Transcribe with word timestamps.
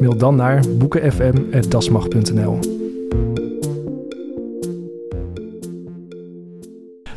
Mail 0.00 0.16
dan 0.16 0.36
naar 0.36 0.62
boekenfm.dasmag.nl. 0.78 2.58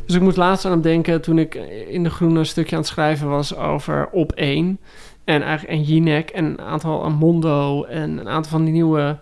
Dus 0.05 0.15
ik 0.15 0.21
moet 0.21 0.37
laatst 0.37 0.65
aan 0.65 0.81
denken 0.81 1.21
toen 1.21 1.39
ik 1.39 1.55
in 1.87 2.03
de 2.03 2.09
groene 2.09 2.39
een 2.39 2.45
stukje 2.45 2.75
aan 2.75 2.81
het 2.81 2.89
schrijven 2.91 3.29
was 3.29 3.55
over 3.55 4.09
op 4.11 4.31
1 4.31 4.79
en 5.23 5.41
eigenlijk 5.41 5.79
en 5.79 5.83
Jinek 5.83 6.29
en 6.29 6.45
een 6.45 6.61
aantal 6.61 7.03
aan 7.03 7.13
Mondo 7.13 7.83
en 7.83 8.17
een 8.17 8.29
aantal 8.29 8.51
van 8.51 8.63
die 8.63 8.73
nieuwe 8.73 9.17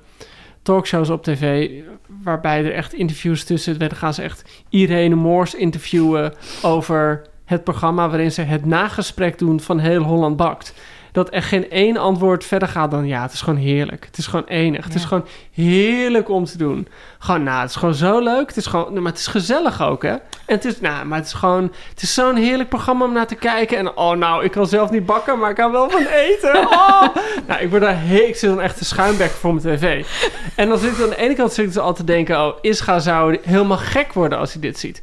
talkshows 0.62 1.10
op 1.10 1.24
tv 1.24 1.70
waarbij 2.24 2.66
er 2.66 2.74
echt 2.74 2.94
interviews 2.94 3.44
tussen 3.44 3.78
werden 3.78 3.98
gaan 3.98 4.14
ze 4.14 4.22
echt 4.22 4.64
Irene 4.70 5.16
Moors 5.16 5.56
interviewen 5.56 6.34
over 6.62 7.22
het 7.46 7.64
programma 7.64 8.10
waarin 8.10 8.32
ze 8.32 8.42
het 8.42 8.66
nagesprek 8.66 9.38
doen 9.38 9.60
van 9.60 9.80
heel 9.80 10.04
Holland 10.04 10.36
bakt. 10.36 10.74
Dat 11.12 11.34
er 11.34 11.44
geen 11.44 11.70
één 11.70 11.98
antwoord 11.98 12.46
verder 12.46 12.68
gaat 12.68 12.92
dan 12.92 13.08
ja, 13.08 13.22
het 13.22 13.34
is 13.34 13.42
gewoon 13.42 13.60
heerlijk. 13.60 14.06
Het 14.06 14.18
is 14.18 14.28
gewoon 14.28 14.46
enig. 14.46 14.86
Het 14.86 14.96
is 14.96 15.06
gewoon 15.06 15.26
heerlijk 15.54 16.30
om 16.30 16.46
te 16.46 16.58
doen. 16.58 16.88
Gewoon, 17.20 17.44
nou, 17.44 17.62
het 17.62 17.70
is 17.70 17.76
gewoon 17.76 17.94
zo 17.94 18.20
leuk. 18.20 18.48
Het 18.48 18.58
is 18.58 18.66
gewoon, 18.66 18.94
maar 18.94 19.12
het 19.12 19.20
is 19.20 19.28
gezellig 19.28 19.82
ook, 19.82 20.04
hè? 20.04 20.12
En 20.12 20.56
het 20.56 20.66
is, 20.66 20.80
nou, 20.80 21.06
maar 21.06 21.18
het 21.18 21.28
is 21.28 21.34
gewoon, 21.34 21.72
het 21.90 22.02
is 22.02 22.14
zo'n 22.14 22.36
heerlijk 22.36 22.70
programma 22.70 23.06
om 23.06 23.14
naar 23.14 23.28
te 23.28 23.36
kijken. 23.36 23.78
En 23.78 23.98
oh, 23.98 24.18
nou, 24.18 24.44
ik 24.44 24.52
kan 24.52 24.68
zelf 24.68 24.90
niet 24.90 25.06
bakken, 25.06 25.40
maar 25.40 25.50
ik 25.50 25.56
kan 25.56 25.72
wel 25.72 25.90
van 25.90 26.06
eten. 26.06 26.58
Oh. 26.70 27.16
nou, 27.48 27.62
ik 27.62 27.70
word 27.70 27.82
daar 27.82 27.98
heel, 27.98 28.28
ik 28.28 28.36
zit 28.36 28.50
dan 28.50 28.62
echt 28.62 28.78
te 28.78 28.86
schuimbek 28.86 29.30
voor 29.30 29.54
mijn 29.54 29.78
tv. 29.78 30.06
En 30.56 30.70
dan 30.70 30.78
zit 30.78 30.92
ik 30.92 31.04
aan 31.04 31.10
de 31.10 31.18
ene 31.18 31.36
kant 31.36 31.54
zit 31.54 31.66
ik 31.66 31.74
dus 31.74 31.82
altijd 31.82 32.08
te 32.08 32.14
denken, 32.14 32.46
oh, 32.46 32.58
Ischa 32.62 33.00
zou 33.00 33.38
helemaal 33.42 33.78
gek 33.78 34.14
worden 34.14 34.38
als 34.38 34.54
hij 34.54 34.62
dit 34.62 34.80
ziet. 34.80 35.02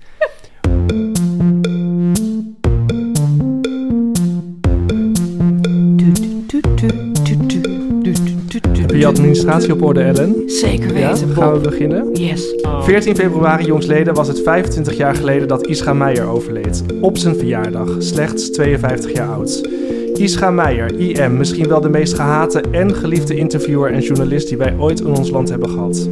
Heb 8.97 9.05
je 9.05 9.11
administratie 9.11 9.73
op 9.73 9.83
orde, 9.83 10.01
Ellen? 10.01 10.43
Zeker 10.47 10.99
Ja, 10.99 11.13
weten, 11.13 11.29
gaan 11.29 11.53
we 11.53 11.59
beginnen? 11.59 12.13
Yes. 12.13 12.55
14 12.81 13.17
februari 13.17 13.65
jongsleden 13.65 14.15
was 14.15 14.29
het 14.29 14.43
25 14.43 14.97
jaar 14.97 15.15
geleden 15.15 15.49
dat 15.49 15.67
Ischa 15.67 15.93
Meijer 15.93 16.27
overleed. 16.27 16.85
Op 17.01 17.17
zijn 17.17 17.37
verjaardag, 17.37 17.89
slechts 17.99 18.51
52 18.51 19.13
jaar 19.13 19.29
oud. 19.29 19.69
Ischa 20.15 20.51
Meijer, 20.51 20.99
IM, 20.99 21.37
misschien 21.37 21.69
wel 21.69 21.81
de 21.81 21.89
meest 21.89 22.15
gehate 22.15 22.61
en 22.61 22.95
geliefde 22.95 23.37
interviewer 23.37 23.93
en 23.93 24.01
journalist 24.01 24.49
die 24.49 24.57
wij 24.57 24.75
ooit 24.79 25.01
in 25.01 25.15
ons 25.15 25.31
land 25.31 25.49
hebben 25.49 25.69
gehad. 25.69 26.09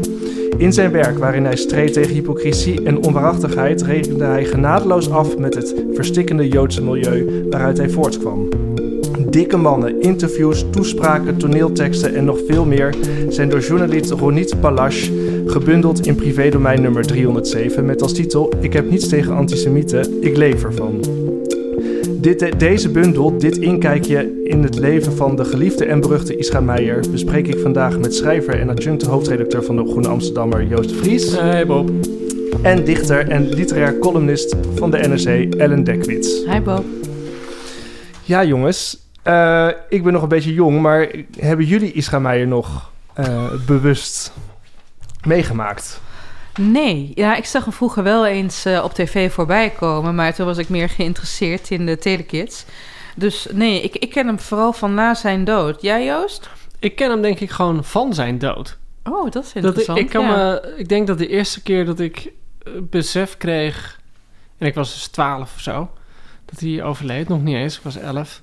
In 0.56 0.72
zijn 0.72 0.90
werk, 0.90 1.18
waarin 1.18 1.44
hij 1.44 1.56
streed 1.56 1.92
tegen 1.92 2.14
hypocrisie 2.14 2.82
en 2.82 3.04
onwaarachtigheid, 3.04 3.82
rekende 3.82 4.24
hij 4.24 4.44
genadeloos 4.44 5.10
af 5.10 5.38
met 5.38 5.54
het 5.54 5.74
verstikkende 5.92 6.48
Joodse 6.48 6.82
milieu 6.82 7.46
waaruit 7.50 7.78
hij 7.78 7.88
voortkwam. 7.88 8.48
Dikke 9.34 9.56
mannen, 9.56 10.00
interviews, 10.00 10.64
toespraken, 10.70 11.36
toneelteksten 11.36 12.14
en 12.14 12.24
nog 12.24 12.38
veel 12.46 12.64
meer 12.64 12.94
zijn 13.28 13.48
door 13.48 13.60
journalist 13.60 14.10
Ronit 14.10 14.60
Palash 14.60 15.10
gebundeld 15.46 16.06
in 16.06 16.14
privédomein 16.14 16.82
nummer 16.82 17.06
307 17.06 17.84
met 17.84 18.02
als 18.02 18.12
titel 18.12 18.52
Ik 18.60 18.72
heb 18.72 18.90
niets 18.90 19.08
tegen 19.08 19.34
antisemieten, 19.34 20.22
ik 20.22 20.36
leef 20.36 20.64
ervan. 20.64 21.04
Dit, 22.20 22.58
deze 22.58 22.90
bundel, 22.90 23.38
dit 23.38 23.56
inkijkje 23.56 24.42
in 24.44 24.62
het 24.62 24.78
leven 24.78 25.12
van 25.12 25.36
de 25.36 25.44
geliefde 25.44 25.84
en 25.84 26.00
beruchte 26.00 26.36
Ischa 26.36 26.60
Meijer, 26.60 27.04
bespreek 27.10 27.46
ik 27.46 27.58
vandaag 27.58 27.98
met 27.98 28.14
schrijver 28.14 28.60
en 28.60 28.70
adjunct 28.70 29.02
hoofdredacteur 29.02 29.64
van 29.64 29.76
de 29.76 29.82
Groene 29.82 30.08
Amsterdammer 30.08 30.66
Joost 30.66 30.88
de 30.88 30.94
Vries 30.94 31.38
Hey 31.38 31.66
Bob. 31.66 31.90
en 32.62 32.84
dichter 32.84 33.28
en 33.28 33.48
literair 33.48 33.98
columnist 33.98 34.56
van 34.74 34.90
de 34.90 34.98
NRC 34.98 35.54
Ellen 35.54 35.84
Dekwits. 35.84 36.44
Hi 36.44 36.60
Bob. 36.60 36.84
Ja, 38.22 38.44
jongens. 38.44 39.03
Eh, 39.24 39.68
ik 39.88 40.02
ben 40.02 40.12
nog 40.12 40.22
een 40.22 40.28
beetje 40.28 40.54
jong, 40.54 40.80
maar 40.80 41.10
hebben 41.38 41.66
jullie 41.66 41.92
Ischa 41.92 42.18
Meijer 42.18 42.46
nog 42.46 42.90
eh, 43.14 43.52
bewust 43.66 44.32
meegemaakt? 45.26 46.00
Nee, 46.60 47.12
ja, 47.14 47.36
ik 47.36 47.44
zag 47.44 47.64
hem 47.64 47.72
vroeger 47.72 48.02
wel 48.02 48.26
eens 48.26 48.64
eh, 48.64 48.84
op 48.84 48.92
tv 48.92 49.32
voorbij 49.32 49.70
komen, 49.70 50.14
maar 50.14 50.34
toen 50.34 50.46
was 50.46 50.58
ik 50.58 50.68
meer 50.68 50.88
geïnteresseerd 50.88 51.70
in 51.70 51.86
de 51.86 51.98
telekids. 51.98 52.64
Dus 53.16 53.46
nee, 53.52 53.82
ik, 53.82 53.96
ik 53.96 54.10
ken 54.10 54.26
hem 54.26 54.40
vooral 54.40 54.72
van 54.72 54.94
na 54.94 55.14
zijn 55.14 55.44
dood. 55.44 55.82
Jij, 55.82 56.04
Joost? 56.04 56.50
Ik 56.78 56.96
ken 56.96 57.10
hem 57.10 57.22
denk 57.22 57.40
ik 57.40 57.50
gewoon 57.50 57.84
van 57.84 58.14
zijn 58.14 58.38
dood. 58.38 58.78
Oh, 59.04 59.30
dat 59.30 59.44
is 59.44 59.52
Dat 59.52 59.56
ik, 59.56 59.64
interessant. 59.64 59.98
ik, 59.98 60.08
kan 60.08 60.24
ja. 60.24 60.36
me, 60.36 60.74
ik 60.76 60.88
denk 60.88 61.06
dat 61.06 61.18
de 61.18 61.28
eerste 61.28 61.62
keer 61.62 61.84
dat 61.84 62.00
ik 62.00 62.32
besef 62.80 63.36
kreeg... 63.36 64.00
En 64.58 64.66
ik 64.66 64.74
was 64.74 64.92
dus 64.92 65.06
12 65.06 65.54
of 65.54 65.60
zo. 65.60 65.90
Dat 66.44 66.60
hij 66.60 66.82
overleed. 66.82 67.28
Nog 67.28 67.42
niet 67.42 67.56
eens. 67.56 67.76
Ik 67.76 67.82
was 67.82 67.96
11. 67.96 68.42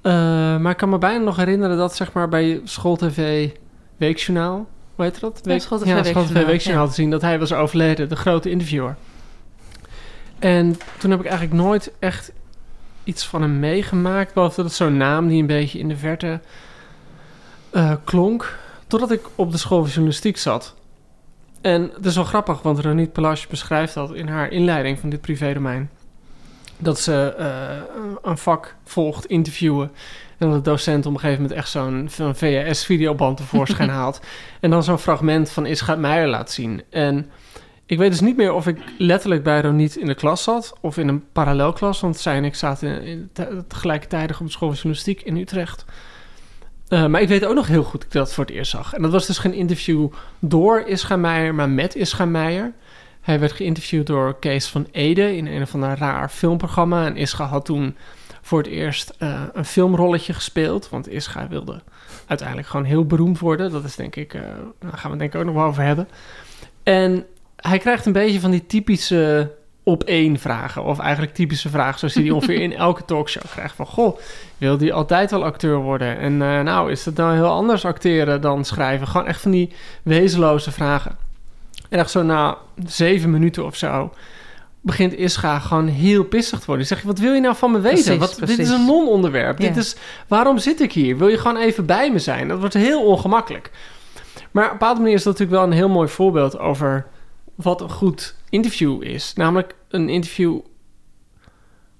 Eh, 0.00 0.12
maar 0.58 0.70
ik 0.70 0.76
kan 0.76 0.88
me 0.88 0.98
bijna 0.98 1.24
nog 1.24 1.36
herinneren 1.36 1.76
dat 1.76 1.96
zeg 1.96 2.12
maar 2.12 2.28
bij 2.28 2.60
schooltv 2.64 3.48
Weekjournaal... 3.96 4.66
Hoe 4.94 5.06
heet 5.06 5.20
dat? 5.20 5.40
Ja, 5.42 5.58
School 5.58 5.78
TV 5.78 5.86
ja, 5.86 5.94
Weekjournaal, 5.94 6.24
School 6.24 6.42
TV 6.42 6.46
Weekjournaal 6.46 6.84
ja. 6.84 6.88
te 6.88 6.94
zien 6.94 7.10
dat 7.10 7.22
hij 7.22 7.38
was 7.38 7.52
overleden. 7.52 8.08
De 8.08 8.16
grote 8.16 8.50
interviewer. 8.50 8.96
En 10.38 10.76
toen 10.98 11.10
heb 11.10 11.20
ik 11.20 11.26
eigenlijk 11.26 11.60
nooit 11.60 11.92
echt 11.98 12.32
iets 13.04 13.26
van 13.26 13.42
hem 13.42 13.58
meegemaakt. 13.58 14.34
Behalve 14.34 14.56
dat 14.56 14.64
het 14.64 14.74
zo'n 14.74 14.96
naam 14.96 15.28
die 15.28 15.40
een 15.40 15.46
beetje 15.46 15.78
in 15.78 15.88
de 15.88 15.96
verte 15.96 16.40
eh, 17.70 17.92
klonk. 18.04 18.58
Totdat 18.86 19.10
ik 19.10 19.20
op 19.34 19.52
de 19.52 19.58
school 19.58 19.80
van 19.80 19.88
journalistiek 19.88 20.36
zat. 20.36 20.74
En 21.60 21.90
het 21.94 22.06
is 22.06 22.14
wel 22.14 22.24
grappig, 22.24 22.62
want 22.62 22.78
Ronit 22.78 23.12
Palache 23.12 23.48
beschrijft 23.48 23.94
dat 23.94 24.14
in 24.14 24.28
haar 24.28 24.50
inleiding 24.50 24.98
van 24.98 25.08
dit 25.08 25.20
privédomein. 25.20 25.90
Dat 26.78 27.00
ze 27.00 27.34
eh, 27.38 27.48
een 28.22 28.38
vak 28.38 28.74
volgt, 28.84 29.26
interviewen. 29.26 29.90
En 30.38 30.50
dat 30.50 30.64
de 30.64 30.70
docent 30.70 31.06
op 31.06 31.12
een 31.14 31.20
gegeven 31.20 31.42
moment 31.42 31.58
echt 31.58 31.68
zo'n 31.68 32.08
VHS-videoband 32.34 33.36
tevoorschijn 33.36 33.88
haalt. 33.98 34.20
En 34.60 34.70
dan 34.70 34.82
zo'n 34.82 34.98
fragment 34.98 35.50
van 35.50 35.66
Ischa 35.66 35.94
Meijer 35.96 36.28
laat 36.28 36.50
zien. 36.50 36.82
En 36.90 37.30
ik 37.86 37.98
weet 37.98 38.10
dus 38.10 38.20
niet 38.20 38.36
meer 38.36 38.52
of 38.52 38.66
ik 38.66 38.78
letterlijk 38.98 39.42
bij 39.42 39.60
Ronit 39.60 39.96
in 39.96 40.06
de 40.06 40.14
klas 40.14 40.42
zat... 40.42 40.74
of 40.80 40.96
in 40.96 41.08
een 41.08 41.24
parallelklas, 41.32 42.00
want 42.00 42.16
zij 42.16 42.36
en 42.36 42.44
ik 42.44 42.54
zaten 42.54 42.88
in, 42.88 43.02
in, 43.02 43.30
te- 43.32 43.64
tegelijkertijd 43.68 44.30
op 44.30 44.46
de 44.46 44.50
school 44.52 44.68
van 44.68 44.76
journalistiek 44.76 45.22
in 45.22 45.36
Utrecht... 45.36 45.84
Eh, 46.88 47.06
maar 47.06 47.20
ik 47.20 47.28
weet 47.28 47.44
ook 47.44 47.54
nog 47.54 47.66
heel 47.66 47.82
goed 47.82 47.92
dat 48.00 48.04
ik 48.04 48.12
dat 48.12 48.32
voor 48.32 48.44
het 48.44 48.54
eerst 48.54 48.70
zag. 48.70 48.94
En 48.94 49.02
dat 49.02 49.12
was 49.12 49.26
dus 49.26 49.38
geen 49.38 49.54
interview 49.54 50.08
door 50.38 50.80
Ischa 50.80 51.16
Meijer, 51.16 51.54
maar 51.54 51.68
met 51.68 51.94
Ischa 51.94 52.24
Meijer. 52.24 52.72
Hij 53.28 53.40
werd 53.40 53.52
geïnterviewd 53.52 54.06
door 54.06 54.38
Kees 54.38 54.66
van 54.66 54.86
Ede 54.90 55.36
in 55.36 55.46
een 55.46 55.62
of 55.62 55.74
ander 55.74 55.98
raar 55.98 56.28
filmprogramma. 56.28 57.06
En 57.06 57.16
Ischa 57.16 57.44
had 57.44 57.64
toen 57.64 57.96
voor 58.42 58.58
het 58.58 58.66
eerst 58.66 59.14
eh, 59.18 59.42
een 59.52 59.64
filmrolletje 59.64 60.32
gespeeld. 60.32 60.88
Want 60.88 61.08
Ischa 61.08 61.48
wilde 61.48 61.80
uiteindelijk 62.26 62.68
gewoon 62.68 62.86
heel 62.86 63.06
beroemd 63.06 63.38
worden. 63.38 63.70
Dat 63.70 63.84
is 63.84 63.96
denk 63.96 64.16
ik, 64.16 64.34
eh, 64.34 64.42
daar 64.78 64.92
gaan 64.92 65.02
we 65.02 65.08
het 65.08 65.18
denk 65.18 65.32
ik 65.34 65.40
ook 65.40 65.46
nog 65.46 65.54
wel 65.54 65.64
over 65.64 65.82
hebben. 65.82 66.08
En 66.82 67.26
hij 67.56 67.78
krijgt 67.78 68.06
een 68.06 68.12
beetje 68.12 68.40
van 68.40 68.50
die 68.50 68.66
typische 68.66 69.52
op 69.82 70.04
één 70.04 70.38
vragen. 70.38 70.84
Of 70.84 70.98
eigenlijk 70.98 71.34
typische 71.34 71.68
vragen 71.68 71.98
zoals 71.98 72.14
hij 72.14 72.22
die 72.22 72.34
ongeveer 72.34 72.60
in 72.60 72.76
elke 72.86 73.04
talkshow 73.04 73.50
krijgt. 73.50 73.74
Van, 73.74 73.86
goh, 73.86 74.18
wil 74.58 74.78
die 74.78 74.92
altijd 74.92 75.30
wel 75.30 75.44
acteur 75.44 75.76
worden? 75.76 76.18
En 76.18 76.42
eh, 76.42 76.60
nou, 76.60 76.90
is 76.90 77.04
het 77.04 77.16
nou 77.16 77.34
heel 77.34 77.50
anders 77.50 77.84
acteren 77.84 78.40
dan 78.40 78.64
schrijven? 78.64 79.06
Gewoon 79.06 79.26
echt 79.26 79.40
van 79.40 79.50
die 79.50 79.72
wezenloze 80.02 80.72
vragen. 80.72 81.27
En 81.88 81.98
echt 81.98 82.10
zo 82.10 82.22
na 82.22 82.58
zeven 82.86 83.30
minuten 83.30 83.64
of 83.64 83.76
zo 83.76 84.12
begint 84.80 85.14
Ischa 85.14 85.58
gewoon 85.58 85.86
heel 85.86 86.24
pissig 86.24 86.58
te 86.58 86.66
worden. 86.66 86.86
Die 86.86 86.94
zegt, 86.94 87.06
wat 87.06 87.18
wil 87.18 87.32
je 87.32 87.40
nou 87.40 87.56
van 87.56 87.72
me 87.72 87.80
weten? 87.80 88.02
Precies, 88.02 88.18
wat, 88.18 88.28
dit 88.28 88.38
precies. 88.38 88.58
is 88.58 88.70
een 88.70 88.84
non-onderwerp. 88.84 89.58
Ja. 89.58 89.68
Dit 89.68 89.76
is, 89.76 89.96
waarom 90.28 90.58
zit 90.58 90.80
ik 90.80 90.92
hier? 90.92 91.18
Wil 91.18 91.28
je 91.28 91.38
gewoon 91.38 91.56
even 91.56 91.86
bij 91.86 92.12
me 92.12 92.18
zijn? 92.18 92.48
Dat 92.48 92.58
wordt 92.58 92.74
heel 92.74 93.02
ongemakkelijk. 93.02 93.70
Maar 94.50 94.64
op 94.64 94.70
een 94.70 94.78
bepaalde 94.78 95.00
manier 95.00 95.14
is 95.14 95.22
dat 95.22 95.32
natuurlijk 95.32 95.60
wel 95.60 95.70
een 95.70 95.76
heel 95.76 95.88
mooi 95.88 96.08
voorbeeld 96.08 96.58
over 96.58 97.06
wat 97.54 97.80
een 97.80 97.90
goed 97.90 98.34
interview 98.50 99.02
is. 99.02 99.32
Namelijk, 99.34 99.74
een 99.88 100.08
interview 100.08 100.58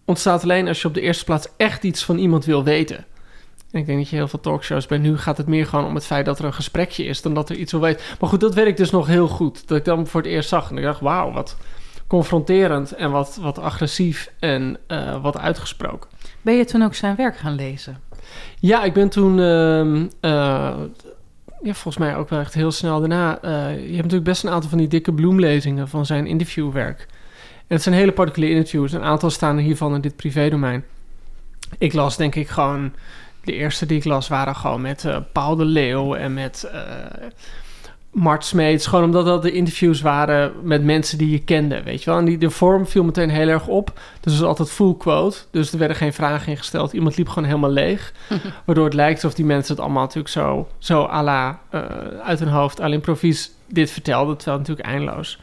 ontstaat 0.05 0.43
alleen 0.43 0.69
als 0.69 0.83
je 0.83 0.89
op 0.89 0.95
de 0.95 1.01
eerste 1.01 1.25
plaats 1.25 1.49
echt 1.57 1.85
iets 1.85 2.05
van 2.05 2.19
iemand 2.19 2.45
wil 2.45 2.65
weten. 2.65 3.07
En 3.71 3.81
ik 3.81 3.87
denk 3.87 3.99
dat 3.99 4.09
je 4.09 4.17
heel 4.17 4.29
veel 4.29 4.41
talkshows 4.41 4.87
bij 4.87 4.99
nu 4.99 5.19
gaat 5.19 5.37
het 5.37 5.47
meer 5.47 5.67
gewoon 5.67 5.85
om 5.85 5.95
het 5.95 6.07
feit 6.07 6.25
dat 6.25 6.39
er 6.39 6.45
een 6.45 6.55
gesprekje 6.55 7.05
is 7.05 7.23
dan 7.23 7.35
dat 7.35 7.51
er 7.51 7.57
iets 7.57 7.73
wil 7.73 7.81
weten. 7.81 8.01
Maar 8.21 8.29
goed, 8.29 8.41
dat 8.41 8.55
weet 8.55 8.67
ik 8.67 8.77
dus 8.77 8.91
nog 8.91 9.07
heel 9.07 9.29
goed. 9.29 9.69
Dat 9.69 9.79
ik 9.79 9.85
dan 9.85 10.07
voor 10.07 10.21
het 10.21 10.31
eerst 10.31 10.49
zag 10.49 10.71
en 10.71 10.79
ik 10.79 10.85
dacht, 10.85 11.01
wauw, 11.01 11.33
wat 11.33 11.57
confronterend 12.07 12.93
en 12.93 13.11
wat, 13.11 13.39
wat 13.41 13.59
agressief 13.59 14.33
en 14.39 14.77
eh, 14.87 15.23
wat 15.23 15.39
uitgesproken. 15.39 16.11
Ben 16.43 16.55
je 16.55 16.65
toen 16.65 16.83
ook 16.83 16.95
zijn 16.95 17.17
werk 17.17 17.37
gaan 17.37 17.55
lezen? 17.55 18.01
Ja, 18.59 18.85
ik 18.85 18.93
ben 18.93 19.09
toen, 19.09 19.41
ehm, 19.41 20.07
eh, 20.21 20.31
ja, 21.63 21.75
volgens 21.75 21.97
mij 21.97 22.17
ook 22.17 22.29
wel 22.29 22.41
echt 22.41 22.55
heel 22.55 22.71
snel 22.71 22.99
daarna. 23.01 23.41
eh, 23.43 23.51
je 23.77 23.81
hebt 23.81 23.97
natuurlijk 23.97 24.25
best 24.25 24.45
een 24.45 24.51
aantal 24.51 24.69
van 24.69 24.79
die 24.79 24.89
dikke 24.89 25.13
bloemlezingen 25.13 25.89
van 25.89 26.07
zijn 26.07 26.27
interviewwerk. 26.27 27.07
En 27.67 27.75
het 27.75 27.83
zijn 27.83 27.95
hele 27.95 28.13
particuliere 28.13 28.55
interviews. 28.55 28.93
Een 28.93 29.03
aantal 29.03 29.31
staan 29.31 29.59
hiervan 29.59 29.95
in 29.95 30.01
dit 30.01 30.17
privédomein. 30.17 30.85
Ik 31.79 31.93
las 31.93 32.17
denk 32.17 32.35
ik 32.35 32.49
gewoon... 32.49 32.93
De 33.49 33.55
eerste 33.55 33.87
die 33.87 33.99
ik 33.99 34.05
las 34.05 34.29
waren 34.29 34.57
gewoon 34.57 34.81
met 34.81 35.05
eh, 35.05 35.17
Paul 35.33 35.57
de 35.57 35.65
Leeuw 35.65 36.15
en 36.15 36.35
met 36.35 36.71
eh, 36.73 36.81
Mart 38.11 38.45
Smeets. 38.45 38.87
Gewoon 38.87 39.05
omdat 39.05 39.25
dat 39.25 39.43
de 39.43 39.53
interviews 39.53 40.01
waren 40.01 40.53
met 40.63 40.85
mensen 40.85 41.19
die 41.19 41.31
je 41.31 41.39
kende, 41.39 41.83
weet 41.83 42.03
je 42.03 42.11
wel. 42.11 42.19
En 42.19 42.25
die, 42.25 42.39
de 42.39 42.51
vorm 42.51 42.87
viel 42.87 43.05
meteen 43.05 43.31
heel 43.31 43.49
erg 43.49 43.67
op. 43.67 43.93
Dus 44.21 44.33
het 44.33 44.41
was 44.41 44.49
altijd 44.49 44.71
full 44.71 44.95
quote. 44.99 45.39
Dus 45.51 45.73
er 45.73 45.79
werden 45.79 45.97
geen 45.97 46.13
vragen 46.13 46.53
ingesteld. 46.53 46.93
Iemand 46.93 47.17
liep 47.17 47.29
gewoon 47.29 47.49
helemaal 47.49 47.71
leeg. 47.71 48.13
Waardoor 48.67 48.85
het 48.85 48.95
lijkt 48.95 49.15
alsof 49.23 49.37
die 49.37 49.47
mensen 49.47 49.75
het 49.75 49.85
allemaal 49.85 50.03
natuurlijk 50.03 50.35
zo, 50.35 50.69
zo 50.79 51.05
à 51.05 51.23
la, 51.23 51.61
eh, 51.71 51.83
uit 52.23 52.39
hun 52.39 52.49
hoofd, 52.49 52.81
à 52.81 52.87
l'improvies 52.87 53.51
dit 53.67 53.91
vertelden. 53.91 54.37
Terwijl 54.37 54.59
het 54.59 54.69
natuurlijk 54.69 54.97
eindeloos 54.97 55.39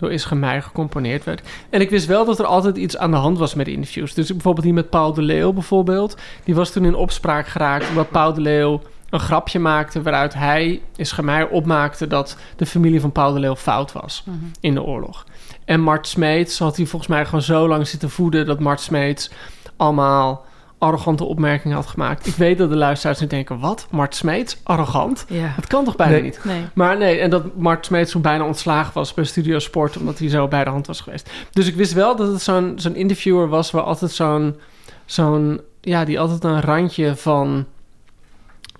door 0.00 0.12
Ischa 0.12 0.34
Meijer 0.34 0.62
gecomponeerd 0.62 1.24
werd. 1.24 1.48
En 1.70 1.80
ik 1.80 1.90
wist 1.90 2.06
wel 2.06 2.24
dat 2.24 2.38
er 2.38 2.44
altijd 2.44 2.76
iets 2.76 2.96
aan 2.96 3.10
de 3.10 3.16
hand 3.16 3.38
was 3.38 3.54
met 3.54 3.66
de 3.66 3.72
interviews. 3.72 4.14
Dus 4.14 4.30
bijvoorbeeld 4.30 4.64
die 4.64 4.74
met 4.74 4.90
Paul 4.90 5.12
de 5.12 5.22
Leeuw 5.22 5.52
bijvoorbeeld. 5.52 6.16
Die 6.44 6.54
was 6.54 6.70
toen 6.70 6.84
in 6.84 6.94
opspraak 6.94 7.46
geraakt 7.46 7.88
omdat 7.88 8.10
Paul 8.10 8.32
de 8.32 8.40
Leeuw 8.40 8.80
een 9.10 9.20
grapje 9.20 9.58
maakte... 9.58 10.02
waaruit 10.02 10.34
hij, 10.34 10.80
Ischa 10.96 11.22
Meijer, 11.22 11.48
opmaakte 11.48 12.06
dat 12.06 12.36
de 12.56 12.66
familie 12.66 13.00
van 13.00 13.12
Paul 13.12 13.32
de 13.32 13.40
Leeuw 13.40 13.56
fout 13.56 13.92
was 13.92 14.24
in 14.60 14.74
de 14.74 14.82
oorlog. 14.82 15.26
En 15.64 15.80
Mart 15.80 16.06
Smeets 16.06 16.58
had 16.58 16.76
hij 16.76 16.86
volgens 16.86 17.10
mij 17.10 17.24
gewoon 17.24 17.42
zo 17.42 17.68
lang 17.68 17.86
zitten 17.86 18.10
voeden... 18.10 18.46
dat 18.46 18.60
Mart 18.60 18.80
Smeets 18.80 19.30
allemaal 19.76 20.44
arrogante 20.80 21.24
opmerkingen 21.24 21.76
had 21.76 21.86
gemaakt. 21.86 22.26
Ik 22.26 22.34
weet 22.34 22.58
dat 22.58 22.70
de 22.70 22.76
luisteraars 22.76 23.20
nu 23.20 23.26
denken... 23.26 23.58
wat? 23.58 23.86
Mart 23.90 24.14
Smeets? 24.14 24.56
Arrogant? 24.62 25.24
Ja. 25.28 25.52
Dat 25.56 25.66
kan 25.66 25.84
toch 25.84 25.96
bijna 25.96 26.12
Nee. 26.12 26.22
niet? 26.22 26.40
Nee. 26.44 26.62
Maar 26.74 26.96
nee, 26.98 27.18
en 27.18 27.30
dat 27.30 27.56
Mart 27.56 27.86
Smeets 27.86 28.10
toen 28.10 28.22
bijna 28.22 28.44
ontslagen 28.44 28.94
was 28.94 29.14
bij 29.14 29.24
Studio 29.24 29.58
Sport... 29.58 29.96
omdat 29.96 30.18
hij 30.18 30.28
zo 30.28 30.48
bij 30.48 30.64
de 30.64 30.70
hand 30.70 30.86
was 30.86 31.00
geweest. 31.00 31.30
Dus 31.52 31.66
ik 31.66 31.74
wist 31.74 31.92
wel 31.92 32.16
dat 32.16 32.32
het 32.32 32.42
zo'n 32.42 32.72
zo'n 32.76 32.94
interviewer 32.94 33.48
was... 33.48 33.70
waar 33.70 33.82
altijd 33.82 34.10
zo'n... 34.10 34.56
zo'n 35.04 35.60
ja, 35.80 36.04
die 36.04 36.20
altijd 36.20 36.44
een 36.44 36.60
randje 36.60 37.16
van 37.16 37.66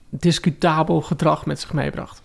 discutabel 0.09 1.01
gedrag 1.01 1.47
met 1.47 1.61
zich 1.61 1.73
meebracht. 1.73 2.23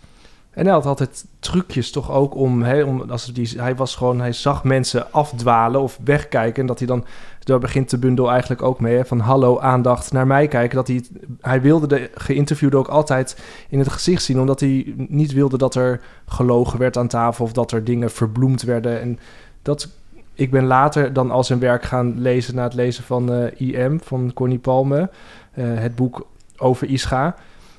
En 0.51 0.65
hij 0.65 0.73
had 0.73 0.85
altijd 0.85 1.25
trucjes 1.39 1.91
toch 1.91 2.11
ook 2.11 2.35
om, 2.35 2.63
hè, 2.63 2.83
om 2.83 3.01
als 3.01 3.25
die, 3.25 3.49
hij 3.57 3.75
was 3.75 3.95
gewoon, 3.95 4.19
hij 4.19 4.31
zag 4.31 4.63
mensen 4.63 5.11
afdwalen 5.11 5.81
of 5.81 5.99
wegkijken 6.03 6.61
en 6.61 6.67
dat 6.67 6.77
hij 6.77 6.87
dan, 6.87 7.05
daar 7.45 7.59
begint 7.59 7.89
de 7.89 7.97
bundel 7.97 8.31
eigenlijk 8.31 8.61
ook 8.61 8.79
mee, 8.79 9.03
van 9.03 9.19
hallo 9.19 9.59
aandacht 9.59 10.11
naar 10.11 10.27
mij 10.27 10.47
kijken, 10.47 10.75
dat 10.75 10.87
hij, 10.87 11.03
hij 11.41 11.61
wilde 11.61 11.87
de 11.87 12.09
geïnterviewde 12.13 12.77
ook 12.77 12.87
altijd 12.87 13.43
in 13.69 13.79
het 13.79 13.89
gezicht 13.89 14.23
zien, 14.23 14.39
omdat 14.39 14.59
hij 14.59 14.93
niet 14.95 15.33
wilde 15.33 15.57
dat 15.57 15.75
er 15.75 16.01
gelogen 16.27 16.79
werd 16.79 16.97
aan 16.97 17.07
tafel 17.07 17.45
of 17.45 17.51
dat 17.51 17.71
er 17.71 17.83
dingen 17.83 18.11
verbloemd 18.11 18.61
werden 18.61 19.01
en 19.01 19.19
dat, 19.61 19.89
ik 20.33 20.51
ben 20.51 20.65
later 20.65 21.13
dan 21.13 21.31
al 21.31 21.43
zijn 21.43 21.59
werk 21.59 21.83
gaan 21.83 22.21
lezen 22.21 22.55
na 22.55 22.63
het 22.63 22.73
lezen 22.73 23.03
van 23.03 23.31
eh, 23.31 23.59
IM 23.59 23.99
van 24.03 24.31
Connie 24.33 24.59
Palme, 24.59 25.09
eh, 25.51 25.65
het 25.65 25.95
boek 25.95 26.27
over 26.57 26.89
Ischa. 26.89 27.35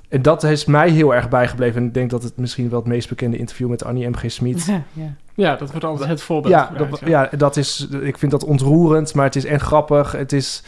En 0.09 0.23
dat 0.23 0.43
is 0.43 0.65
mij 0.65 0.91
heel 0.91 1.15
erg 1.15 1.29
bijgebleven. 1.29 1.81
En 1.81 1.87
ik 1.87 1.95
denk 1.95 2.11
dat 2.11 2.23
het 2.23 2.37
misschien 2.37 2.69
wel 2.69 2.79
het 2.79 2.89
meest 2.89 3.09
bekende 3.09 3.37
interview 3.37 3.69
met 3.69 3.85
Annie 3.85 4.09
M.G. 4.09 4.31
Smit. 4.31 4.65
Ja, 4.67 4.83
ja. 4.93 5.15
Ja, 5.37 5.57
dat 5.57 5.71
wordt 5.71 5.85
altijd 5.85 6.09
het 6.09 6.23
voorbeeld 6.23 6.55
Ja, 6.55 6.65
gebruikt, 6.65 7.01
dat, 7.01 7.09
ja, 7.09 7.29
dat 7.37 7.57
is, 7.57 7.89
ik 8.03 8.19
vind 8.19 8.31
dat 8.31 8.45
ontroerend, 8.45 9.15
maar 9.15 9.25
het 9.25 9.37
is 9.37 9.45
en 9.45 9.61
grappig. 9.61 10.13
Het 10.13 10.33
is, 10.33 10.63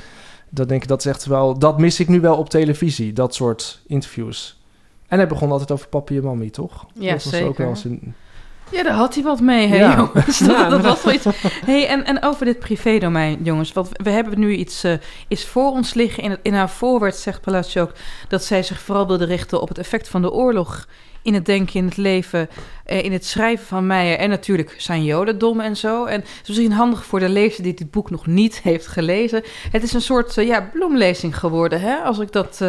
dat 0.48 0.68
denk 0.68 0.82
ik, 0.82 0.88
dat 0.88 0.98
is 0.98 1.06
echt 1.06 1.24
wel, 1.24 1.58
dat 1.58 1.78
mis 1.78 2.00
ik 2.00 2.08
nu 2.08 2.20
wel 2.20 2.36
op 2.36 2.50
televisie, 2.50 3.12
dat 3.12 3.34
soort 3.34 3.82
interviews. 3.86 4.60
En 5.06 5.18
hij 5.18 5.28
begon 5.28 5.50
altijd 5.50 5.70
over 5.70 5.88
papi 5.88 6.16
en 6.16 6.24
mami, 6.24 6.50
toch? 6.50 6.86
Ja, 6.94 7.12
dat 7.12 7.22
was 7.24 7.32
zeker. 7.32 7.48
ook 7.48 7.56
wel 7.56 7.68
eens 7.68 7.84
een, 7.84 8.14
Ja, 8.70 8.82
daar 8.82 8.92
had 8.94 9.14
hij 9.14 9.22
wat 9.22 9.40
mee, 9.40 9.66
hè, 9.66 9.76
Ja. 9.76 9.96
jongens. 9.96 10.38
Ja, 10.46 10.68
Dat, 10.68 10.80
was 10.80 11.02
wel 11.02 11.14
iets. 11.14 11.24
Hey, 11.66 11.86
en, 11.88 12.04
en 12.04 12.22
over 12.22 12.44
dit 12.44 12.58
privédomein, 12.58 13.38
jongens. 13.42 13.72
Want 13.72 13.88
we 13.92 14.10
hebben 14.10 14.38
nu 14.38 14.54
iets, 14.54 14.84
eh, 14.84 14.92
iets 15.28 15.44
voor 15.44 15.70
ons 15.70 15.94
liggen. 15.94 16.22
In, 16.22 16.30
het, 16.30 16.40
in 16.42 16.54
haar 16.54 16.70
voorwoord 16.70 17.16
zegt 17.16 17.40
Palacio 17.40 17.82
ook 17.82 17.92
dat 18.28 18.44
zij 18.44 18.62
zich 18.62 18.80
vooral 18.80 19.06
wilde 19.06 19.24
richten 19.24 19.60
op 19.60 19.68
het 19.68 19.78
effect 19.78 20.08
van 20.08 20.22
de 20.22 20.32
oorlog. 20.32 20.86
In 21.22 21.34
het 21.34 21.46
denken, 21.46 21.74
in 21.74 21.84
het 21.84 21.96
leven, 21.96 22.48
eh, 22.84 23.04
in 23.04 23.12
het 23.12 23.26
schrijven 23.26 23.66
van 23.66 23.86
Meijer. 23.86 24.18
En 24.18 24.30
natuurlijk 24.30 24.74
zijn 24.78 25.04
jodendom 25.04 25.60
en 25.60 25.76
zo. 25.76 26.04
En 26.04 26.20
het 26.20 26.28
is 26.42 26.48
misschien 26.48 26.72
handig 26.72 27.04
voor 27.04 27.20
de 27.20 27.28
lezer 27.28 27.62
die 27.62 27.74
dit 27.74 27.90
boek 27.90 28.10
nog 28.10 28.26
niet 28.26 28.60
heeft 28.62 28.86
gelezen. 28.86 29.42
Het 29.70 29.82
is 29.82 29.92
een 29.92 30.00
soort 30.00 30.38
eh, 30.38 30.46
ja, 30.46 30.68
bloemlezing 30.72 31.38
geworden, 31.38 31.80
hè? 31.80 31.94
Als 31.96 32.18
ik 32.18 32.32
dat 32.32 32.60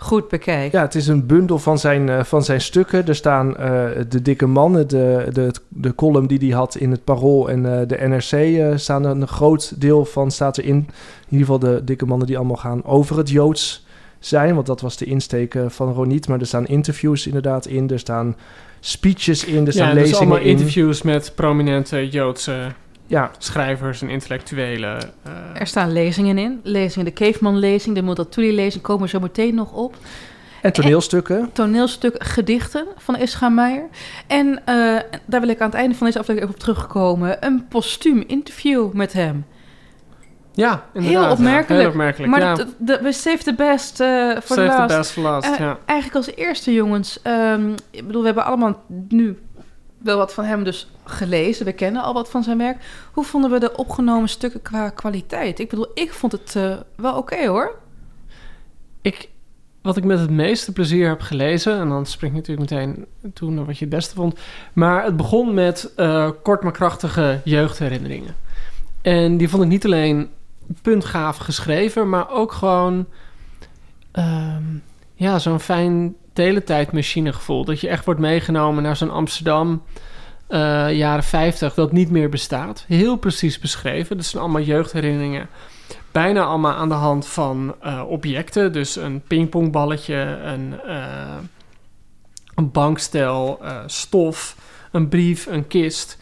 goed 0.00 0.28
bekijk. 0.28 0.72
ja, 0.72 0.80
het 0.80 0.94
is 0.94 1.06
een 1.06 1.26
bundel 1.26 1.58
van 1.58 1.78
zijn, 1.78 2.08
eh, 2.08 2.24
van 2.24 2.42
zijn 2.42 2.60
stukken. 2.60 3.06
Er 3.06 3.14
staan 3.14 3.56
eh, 3.56 3.84
de 4.08 4.22
dikke 4.22 4.46
mannen, 4.46 4.88
de, 4.88 5.28
de, 5.32 5.50
de 5.68 5.94
column 5.94 6.26
die 6.26 6.38
hij 6.38 6.48
had 6.48 6.76
in 6.76 6.90
het 6.90 7.04
Parool 7.04 7.50
en 7.50 7.80
eh, 7.80 7.88
de 7.88 7.96
NRC 8.08 8.32
eh, 8.32 8.76
staan 8.76 9.04
er 9.04 9.10
een 9.10 9.28
groot 9.28 9.80
deel 9.80 10.04
van 10.04 10.30
staat 10.30 10.58
erin. 10.58 10.76
In 10.76 10.86
ieder 11.28 11.46
geval 11.46 11.58
de 11.58 11.84
dikke 11.84 12.06
mannen 12.06 12.26
die 12.26 12.36
allemaal 12.36 12.56
gaan 12.56 12.84
over 12.84 13.16
het 13.16 13.30
Joods 13.30 13.86
zijn, 14.18 14.54
want 14.54 14.66
dat 14.66 14.80
was 14.80 14.96
de 14.96 15.04
insteek 15.04 15.58
van 15.68 15.92
Roniet. 15.92 16.28
Maar 16.28 16.40
er 16.40 16.46
staan 16.46 16.66
interviews 16.66 17.26
inderdaad 17.26 17.66
in, 17.66 17.90
er 17.90 17.98
staan 17.98 18.36
speeches 18.80 19.44
in, 19.44 19.66
er 19.66 19.72
staan 19.72 19.88
ja 19.88 19.94
dus 19.94 20.02
lezingen 20.02 20.20
allemaal 20.20 20.46
in. 20.46 20.50
interviews 20.50 21.02
met 21.02 21.32
prominente 21.34 22.08
Joodse 22.08 22.72
Ja, 23.10 23.30
schrijvers 23.38 24.02
en 24.02 24.08
intellectuelen. 24.08 25.00
eh, 25.22 25.32
Er 25.60 25.66
staan 25.66 25.92
lezingen 25.92 26.38
in. 26.38 26.60
Lezingen, 26.62 27.04
de 27.06 27.12
Caveman-lezing, 27.12 27.94
de 27.94 28.02
Multatuli-lezing 28.02 28.82
komen 28.82 29.08
zo 29.08 29.20
meteen 29.20 29.54
nog 29.54 29.72
op. 29.72 29.96
en 30.62 30.72
toneelstukken. 30.72 31.50
toneelstuk 31.52 32.14
Gedichten 32.24 32.86
van 32.96 33.16
Ischa 33.16 33.48
Meijer. 33.48 33.88
En 34.26 34.60
eh, 34.64 34.74
daar 35.26 35.40
wil 35.40 35.48
ik 35.48 35.60
aan 35.60 35.66
het 35.70 35.78
einde 35.78 35.94
van 35.94 36.06
deze 36.06 36.18
aflevering 36.18 36.52
even 36.52 36.54
op 36.68 36.74
terugkomen. 36.74 37.46
Een 37.46 37.68
postuum 37.68 38.24
interview 38.26 38.92
met 38.92 39.12
hem. 39.12 39.44
ja, 40.52 40.84
inderdaad. 40.94 41.22
Heel 41.22 41.32
opmerkelijk. 41.32 41.80
Heel 41.80 41.90
opmerkelijk, 41.90 42.30
maar 42.30 42.40
ja. 42.40 42.54
de, 42.54 42.66
de, 42.78 42.98
we 43.02 43.12
save 43.12 43.38
the 43.44 43.54
best 43.54 44.00
eh 44.00 44.08
voor 44.40 44.56
de 44.56 44.66
Save 44.66 44.86
the 44.86 44.96
best 44.96 45.10
for 45.10 45.22
last, 45.22 45.50
Eh, 45.52 45.58
ja. 45.58 45.78
Eigenlijk 45.86 46.26
als 46.26 46.36
eerste, 46.36 46.72
jongens. 46.72 47.18
ehm, 47.22 47.70
ik 47.90 48.06
bedoel, 48.06 48.20
we 48.20 48.26
hebben 48.26 48.44
allemaal 48.44 48.82
nu 49.08 49.38
wel 50.02 50.16
wat 50.16 50.34
van 50.34 50.44
hem 50.44 50.64
dus 50.64 50.90
gelezen. 51.04 51.64
We 51.64 51.72
kennen 51.72 52.02
al 52.02 52.14
wat 52.14 52.30
van 52.30 52.42
zijn 52.42 52.58
werk. 52.58 52.76
Hoe 53.12 53.24
vonden 53.24 53.50
we 53.50 53.58
de 53.58 53.76
opgenomen 53.76 54.28
stukken 54.28 54.62
qua 54.62 54.90
kwaliteit? 54.90 55.58
Ik 55.58 55.68
bedoel, 55.68 55.90
ik 55.94 56.12
vond 56.12 56.32
het 56.32 56.56
eh, 56.56 56.76
wel 56.94 57.16
oké 57.16 57.46
hoor. 57.46 57.78
Ik, 59.02 59.28
wat 59.82 59.96
ik 59.96 60.04
met 60.04 60.18
het 60.18 60.30
meeste 60.30 60.72
plezier 60.72 61.08
heb 61.08 61.20
gelezen, 61.20 61.78
en 61.78 61.88
dan 61.88 62.06
spring 62.06 62.32
ik 62.32 62.38
natuurlijk 62.38 62.70
meteen 62.70 63.06
toe 63.34 63.50
naar 63.50 63.64
wat 63.64 63.78
je 63.78 63.84
het 63.84 63.94
beste 63.94 64.14
vond. 64.14 64.38
Maar 64.72 65.04
het 65.04 65.16
begon 65.16 65.54
met 65.54 65.92
eh, 65.96 66.30
kort 66.42 66.62
maar 66.62 66.72
krachtige 66.72 67.40
jeugdherinneringen. 67.44 68.34
En 69.02 69.36
die 69.36 69.48
vond 69.48 69.62
ik 69.62 69.68
niet 69.68 69.84
alleen 69.84 70.30
puntgaaf 70.82 71.36
geschreven, 71.36 72.08
maar 72.08 72.30
ook 72.30 72.52
gewoon 72.52 73.06
ehm, 74.10 74.64
ja, 75.14 75.38
zo'n 75.38 75.60
fijn 75.60 76.14
teletijdmachine 76.32 77.32
gevoel. 77.32 77.64
Dat 77.64 77.80
je 77.80 77.88
echt 77.88 78.04
wordt 78.04 78.20
meegenomen 78.20 78.82
naar 78.82 78.96
zo'n 78.96 79.10
Amsterdam 79.10 79.82
eh, 80.50 80.92
jaren 80.92 81.24
50 81.24 81.74
dat 81.74 81.92
niet 81.92 82.10
meer 82.10 82.28
bestaat. 82.28 82.84
Heel 82.88 83.16
precies 83.16 83.58
beschreven. 83.58 84.16
Dat 84.16 84.26
zijn 84.26 84.42
allemaal 84.42 84.62
jeugdherinneringen 84.62 85.48
bijna 86.12 86.44
allemaal 86.44 86.72
aan 86.72 86.88
de 86.88 86.94
hand 86.94 87.26
van 87.26 87.74
eh, 87.80 88.02
objecten. 88.08 88.72
Dus 88.72 88.96
een 88.96 89.22
pingpongballetje, 89.22 90.14
een, 90.44 90.80
eh, 90.86 91.36
een 92.54 92.70
bankstel, 92.70 93.60
stof, 93.86 94.56
een 94.92 95.08
brief, 95.08 95.46
een 95.46 95.66
kist. 95.66 96.18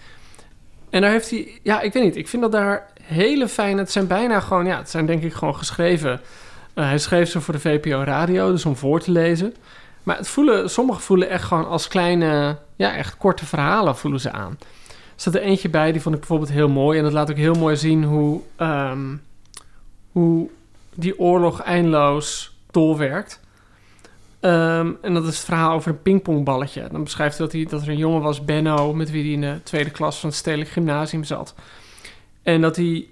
En 0.90 1.00
daar 1.00 1.10
heeft 1.10 1.30
hij, 1.30 1.60
ja, 1.62 1.80
ik 1.80 1.92
weet 1.92 2.02
niet, 2.02 2.16
ik 2.16 2.28
vind 2.28 2.42
dat 2.42 2.52
daar 2.52 2.86
hele 3.02 3.48
fijne, 3.48 3.78
het 3.78 3.90
zijn 3.90 4.06
bijna 4.06 4.40
gewoon, 4.40 4.66
ja, 4.66 4.78
het 4.78 4.90
zijn 4.90 5.06
denk 5.06 5.22
ik 5.22 5.32
gewoon 5.32 5.56
geschreven. 5.56 6.20
Hij 6.74 6.98
schreef 6.98 7.30
ze 7.30 7.40
voor 7.40 7.54
de 7.54 7.60
VPO 7.60 8.02
Radio, 8.04 8.50
dus 8.50 8.64
om 8.64 8.76
voor 8.76 9.00
te 9.00 9.10
lezen. 9.10 9.54
Maar 10.08 10.16
het 10.16 10.28
voelen, 10.28 10.70
sommige 10.70 11.00
voelen 11.00 11.28
echt 11.28 11.44
gewoon 11.44 11.68
als 11.68 11.88
kleine, 11.88 12.58
ja, 12.76 12.94
echt 12.94 13.16
korte 13.16 13.46
verhalen 13.46 13.96
voelen 13.96 14.20
ze 14.20 14.32
aan. 14.32 14.58
zat 15.16 15.34
er 15.34 15.40
eentje 15.40 15.68
bij, 15.68 15.92
die 15.92 16.00
vond 16.00 16.14
ik 16.14 16.20
bijvoorbeeld 16.20 16.50
heel 16.50 16.68
mooi. 16.68 16.98
En 16.98 17.04
dat 17.04 17.12
laat 17.12 17.30
ook 17.30 17.36
heel 17.36 17.54
mooi 17.54 17.76
zien 17.76 18.04
hoe, 18.04 18.40
ehm, 18.56 19.16
hoe 20.12 20.48
die 20.94 21.18
oorlog 21.18 21.60
eindeloos 21.60 22.56
doorwerkt. 22.70 23.40
Ehm, 24.40 24.92
en 25.02 25.14
dat 25.14 25.22
is 25.22 25.36
het 25.36 25.44
verhaal 25.44 25.72
over 25.74 25.90
een 25.90 26.02
pingpongballetje. 26.02 26.88
Dan 26.92 27.04
beschrijft 27.04 27.38
hij 27.38 27.46
dat, 27.46 27.54
hij 27.54 27.64
dat 27.64 27.82
er 27.82 27.88
een 27.88 27.96
jongen 27.96 28.22
was, 28.22 28.44
Benno, 28.44 28.94
met 28.94 29.10
wie 29.10 29.22
hij 29.22 29.32
in 29.32 29.40
de 29.40 29.60
tweede 29.62 29.90
klas 29.90 30.18
van 30.18 30.28
het 30.28 30.38
Stedelijk 30.38 30.70
Gymnasium 30.70 31.24
zat. 31.24 31.54
En 32.42 32.60
dat 32.60 32.76
hij 32.76 33.06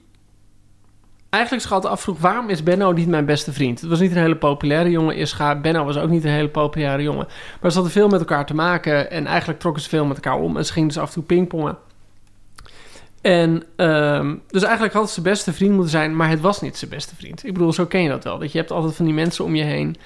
eigenlijk 1.30 1.71
altijd 1.71 1.92
afvroeg, 1.92 2.18
waarom 2.18 2.49
is 2.49 2.62
Benno 2.62 2.92
niet 2.92 3.09
mijn 3.09 3.25
beste 3.25 3.52
vriend? 3.52 3.80
Het 3.80 3.90
was 3.90 4.00
niet 4.00 4.11
een 4.11 4.16
hele 4.16 4.37
populaire 4.37 4.90
jongen, 4.90 5.16
Ischa. 5.16 5.61
Benno 5.61 5.85
was 5.85 5.99
ook 5.99 6.11
niet 6.11 6.25
een 6.25 6.30
hele 6.30 6.49
populaire 6.49 7.02
jongen. 7.02 7.26
Maar 7.61 7.71
ze 7.71 7.76
hadden 7.76 7.92
veel 7.92 8.09
met 8.09 8.21
elkaar 8.21 8.47
te 8.47 8.54
maken 8.54 9.11
en 9.11 9.26
eigenlijk 9.26 9.59
trokken 9.61 9.83
ze 9.83 9.88
veel 9.88 10.04
met 10.04 10.16
elkaar 10.16 10.38
om. 10.38 10.56
En 10.56 10.66
ze 10.66 10.73
gingen 10.73 10.88
dus 10.88 10.99
af 10.99 11.06
en 11.09 11.14
toe 11.14 11.23
pingpongen. 11.23 11.78
En 13.21 13.62
ehm, 13.76 14.35
dus 14.49 14.62
eigenlijk 14.62 14.95
had 14.95 15.11
zijn 15.11 15.25
beste 15.26 15.52
vriend 15.52 15.73
moeten 15.73 15.90
zijn, 15.90 16.16
maar 16.16 16.28
het 16.28 16.40
was 16.40 16.61
niet 16.61 16.76
zijn 16.76 16.90
beste 16.90 17.14
vriend. 17.14 17.47
Ik 17.47 17.52
bedoel, 17.52 17.73
zo 17.73 17.87
ken 17.87 18.02
je 18.02 18.09
dat 18.09 18.25
wel. 18.25 18.38
Dat 18.38 18.52
je 18.52 18.59
hebt 18.59 18.71
altijd 18.71 18.95
van 18.95 19.04
die 19.04 19.14
mensen 19.14 19.45
om 19.45 19.54
je 19.54 19.62
heen 19.62 19.97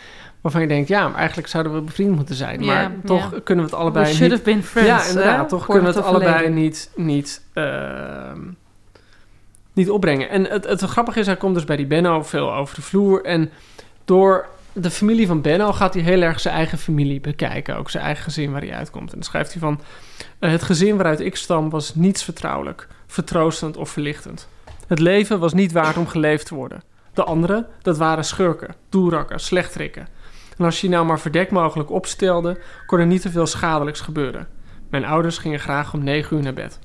waarvan 0.40 0.60
je 0.60 0.68
denkt, 0.68 0.88
ja, 0.88 1.14
eigenlijk 1.14 1.48
zouden 1.48 1.74
we 1.74 1.80
bevriend 1.80 2.16
moeten 2.16 2.34
zijn. 2.34 2.64
Maar 2.64 2.92
toch 3.04 3.42
kunnen 3.44 3.64
we 3.64 3.70
het 3.70 3.80
allebei 3.80 4.04
We 4.04 4.10
niet... 4.10 4.18
should 4.18 4.32
have 4.32 4.44
been 4.44 4.62
friends. 4.64 4.88
ja, 4.88 5.08
inderdaad. 5.08 5.40
hè? 5.40 5.48
Toch 5.48 5.66
kunnen 5.66 5.92
we 5.92 5.98
het 5.98 6.06
allebei 6.06 6.32
verleden. 6.32 6.54
niet, 6.54 6.90
niet, 6.96 7.42
ehm, 7.52 8.38
niet 9.80 9.90
opbrengen. 9.90 10.28
En 10.28 10.44
het, 10.44 10.64
het 10.64 10.82
grappige 10.82 11.20
is, 11.20 11.26
hij 11.26 11.36
komt 11.36 11.54
dus 11.54 11.64
bij 11.64 11.76
die 11.76 11.86
Benno 11.86 12.22
veel 12.22 12.54
over 12.54 12.74
de 12.74 12.82
vloer. 12.82 13.24
En 13.24 13.50
door 14.04 14.48
de 14.72 14.90
familie 14.90 15.26
van 15.26 15.40
Benno 15.40 15.72
gaat 15.72 15.94
hij 15.94 16.02
heel 16.02 16.22
erg 16.22 16.40
zijn 16.40 16.54
eigen 16.54 16.78
familie 16.78 17.20
bekijken. 17.20 17.76
Ook 17.76 17.90
zijn 17.90 18.04
eigen 18.04 18.24
gezin 18.24 18.52
waar 18.52 18.60
hij 18.60 18.74
uitkomt. 18.74 19.08
En 19.08 19.14
dan 19.14 19.22
schrijft 19.22 19.52
hij 19.52 19.60
van... 19.60 19.80
eh, 20.38 20.50
het 20.50 20.62
gezin 20.62 20.96
waaruit 20.96 21.20
ik 21.20 21.36
stam 21.36 21.70
was 21.70 21.94
niets 21.94 22.24
vertrouwelijk, 22.24 22.88
vertroostend 23.06 23.76
of 23.76 23.90
verlichtend. 23.90 24.48
Het 24.86 24.98
leven 24.98 25.38
was 25.38 25.52
niet 25.52 25.72
waard 25.72 25.96
om 25.96 26.06
geleefd 26.06 26.46
te 26.46 26.54
worden. 26.54 26.82
De 27.14 27.24
anderen, 27.24 27.66
dat 27.82 27.98
waren 27.98 28.24
schurken, 28.24 28.74
doelrakkers, 28.88 29.44
slechtrikken. 29.44 30.08
En 30.58 30.64
als 30.64 30.80
je 30.80 30.88
nou 30.88 31.06
maar 31.06 31.20
verdekt 31.20 31.50
mogelijk 31.50 31.90
opstelde, 31.90 32.60
kon 32.86 32.98
er 32.98 33.06
niet 33.06 33.22
te 33.22 33.30
veel 33.30 33.46
schadelijks 33.46 34.00
gebeuren. 34.00 34.48
Mijn 34.90 35.04
ouders 35.04 35.38
gingen 35.38 35.60
graag 35.60 35.94
om 35.94 36.04
negen 36.04 36.36
uur 36.36 36.42
naar 36.42 36.52
bed. 36.52 36.78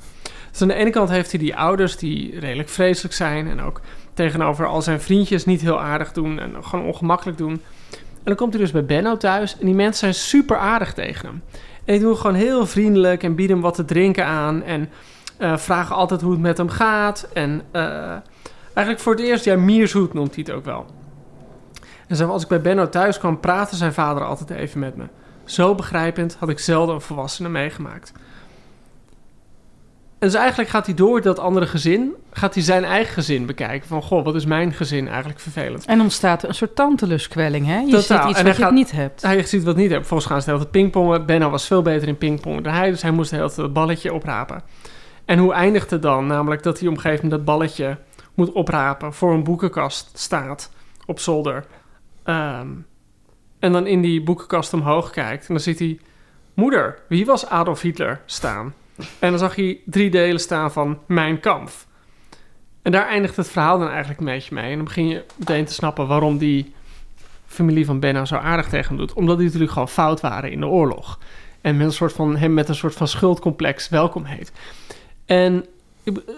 Dus 0.55 0.63
aan 0.63 0.75
de 0.75 0.81
ene 0.83 0.89
kant 0.89 1.09
heeft 1.09 1.31
hij 1.31 1.39
die 1.39 1.55
ouders 1.55 1.97
die 1.97 2.39
redelijk 2.39 2.69
vreselijk 2.69 3.13
zijn 3.13 3.47
en 3.47 3.61
ook 3.61 3.81
tegenover 4.13 4.65
al 4.65 4.81
zijn 4.81 5.01
vriendjes 5.01 5.45
niet 5.45 5.61
heel 5.61 5.81
aardig 5.81 6.11
doen 6.11 6.39
en 6.39 6.63
gewoon 6.63 6.85
ongemakkelijk 6.85 7.37
doen. 7.37 7.61
En 7.91 8.23
dan 8.23 8.35
komt 8.35 8.53
hij 8.53 8.61
dus 8.61 8.71
bij 8.71 8.85
Benno 8.85 9.17
thuis 9.17 9.57
en 9.59 9.65
die 9.65 9.75
mensen 9.75 9.99
zijn 9.99 10.13
super 10.13 10.57
aardig 10.57 10.93
tegen 10.93 11.27
hem. 11.27 11.41
En 11.85 11.93
die 11.93 11.99
doen 11.99 12.17
gewoon 12.17 12.35
heel 12.35 12.65
vriendelijk 12.65 13.23
en 13.23 13.35
bieden 13.35 13.55
hem 13.55 13.65
wat 13.65 13.75
te 13.75 13.85
drinken 13.85 14.25
aan 14.25 14.63
en 14.63 14.89
eh, 15.37 15.57
vragen 15.57 15.95
altijd 15.95 16.21
hoe 16.21 16.31
het 16.31 16.41
met 16.41 16.57
hem 16.57 16.69
gaat. 16.69 17.27
En 17.33 17.61
eh, 17.71 18.15
eigenlijk 18.73 18.99
voor 18.99 19.13
het 19.13 19.23
eerst, 19.23 19.45
ja, 19.45 19.55
Miershoed 19.55 20.13
noemt 20.13 20.35
hij 20.35 20.43
het 20.47 20.55
ook 20.55 20.65
wel. 20.65 20.85
En 22.07 22.15
zo, 22.15 22.29
als 22.29 22.43
ik 22.43 22.47
bij 22.47 22.61
Benno 22.61 22.89
thuis 22.89 23.17
kwam, 23.17 23.39
praatte 23.39 23.75
zijn 23.75 23.93
vader 23.93 24.23
altijd 24.23 24.49
even 24.49 24.79
met 24.79 24.95
me. 24.95 25.05
Zo 25.45 25.75
begrijpend 25.75 26.35
had 26.39 26.49
ik 26.49 26.59
zelden 26.59 26.95
een 26.95 27.01
volwassene 27.01 27.49
meegemaakt. 27.49 28.13
En 30.19 30.27
dus 30.31 30.33
eigenlijk 30.39 30.69
gaat 30.69 30.85
hij 30.85 30.95
door 30.95 31.21
dat 31.21 31.39
andere 31.39 31.65
gezin, 31.67 32.13
gaat 32.31 32.53
hij 32.53 32.63
zijn 32.63 32.83
eigen 32.83 33.13
gezin 33.13 33.45
bekijken. 33.45 33.87
Van, 33.87 34.01
goh, 34.01 34.23
wat 34.23 34.35
is 34.35 34.45
mijn 34.45 34.73
gezin 34.73 35.07
eigenlijk 35.07 35.39
vervelend. 35.39 35.85
En 35.85 36.01
ontstaat 36.01 36.43
er 36.43 36.49
een 36.49 36.55
soort 36.55 36.75
tanteluskwelling, 36.75 37.65
hè? 37.65 37.79
Je 37.79 37.85
Totaal. 37.91 38.21
ziet 38.21 38.29
iets 38.29 38.39
En 38.39 38.45
wat 38.45 38.55
je 38.57 38.61
gaat- 38.63 38.71
niet 38.71 38.91
hebt. 38.91 39.21
Hij 39.21 39.43
ziet 39.43 39.63
wat 39.63 39.75
niet. 39.75 39.91
Vervolgens 39.91 40.29
gaan 40.29 40.41
ze 40.41 40.45
hele 40.49 40.59
tijd 40.59 40.71
pingpongen. 40.71 41.25
Benno 41.25 41.49
was 41.49 41.67
veel 41.67 41.81
beter 41.81 42.07
in 42.07 42.17
pingpongen 42.17 42.63
dan 42.63 42.73
hij, 42.73 42.89
dus 42.89 43.01
hij 43.01 43.11
moest 43.11 43.29
tijd 43.29 43.55
het 43.55 43.73
balletje 43.73 44.13
oprapen. 44.13 44.61
En 45.25 45.37
hoe 45.39 45.53
eindigt 45.53 45.89
het 45.89 46.01
dan? 46.01 46.27
Namelijk 46.27 46.63
dat 46.63 46.79
hij 46.79 46.87
op 46.87 46.93
een 46.95 47.01
gegeven 47.01 47.23
moment 47.25 47.45
dat 47.45 47.55
balletje 47.55 47.97
moet 48.33 48.51
oprapen, 48.51 49.13
voor 49.13 49.33
een 49.33 49.43
boekenkast 49.43 50.09
staat 50.13 50.71
op 51.05 51.19
zolder. 51.19 51.65
Ehm, 52.23 52.67
en 53.59 53.71
dan 53.71 53.87
in 53.87 54.01
die 54.01 54.23
boekenkast 54.23 54.73
omhoog 54.73 55.09
kijkt. 55.09 55.47
En 55.47 55.53
dan 55.53 55.63
ziet 55.63 55.79
hij, 55.79 55.99
moeder, 56.53 56.99
wie 57.07 57.25
was 57.25 57.45
Adolf 57.49 57.81
Hitler 57.81 58.21
staan? 58.25 58.73
En 58.97 59.29
dan 59.29 59.39
zag 59.39 59.55
hij 59.55 59.79
drie 59.85 60.09
delen 60.09 60.39
staan 60.39 60.71
van 60.71 60.99
Mijn 61.07 61.39
Kamp. 61.39 61.69
En 62.81 62.91
daar 62.91 63.07
eindigt 63.07 63.35
het 63.35 63.47
verhaal 63.49 63.79
dan 63.79 63.89
eigenlijk 63.89 64.19
een 64.19 64.25
beetje 64.25 64.55
mee. 64.55 64.69
En 64.69 64.75
dan 64.75 64.85
begin 64.85 65.07
je 65.07 65.23
meteen 65.35 65.65
te 65.65 65.73
snappen 65.73 66.07
waarom 66.07 66.37
die 66.37 66.73
familie 67.45 67.85
van 67.85 67.99
Benno 67.99 68.25
zo 68.25 68.35
aardig 68.35 68.69
tegen 68.69 68.87
hem 68.87 68.97
doet. 68.97 69.13
Omdat 69.13 69.37
die 69.37 69.45
natuurlijk 69.45 69.71
gewoon 69.71 69.89
fout 69.89 70.21
waren 70.21 70.51
in 70.51 70.59
de 70.59 70.67
oorlog. 70.67 71.19
En 71.61 71.77
met 71.77 71.85
een 71.85 71.93
soort 71.93 72.13
van, 72.13 72.37
hem 72.37 72.53
met 72.53 72.69
een 72.69 72.75
soort 72.75 72.93
van 72.93 73.07
schuldcomplex 73.07 73.89
welkom 73.89 74.23
heet. 74.23 74.51
En 75.25 75.65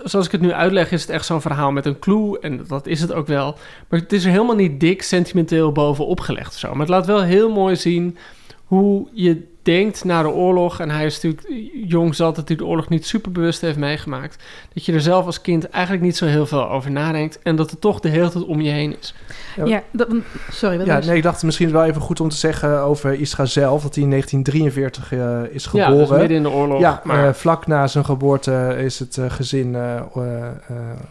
zoals 0.03 0.25
ik 0.25 0.31
het 0.31 0.41
nu 0.41 0.51
uitleg, 0.51 0.91
is 0.91 1.01
het 1.01 1.09
echt 1.09 1.25
zo'n 1.25 1.41
verhaal 1.41 1.71
met 1.71 1.85
een 1.85 1.99
clue. 1.99 2.39
En 2.39 2.65
dat 2.67 2.87
is 2.87 3.01
het 3.01 3.13
ook 3.13 3.27
wel. 3.27 3.57
Maar 3.87 3.99
het 3.99 4.13
is 4.13 4.25
er 4.25 4.31
helemaal 4.31 4.55
niet 4.55 4.79
dik 4.79 5.01
sentimenteel 5.01 5.71
bovenop 5.71 6.19
gelegd 6.19 6.53
zo. 6.53 6.69
Maar 6.69 6.79
het 6.79 6.89
laat 6.89 7.05
wel 7.05 7.21
heel 7.21 7.51
mooi 7.51 7.75
zien 7.75 8.17
hoe 8.65 9.07
je 9.13 9.47
denkt 9.75 10.03
na 10.03 10.21
de 10.21 10.29
oorlog. 10.29 10.79
En 10.79 10.89
hij 10.89 11.05
is 11.05 11.21
natuurlijk 11.21 11.47
jong 11.87 12.15
zat 12.15 12.35
dat 12.35 12.47
hij 12.47 12.57
de 12.57 12.65
oorlog 12.65 12.89
niet 12.89 13.05
super 13.05 13.31
bewust 13.31 13.61
heeft 13.61 13.77
meegemaakt. 13.77 14.43
Dat 14.73 14.85
je 14.85 14.93
er 14.93 15.01
zelf 15.01 15.25
als 15.25 15.41
kind 15.41 15.69
eigenlijk 15.69 16.03
niet 16.03 16.17
zo 16.17 16.25
heel 16.25 16.45
veel 16.45 16.69
over 16.69 16.91
nadenkt. 16.91 17.39
En 17.43 17.55
dat 17.55 17.71
het 17.71 17.81
toch 17.81 17.99
de 17.99 18.09
hele 18.09 18.29
tijd 18.29 18.45
om 18.45 18.61
je 18.61 18.69
heen 18.71 18.95
is. 18.99 19.13
Ja. 19.55 19.65
Ja, 19.65 19.83
dat, 19.91 20.07
sorry, 20.51 20.77
wat 20.77 20.85
Ja, 20.87 20.95
was- 20.95 21.05
nee, 21.05 21.15
ik 21.17 21.23
dacht 21.23 21.43
misschien 21.43 21.71
wel 21.71 21.85
even 21.85 22.01
goed 22.01 22.19
om 22.19 22.29
te 22.29 22.35
zeggen 22.35 22.79
over 22.81 23.13
Isra 23.13 23.45
zelf, 23.45 23.81
dat 23.83 23.95
hij 23.95 24.03
in 24.03 24.09
1943 24.09 25.11
eh, 25.11 25.55
is 25.55 25.63
Ja, 25.63 25.69
geboren. 25.85 26.07
dus 26.07 26.17
midden 26.17 26.37
in 26.37 26.43
de 26.43 26.49
oorlog. 26.49 26.79
Ja, 26.79 27.01
maar 27.03 27.27
eh, 27.27 27.33
vlak 27.33 27.67
na 27.67 27.87
zijn 27.87 28.05
geboorte 28.05 28.75
is 28.79 28.99
het 28.99 29.17
eh, 29.17 29.25
gezin 29.29 29.75
eh, 29.75 29.95
eh, 29.95 30.01
eh, 30.15 30.53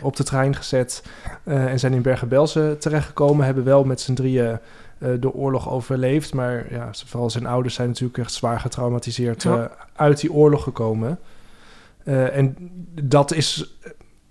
op 0.02 0.16
de 0.16 0.24
trein 0.24 0.54
gezet 0.56 1.02
eh, 1.44 1.64
en 1.64 1.78
zijn 1.78 1.92
in 1.92 2.02
Bergen-Belsen 2.02 2.78
terechtgekomen. 2.78 3.44
Hebben 3.44 3.64
wel 3.64 3.84
met 3.84 4.00
z'n 4.00 4.14
drieën 4.14 4.58
de 4.98 5.32
oorlog 5.34 5.70
overleefd, 5.70 6.34
maar 6.34 6.66
ja, 6.70 6.88
vooral 7.06 7.30
zijn 7.30 7.46
ouders 7.46 7.74
zijn 7.74 7.88
natuurlijk 7.88 8.18
echt 8.18 8.32
zwaar 8.32 8.60
getraumatiseerd 8.60 9.42
Ja. 9.42 9.62
eh, 9.62 9.70
uit 9.96 10.20
die 10.20 10.32
oorlog 10.32 10.62
gekomen. 10.62 11.18
Eh, 12.04 12.36
en 12.36 12.56
dat 13.02 13.32
is 13.32 13.76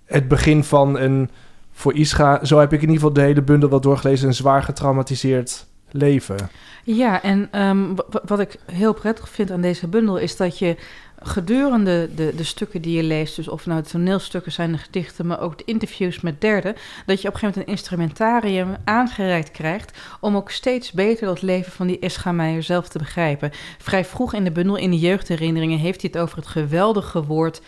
het 0.06 0.28
begin 0.28 0.64
van 0.64 0.98
een, 1.00 1.30
voor 1.72 1.94
Isra, 1.94 2.46
zo 2.46 2.60
heb 2.60 2.74
ik 2.74 2.82
in 2.82 2.88
ieder 2.90 2.96
geval 2.96 3.14
de 3.14 3.22
hele 3.22 3.42
bundel 3.42 3.70
wel 3.70 3.82
doorgelezen, 3.82 4.28
een 4.28 4.34
zwaar 4.34 4.64
getraumatiseerd 4.64 5.66
leven. 5.92 6.36
Ja, 6.84 7.22
en 7.24 7.48
ehm, 7.52 7.96
wa- 7.96 8.22
wat 8.26 8.40
ik 8.40 8.60
heel 8.72 8.94
prettig 8.94 9.30
vind 9.30 9.52
aan 9.52 9.62
deze 9.62 9.88
bundel 9.88 10.18
is 10.18 10.38
dat 10.38 10.60
je 10.60 10.78
gedurende 11.26 12.10
de, 12.16 12.34
de 12.36 12.44
stukken 12.44 12.82
die 12.82 12.96
je 12.96 13.04
leest, 13.04 13.36
dus 13.36 13.48
of 13.48 13.66
nou 13.66 13.82
de 13.82 13.90
toneelstukken 13.90 14.52
zijn, 14.52 14.72
de 14.72 14.78
gedichten, 14.78 15.28
maar 15.28 15.40
ook 15.40 15.58
de 15.58 15.64
interviews 15.66 16.22
met 16.22 16.42
derden, 16.42 16.76
dat 17.06 17.22
je 17.22 17.28
op 17.28 17.34
een 17.34 17.40
gegeven 17.40 17.48
moment 17.48 17.68
een 17.68 17.74
instrumentarium 17.74 18.76
aangereikt 18.84 19.52
krijgt 19.52 19.98
om 20.20 20.36
ook 20.36 20.52
steeds 20.52 20.92
beter 20.92 21.26
dat 21.26 21.42
leven 21.42 21.72
van 21.72 21.88
die 21.88 22.00
Escha 22.00 22.32
Meijer 22.32 22.64
zelf 22.64 22.88
te 22.88 22.98
begrijpen. 22.98 23.52
Vrij 23.78 24.06
vroeg 24.06 24.34
in 24.34 24.44
de 24.44 24.52
bundel, 24.52 24.76
in 24.76 24.92
de 24.92 25.00
jeugdherinneringen, 25.00 25.80
heeft 25.80 26.02
hij 26.02 26.10
het 26.14 26.22
over 26.22 26.38
het 26.38 26.48
geweldige 26.48 27.24
woord 27.24 27.62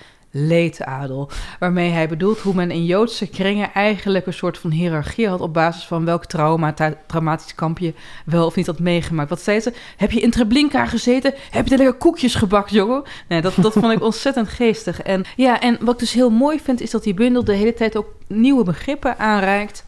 leedadel. 0.46 1.29
Waarmee 1.60 1.89
hij 1.89 2.08
bedoelt 2.08 2.39
hoe 2.39 2.53
men 2.53 2.72
in 2.72 2.86
Joodse 2.86 3.27
kringen 3.27 3.74
eigenlijk 3.74 4.25
een 4.25 4.34
soort 4.34 4.58
van 4.58 4.72
hiërarchie 4.72 5.27
had 5.27 5.41
op 5.41 5.53
basis 5.53 5.86
van 5.86 6.06
welk 6.06 6.25
trauma, 6.25 6.74
tra- 6.74 6.98
traumatisch 7.08 7.56
kamp 7.56 7.79
je 7.79 7.94
wel 8.25 8.46
of 8.46 8.56
niet 8.56 8.65
had 8.65 8.79
meegemaakt. 8.79 9.29
Wat 9.29 9.41
zei 9.41 9.60
ze? 9.60 9.74
Heb 9.98 10.12
je 10.12 10.20
in 10.20 10.32
Treblinka 10.32 10.86
gezeten? 10.86 11.34
Heb 11.51 11.65
je 11.65 11.72
er 11.72 11.77
lekker 11.77 11.98
koekjes 11.98 12.36
gebakt, 12.36 12.72
jongen? 12.72 13.03
Nee, 13.27 13.41
dat, 13.41 13.53
dat 13.56 13.74
vond 13.74 13.91
ik 13.91 14.03
ontzettend 14.12 14.48
geestig. 14.48 15.01
En 15.01 15.25
ja, 15.36 15.62
en 15.62 15.77
wat 15.82 15.94
ik 15.94 16.00
dus 16.00 16.13
heel 16.13 16.29
mooi 16.29 16.60
vind, 16.60 16.82
is 16.82 16.91
dat 16.91 17.03
die 17.03 17.13
bundel 17.13 17.44
de 17.44 17.53
hele 17.53 17.74
tijd 17.74 17.98
ook 17.98 18.08
nieuwe 18.27 18.63
begrippen 18.63 19.20
aanreikt 19.20 19.86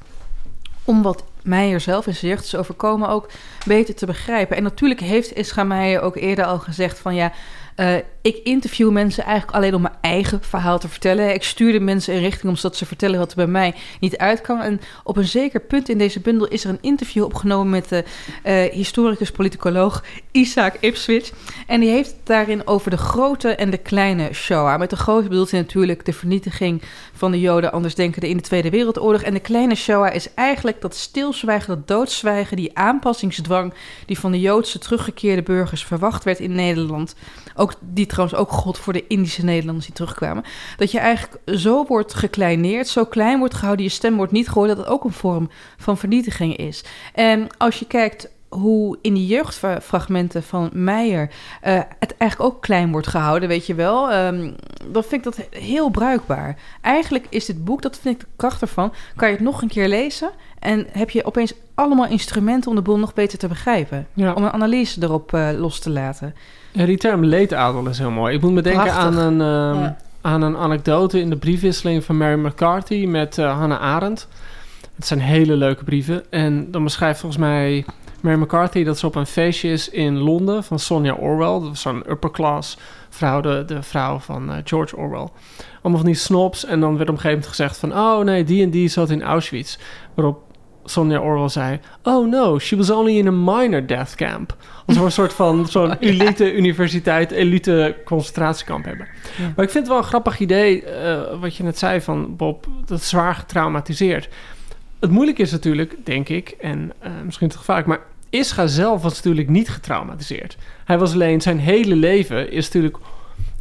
om 0.83 1.01
wat 1.01 1.23
Meijer 1.43 1.79
zelf 1.79 2.07
in 2.07 2.15
zijn 2.15 2.31
jeugd 2.31 2.43
is 2.43 2.55
overkomen 2.55 3.09
ook 3.09 3.29
beter 3.65 3.95
te 3.95 4.05
begrijpen. 4.05 4.57
En 4.57 4.63
natuurlijk 4.63 4.99
heeft 4.99 5.37
Ischa 5.37 5.63
Meijer 5.63 6.01
ook 6.01 6.15
eerder 6.15 6.45
al 6.45 6.59
gezegd 6.59 6.99
van 6.99 7.15
ja, 7.15 7.31
eh, 7.79 7.95
ik 8.21 8.35
interview 8.43 8.91
mensen 8.91 9.23
eigenlijk 9.23 9.57
alleen 9.57 9.75
om 9.75 9.81
mijn 9.81 9.93
eigen 10.01 10.41
verhaal 10.41 10.79
te 10.79 10.87
vertellen. 10.87 11.33
Ik 11.33 11.43
stuur 11.43 11.71
de 11.71 11.79
mensen 11.79 12.13
in 12.13 12.21
richting 12.21 12.43
omdat 12.43 12.75
ze 12.75 12.85
vertellen 12.85 13.19
wat 13.19 13.29
er 13.29 13.35
bij 13.35 13.47
mij 13.47 13.75
niet 13.99 14.17
uitkwam. 14.17 14.59
En 14.59 14.81
op 15.03 15.17
een 15.17 15.27
zeker 15.27 15.59
punt 15.59 15.89
in 15.89 15.97
deze 15.97 16.19
bundel 16.19 16.47
is 16.47 16.63
er 16.63 16.69
een 16.69 16.81
interview 16.81 17.23
opgenomen 17.23 17.69
met 17.69 17.89
de 17.89 18.03
eh, 18.43 18.71
historicus-politicoloog 18.71 20.03
Isaac 20.31 20.75
Ipswich. 20.79 21.31
En 21.67 21.79
die 21.79 21.89
heeft 21.89 22.09
het 22.09 22.25
daarin 22.25 22.67
over 22.67 22.91
de 22.91 22.97
grote 22.97 23.49
en 23.49 23.69
de 23.69 23.77
kleine 23.77 24.33
Shoah. 24.33 24.79
Met 24.79 24.89
de 24.89 24.95
grote 24.95 25.27
bedoelt 25.27 25.51
hij 25.51 25.59
natuurlijk 25.59 26.05
de 26.05 26.13
vernietiging 26.13 26.81
van 27.19 27.31
de 27.31 27.39
Joden, 27.39 27.71
anders 27.71 27.95
denkenden 27.95 28.29
in 28.29 28.37
de 28.37 28.43
Tweede 28.43 28.69
Wereldoorlog. 28.69 29.21
En 29.21 29.33
de 29.33 29.39
kleine 29.39 29.75
Shoah 29.75 30.15
is 30.15 30.33
eigenlijk 30.33 30.81
dat 30.81 30.95
stilzwijgen, 30.95 31.75
dat 31.75 31.87
doodzwijgen, 31.87 32.57
die 32.57 32.77
aanpassingsdrang 32.77 33.73
die 34.05 34.19
van 34.19 34.31
de 34.31 34.39
Joodse 34.39 34.79
teruggekeerde 34.79 35.41
burgers 35.41 35.83
verwacht 35.83 36.23
werd 36.23 36.39
in 36.39 36.55
Nederland. 36.55 37.15
Ook, 37.55 37.73
die 37.79 38.05
trouwens 38.05 38.39
ook 38.39 38.51
god 38.51 38.77
voor 38.77 38.93
de 38.93 39.07
Indische 39.07 39.45
Nederlanders 39.45 39.85
die 39.85 39.95
terugkwamen. 39.95 40.43
Dat 40.77 40.91
je 40.91 40.99
eigenlijk 40.99 41.59
zo 41.59 41.85
wordt 41.85 42.13
gekleineerd, 42.13 42.87
zo 42.87 43.05
klein 43.05 43.39
wordt 43.39 43.53
gehouden, 43.53 43.85
je 43.85 43.91
stem 43.91 44.15
wordt 44.15 44.31
niet 44.31 44.47
gehoord, 44.47 44.69
dat 44.69 44.77
het 44.77 44.87
ook 44.87 45.03
een 45.03 45.11
vorm 45.11 45.49
van 45.77 45.97
vernietiging 45.97 46.55
is. 46.55 46.83
En 47.13 47.47
als 47.57 47.79
je 47.79 47.87
kijkt 47.87 48.29
hoe 48.49 48.97
in 49.01 49.13
die 49.13 49.27
jeugdfragmenten 49.27 50.43
van 50.43 50.69
Meijer 50.73 51.31
eh, 51.61 51.79
het 51.99 52.17
eigenlijk 52.17 52.53
ook 52.53 52.61
klein 52.61 52.91
wordt 52.91 53.07
gehouden, 53.07 53.49
weet 53.49 53.65
je 53.65 53.75
wel. 53.75 54.11
Ehm, 54.11 54.51
dan 54.91 55.03
vind 55.03 55.25
ik 55.25 55.35
dat 55.35 55.47
heel 55.61 55.89
bruikbaar. 55.89 56.57
Eigenlijk 56.81 57.25
is 57.29 57.45
dit 57.45 57.65
boek, 57.65 57.81
dat 57.81 57.99
vind 58.01 58.15
ik 58.15 58.21
de 58.21 58.27
kracht 58.35 58.61
ervan, 58.61 58.93
kan 59.15 59.27
je 59.27 59.33
het 59.35 59.43
nog 59.43 59.61
een 59.61 59.67
keer 59.67 59.87
lezen 59.87 60.29
en 60.59 60.87
heb 60.91 61.09
je 61.09 61.25
opeens 61.25 61.53
allemaal 61.75 62.07
instrumenten 62.07 62.69
om 62.69 62.75
de 62.75 62.81
boel 62.81 62.97
nog 62.99 63.13
beter 63.13 63.37
te 63.37 63.47
begrijpen. 63.47 64.07
Ja. 64.13 64.33
Om 64.33 64.43
een 64.43 64.51
analyse 64.51 65.03
erop 65.03 65.33
eh, 65.33 65.49
los 65.57 65.79
te 65.79 65.89
laten. 65.89 66.35
Ja, 66.71 66.85
die 66.85 66.97
term 66.97 67.23
leedadel 67.25 67.87
is 67.87 67.97
heel 67.97 68.11
mooi. 68.11 68.35
Ik 68.35 68.41
moet 68.41 68.51
me 68.51 68.61
denken 68.61 68.81
Prachtig. 68.83 69.03
aan 69.03 69.17
een, 69.17 69.41
ehm, 69.41 69.83
Ja. 69.83 69.97
aan 70.21 70.41
een 70.41 70.57
anekdote 70.57 71.19
in 71.19 71.29
de 71.29 71.35
briefwisseling 71.37 72.03
van 72.03 72.17
Mary 72.17 72.39
McCarthy 72.39 73.05
met 73.05 73.37
eh, 73.37 73.57
Hannah 73.57 73.81
Arendt. 73.81 74.27
Het 74.95 75.07
zijn 75.07 75.19
hele 75.19 75.55
leuke 75.55 75.83
brieven. 75.83 76.23
En 76.31 76.71
dan 76.71 76.83
beschrijft 76.83 77.19
volgens 77.19 77.41
mij 77.41 77.85
Mary 78.21 78.41
McCarthy 78.41 78.83
dat 78.83 78.97
ze 78.97 79.05
op 79.05 79.15
een 79.15 79.25
feestje 79.25 79.69
is 79.69 79.89
in 79.89 80.17
Londen 80.17 80.63
van 80.63 80.79
Sonja 80.79 81.13
Orwell. 81.13 81.59
Dat 81.59 81.67
was 81.67 81.81
zo'n 81.81 82.11
upper 82.11 82.31
class 82.31 82.77
vrouw, 83.09 83.41
de, 83.41 83.63
de 83.65 83.83
vrouw 83.83 84.19
van 84.19 84.51
eh, 84.51 84.57
George 84.63 84.97
Orwell. 84.97 85.27
Allemaal 85.81 86.01
van 86.01 86.05
die 86.05 86.15
snobs. 86.15 86.65
En 86.65 86.79
dan 86.79 86.97
werd 86.97 87.09
op 87.09 87.15
een 87.15 87.21
gegeven 87.21 87.29
moment 87.29 87.47
gezegd 87.47 87.77
van... 87.77 87.93
oh 87.93 88.19
nee, 88.19 88.43
die 88.43 88.63
en 88.63 88.69
die 88.69 88.87
zat 88.87 89.09
in 89.09 89.23
Auschwitz. 89.23 89.77
Waarop 90.13 90.41
Sonja 90.85 91.19
Orwell 91.19 91.49
zei... 91.49 91.79
oh 92.03 92.29
no, 92.29 92.59
she 92.59 92.75
was 92.75 92.89
only 92.89 93.17
in 93.17 93.27
a 93.27 93.31
minor 93.31 93.87
death 93.87 94.15
camp. 94.15 94.55
Alsof 94.85 95.01
we 95.01 95.07
een 95.07 95.11
soort 95.11 95.33
van 95.33 95.67
zo'n 95.69 95.97
elite 95.99 96.53
universiteit, 96.53 97.31
elite 97.31 97.95
concentratiekamp 98.05 98.85
hebben. 98.85 99.07
Ja. 99.37 99.51
Maar 99.55 99.65
ik 99.65 99.71
vind 99.71 99.73
het 99.73 99.87
wel 99.87 99.97
een 99.97 100.03
grappig 100.03 100.39
idee, 100.39 100.83
eh, 100.83 101.39
wat 101.39 101.55
je 101.55 101.63
net 101.63 101.77
zei 101.77 102.01
van 102.01 102.35
Bob, 102.35 102.67
dat 102.85 102.99
is 102.99 103.09
zwaar 103.09 103.35
getraumatiseerd. 103.35 104.29
Het 104.99 105.11
moeilijke 105.11 105.41
is 105.41 105.51
natuurlijk, 105.51 105.95
denk 106.03 106.29
ik, 106.29 106.49
en 106.49 106.91
eh, 106.99 107.11
misschien 107.25 107.49
te 107.49 107.57
gevaarlijk, 107.57 107.87
maar 107.87 107.99
Ischa 108.29 108.67
zelf 108.67 109.01
was 109.01 109.15
natuurlijk 109.15 109.49
niet 109.49 109.69
getraumatiseerd. 109.69 110.57
Hij 110.85 110.97
was 110.97 111.13
alleen, 111.13 111.41
zijn 111.41 111.59
hele 111.59 111.95
leven 111.95 112.51
is 112.51 112.65
natuurlijk 112.65 112.97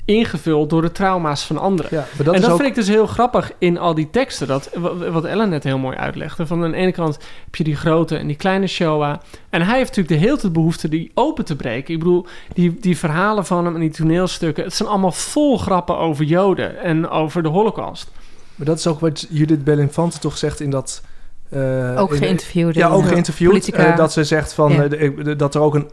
ingevuld 0.04 0.70
door 0.70 0.82
de 0.82 0.92
trauma's 0.92 1.44
van 1.44 1.58
anderen. 1.58 1.90
Ja, 1.94 2.06
maar 2.16 2.26
dat 2.26 2.34
en 2.34 2.40
dat 2.40 2.50
ook... 2.50 2.56
vind 2.56 2.68
ik 2.68 2.74
dus 2.74 2.88
heel 2.88 3.06
grappig 3.06 3.52
in 3.58 3.78
al 3.78 3.94
die 3.94 4.10
teksten. 4.10 4.46
Dat, 4.46 4.70
wa- 4.74 5.10
wat 5.10 5.24
Ellen 5.24 5.48
net 5.48 5.64
heel 5.64 5.78
mooi 5.78 5.96
uitlegde. 5.96 6.46
Van 6.46 6.64
aan 6.64 6.70
de 6.70 6.76
ene 6.76 6.92
kant 6.92 7.18
heb 7.44 7.54
je 7.54 7.64
die 7.64 7.76
grote 7.76 8.16
en 8.16 8.26
die 8.26 8.36
kleine 8.36 8.66
Shoah. 8.66 9.16
En 9.50 9.62
hij 9.62 9.76
heeft 9.76 9.96
natuurlijk 9.96 10.20
de 10.20 10.26
hele 10.26 10.38
tijd 10.38 10.52
behoefte 10.52 10.88
die 10.88 11.10
open 11.14 11.44
te 11.44 11.56
breken. 11.56 11.94
Ik 11.94 11.98
bedoel, 11.98 12.26
die, 12.54 12.76
die 12.80 12.98
verhalen 12.98 13.46
van 13.46 13.64
hem 13.64 13.74
en 13.74 13.80
die 13.80 13.90
toneelstukken... 13.90 14.64
het 14.64 14.74
zijn 14.74 14.88
allemaal 14.88 15.12
vol 15.12 15.58
grappen 15.58 15.98
over 15.98 16.24
Joden 16.24 16.80
en 16.82 17.08
over 17.08 17.42
de 17.42 17.48
holocaust. 17.48 18.10
Maar 18.54 18.66
dat 18.66 18.78
is 18.78 18.86
ook 18.86 19.00
wat 19.00 19.26
Judith 19.30 19.64
Belinfante 19.64 20.18
toch 20.18 20.38
zegt 20.38 20.60
in 20.60 20.70
dat... 20.70 21.02
eh, 21.50 22.00
Ook 22.00 22.16
geïnterviewd. 22.16 22.74
Ja, 22.74 22.88
ook 22.88 23.02
eh, 23.02 23.08
geïnterviewd. 23.08 23.70
Eh, 23.72 23.96
dat 23.96 24.12
ze 24.12 24.24
zegt 24.24 24.52
van 24.52 24.72
Ja. 24.72 24.88
de- 24.88 25.14
de- 25.22 25.36
dat 25.36 25.54
er 25.54 25.60
ook 25.60 25.74
een 25.74 25.88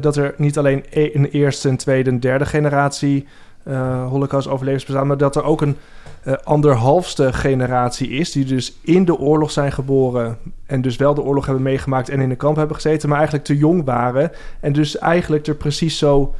dat 0.00 0.16
er 0.16 0.34
niet 0.36 0.58
alleen 0.58 0.84
e- 0.90 1.10
een 1.12 1.24
eerste, 1.30 1.68
een 1.68 1.76
tweede, 1.76 2.10
een 2.10 2.20
derde 2.20 2.46
generatie 2.46 3.26
Holocaust-overlevers 4.08 4.84
bestaan, 4.84 5.06
maar 5.06 5.16
dat 5.16 5.36
er 5.36 5.44
ook 5.44 5.60
een 5.60 5.76
anderhalfste 6.44 7.32
generatie 7.32 8.08
is 8.10 8.32
die 8.32 8.44
dus 8.44 8.78
in 8.82 9.04
de 9.04 9.18
oorlog 9.18 9.50
zijn 9.50 9.72
geboren 9.72 10.38
en 10.66 10.82
dus 10.82 10.96
wel 10.96 11.14
de 11.14 11.22
oorlog 11.22 11.44
hebben 11.44 11.62
meegemaakt 11.62 12.08
en 12.08 12.20
in 12.20 12.30
een 12.30 12.36
kamp 12.36 12.56
hebben 12.56 12.76
gezeten, 12.76 13.08
maar 13.08 13.16
eigenlijk 13.18 13.46
te 13.46 13.56
jong 13.56 13.84
waren 13.84 14.30
en 14.60 14.72
dus 14.72 14.98
eigenlijk 14.98 15.46
er 15.46 15.54
precies 15.54 15.98
zo 15.98 16.34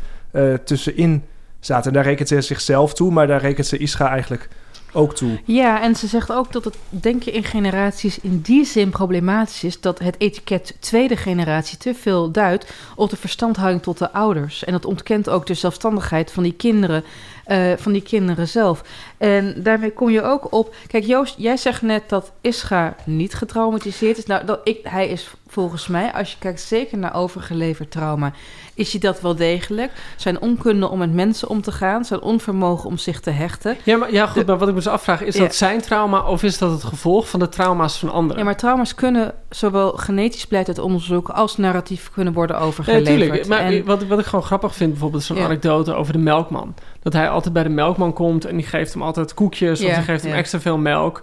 tussenin 0.65 1.23
zaten. 1.61 1.87
En 1.91 1.93
daar 1.93 2.05
rekent 2.05 2.29
ze 2.29 2.41
zichzelf 2.41 2.95
toe, 2.95 3.11
maar 3.13 3.27
daar 3.27 3.41
rekent 3.41 3.67
ze 3.67 3.77
Ischa 3.79 4.09
eigenlijk 4.09 4.49
ook. 4.93 5.15
Ja, 5.45 5.83
en 5.83 5.97
ze 5.97 6.07
zegt 6.07 6.33
ook 6.33 6.53
dat 6.53 6.65
het 6.65 6.77
denken 6.89 7.33
in 7.33 7.45
generaties 7.45 8.21
in 8.21 8.41
die 8.41 8.65
zin 8.65 8.91
problematisch 8.91 9.65
is 9.65 9.81
dat 9.81 9.99
het 9.99 10.15
etiket 10.19 10.77
tweede 10.81 11.17
generatie 11.17 11.79
te 11.79 11.95
veel 11.95 12.31
duidt 12.31 12.73
op 12.97 13.11
de 13.11 13.17
verstandhouding 13.17 13.83
tot 13.83 13.99
de 13.99 14.13
ouders. 14.13 14.65
En 14.65 14.73
dat 14.73 14.85
ontkent 14.85 15.29
ook 15.29 15.47
de 15.47 15.55
zelfstandigheid 15.55 16.33
van 16.33 16.43
die 16.43 16.55
kinderen, 16.55 17.05
eh, 17.45 17.73
van 17.77 17.93
die 17.93 18.03
kinderen 18.03 18.49
zelf. 18.49 18.83
En 19.19 19.55
daarmee 19.63 19.91
kom 19.93 20.11
je 20.11 20.23
ook 20.23 20.53
op. 20.53 20.75
Kijk, 20.87 21.05
Joost, 21.05 21.35
jij 21.39 21.57
zegt 21.57 21.83
net 21.83 22.03
dat 22.09 22.33
Ischa 22.41 22.95
niet 23.05 23.35
getraumatiseerd 23.35 24.19
is. 24.19 24.27
Nou, 24.27 24.45
dat 24.45 24.61
ik, 24.65 24.79
hij 24.83 25.09
is 25.09 25.31
volgens 25.49 25.87
mij, 25.87 26.13
als 26.13 26.31
je 26.31 26.37
kijkt 26.39 26.61
zeker 26.61 26.99
naar 26.99 27.15
overgeleverd 27.15 27.91
trauma, 27.91 28.33
is 28.75 28.91
hij 28.93 29.01
dat 29.01 29.21
wel 29.21 29.37
degelijk. 29.37 29.91
Zijn 30.17 30.41
onkunde 30.41 30.89
om 30.89 30.99
met 30.99 31.13
mensen 31.13 31.49
om 31.49 31.63
te 31.63 31.73
gaan, 31.73 32.05
zijn 32.05 32.21
onvermogen 32.21 32.89
om 32.89 32.99
zich 32.99 33.21
te 33.21 33.31
hechten. 33.31 33.77
Ja, 33.85 33.97
maar, 33.97 34.13
ja 34.13 34.27
goed, 34.27 34.41
De- 34.41 34.47
maar 34.47 34.59
wat 34.59 34.69
ik 34.69 34.75
me 34.75 34.81
dus 34.81 34.89
afvraag... 34.93 35.23
is 35.23 35.35
Ja. 35.37 35.41
dat 35.41 35.55
zijn 35.55 35.81
trauma 35.81 36.21
of 36.23 36.43
is 36.43 36.59
dat 36.59 36.71
het 36.71 36.85
gevolg 36.85 37.29
van 37.29 37.41
de 37.41 37.49
trauma's 37.49 37.99
van 37.99 38.13
anderen? 38.13 38.39
Ja, 38.39 38.45
maar 38.45 38.57
trauma's 38.57 38.95
kunnen 38.95 39.35
zowel 39.51 39.93
genetisch 39.93 40.47
blijkt 40.47 40.69
uit 40.69 40.79
onderzoek 40.79 41.29
als 41.29 41.57
narratief 41.57 42.11
kunnen 42.15 42.33
worden 42.33 42.59
overgeleverd. 42.59 43.09
natuurlijk. 43.09 43.47
Maar 43.47 43.61
En- 43.61 43.85
wat, 43.85 44.05
wat 44.05 44.19
ik 44.19 44.25
gewoon 44.27 44.45
grappig 44.45 44.75
vind, 44.75 44.91
bijvoorbeeld 44.91 45.23
zo'n 45.23 45.37
Ja. 45.37 45.45
anekdote 45.45 45.95
over 45.95 46.13
de 46.13 46.19
melkman. 46.19 46.75
Dat 47.03 47.13
hij 47.13 47.29
altijd 47.29 47.55
bij 47.55 47.63
de 47.63 47.69
melkman 47.69 48.13
komt 48.13 48.45
en 48.45 48.57
die 48.57 48.67
geeft 48.67 48.93
hem 48.93 49.03
altijd 49.03 49.35
koekjes 49.35 49.81
of 49.81 49.87
die 49.95 50.05
geeft 50.05 50.23
hem 50.23 50.33
extra 50.39 50.61
veel 50.61 50.79
melk. 50.79 51.23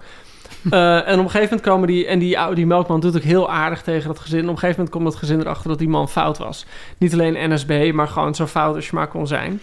Eh, 0.70 0.96
en 0.96 1.02
op 1.20 1.26
een 1.26 1.32
gegeven 1.32 1.42
moment 1.42 1.62
komen 1.62 1.88
die... 1.88 2.06
En 2.08 2.20
die, 2.20 2.40
oude- 2.40 2.56
die 2.56 2.66
melkman 2.66 3.00
doet 3.00 3.16
ook 3.16 3.22
heel 3.22 3.50
aardig 3.52 3.82
tegen 3.82 4.08
dat 4.08 4.20
gezin. 4.20 4.38
En 4.40 4.44
op 4.46 4.50
een 4.52 4.58
gegeven 4.58 4.76
moment 4.76 4.96
komt 4.96 5.06
dat 5.12 5.16
gezin 5.22 5.40
erachter 5.40 5.70
dat 5.70 5.80
die 5.80 5.90
man 5.90 6.10
fout 6.10 6.38
was. 6.38 6.66
Niet 6.98 7.14
alleen 7.14 7.54
NSB, 7.54 7.92
maar 7.94 8.08
gewoon 8.08 8.36
zo 8.36 8.46
fout 8.46 8.76
als 8.76 8.86
je 8.90 8.96
maar 8.96 9.08
kon 9.08 9.28
zijn. 9.28 9.62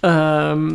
Ehm, 0.00 0.72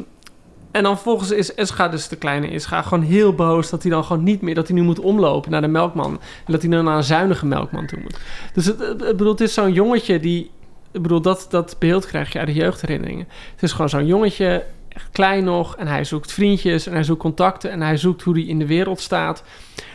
en 0.71 0.83
dan 0.83 0.97
volgens 0.97 1.31
is 1.31 1.55
Escha, 1.55 1.87
dus 1.87 2.07
de 2.07 2.15
kleine 2.15 2.49
Ischa, 2.49 2.81
gewoon 2.81 3.03
heel 3.03 3.33
boos 3.33 3.69
dat 3.69 3.81
hij 3.81 3.91
dan 3.91 4.03
gewoon 4.03 4.23
niet 4.23 4.41
meer, 4.41 4.55
dat 4.55 4.67
hij 4.67 4.75
nu 4.77 4.83
moet 4.83 4.99
omlopen 4.99 5.51
naar 5.51 5.61
de 5.61 5.67
melkman. 5.67 6.11
En 6.45 6.51
dat 6.51 6.61
hij 6.61 6.71
dan 6.71 6.83
naar 6.83 6.97
een 6.97 7.03
zuinige 7.03 7.45
melkman 7.45 7.85
toe 7.85 7.99
moet. 8.01 8.19
Dus 8.53 8.65
het, 8.65 8.79
het, 8.79 9.01
ik 9.01 9.17
bedoel, 9.17 9.31
het 9.31 9.41
is 9.41 9.53
zo'n 9.53 9.73
jongetje 9.73 10.19
die, 10.19 10.51
ik 10.97 11.03
bedoel, 11.03 11.21
dat, 11.21 11.47
dat 11.49 11.75
beeld 11.79 12.05
krijg 12.05 12.33
je 12.33 12.39
uit 12.39 12.47
de 12.47 12.53
jeugdherinneringen. 12.53 13.27
Het 13.51 13.63
is 13.63 13.71
gewoon 13.71 13.89
zo'n 13.89 14.05
jongetje, 14.05 14.65
echt 14.89 15.09
klein 15.11 15.43
nog, 15.43 15.75
en 15.75 15.87
hij 15.87 16.03
zoekt 16.03 16.31
vriendjes 16.31 16.87
en 16.87 16.93
hij 16.93 17.03
zoekt 17.03 17.19
contacten 17.19 17.71
en 17.71 17.81
hij 17.81 17.97
zoekt 17.97 18.21
hoe 18.21 18.33
hij 18.33 18.43
in 18.43 18.59
de 18.59 18.67
wereld 18.67 18.99
staat. 18.99 19.43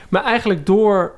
Maar 0.08 0.24
eigenlijk 0.24 0.66
door 0.66 1.14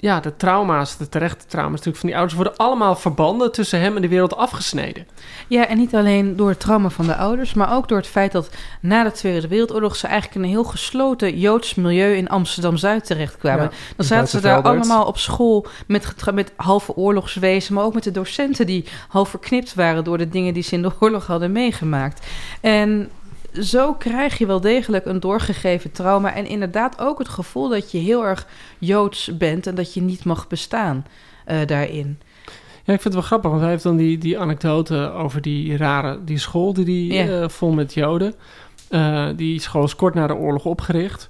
ja, 0.00 0.20
de 0.20 0.36
trauma's, 0.36 0.96
de 0.96 1.08
terechte 1.08 1.46
trauma's 1.46 1.70
natuurlijk 1.70 1.98
van 1.98 2.08
die 2.08 2.16
ouders, 2.16 2.36
worden 2.36 2.56
allemaal 2.56 2.96
verbanden 2.96 3.52
tussen 3.52 3.80
hem 3.80 3.96
en 3.96 4.02
de 4.02 4.08
wereld 4.08 4.36
afgesneden. 4.36 5.06
Ja, 5.48 5.66
en 5.66 5.76
niet 5.76 5.94
alleen 5.94 6.36
door 6.36 6.48
het 6.48 6.60
trauma 6.60 6.88
van 6.88 7.06
de 7.06 7.16
ouders, 7.16 7.54
maar 7.54 7.74
ook 7.74 7.88
door 7.88 7.98
het 7.98 8.06
feit 8.06 8.32
dat 8.32 8.50
na 8.80 9.04
de 9.04 9.12
Tweede 9.12 9.48
Wereldoorlog 9.48 9.96
ze 9.96 10.06
eigenlijk 10.06 10.36
in 10.36 10.42
een 10.42 10.48
heel 10.48 10.64
gesloten 10.64 11.38
Joods 11.38 11.74
milieu 11.74 12.16
in 12.16 12.28
Amsterdam-Zuid 12.28 13.06
terechtkwamen. 13.06 13.64
Ja, 13.64 13.70
Dan 13.96 14.06
zaten 14.06 14.28
ze 14.28 14.40
daar 14.40 14.62
allemaal 14.62 15.06
op 15.06 15.18
school 15.18 15.66
met, 15.86 16.14
met 16.34 16.52
halve 16.56 16.96
oorlogswezen, 16.96 17.74
maar 17.74 17.84
ook 17.84 17.94
met 17.94 18.04
de 18.04 18.10
docenten 18.10 18.66
die 18.66 18.84
half 19.08 19.28
verknipt 19.28 19.74
waren 19.74 20.04
door 20.04 20.18
de 20.18 20.28
dingen 20.28 20.54
die 20.54 20.62
ze 20.62 20.74
in 20.74 20.82
de 20.82 20.92
oorlog 21.00 21.26
hadden 21.26 21.52
meegemaakt. 21.52 22.26
En 22.60 23.10
zo 23.62 23.94
krijg 23.94 24.38
je 24.38 24.46
wel 24.46 24.60
degelijk 24.60 25.06
een 25.06 25.20
doorgegeven 25.20 25.92
trauma 25.92 26.34
en 26.34 26.46
inderdaad 26.46 26.98
ook 27.00 27.18
het 27.18 27.28
gevoel 27.28 27.68
dat 27.68 27.90
je 27.90 27.98
heel 27.98 28.24
erg 28.26 28.46
Joods 28.78 29.36
bent 29.36 29.66
en 29.66 29.74
dat 29.74 29.94
je 29.94 30.00
niet 30.00 30.24
mag 30.24 30.46
bestaan 30.48 31.06
eh, 31.44 31.66
daarin. 31.66 32.18
Ja, 32.84 32.94
ik 32.94 33.00
vind 33.00 33.04
het 33.04 33.12
wel 33.14 33.22
grappig, 33.22 33.50
want 33.50 33.62
hij 33.62 33.70
heeft 33.70 33.82
dan 33.82 33.96
die, 33.96 34.18
die 34.18 34.38
anekdote 34.38 35.12
over 35.12 35.40
die 35.42 35.76
rare 35.76 36.18
die 36.24 36.38
school 36.38 36.72
die 36.72 36.84
die 36.84 37.12
Ja. 37.12 37.42
eh, 37.42 37.48
vol 37.48 37.70
met 37.70 37.94
Joden. 37.94 38.34
Eh, 38.88 39.28
die 39.36 39.60
school 39.60 39.84
is 39.84 39.96
kort 39.96 40.14
na 40.14 40.26
de 40.26 40.34
oorlog 40.34 40.64
opgericht. 40.64 41.28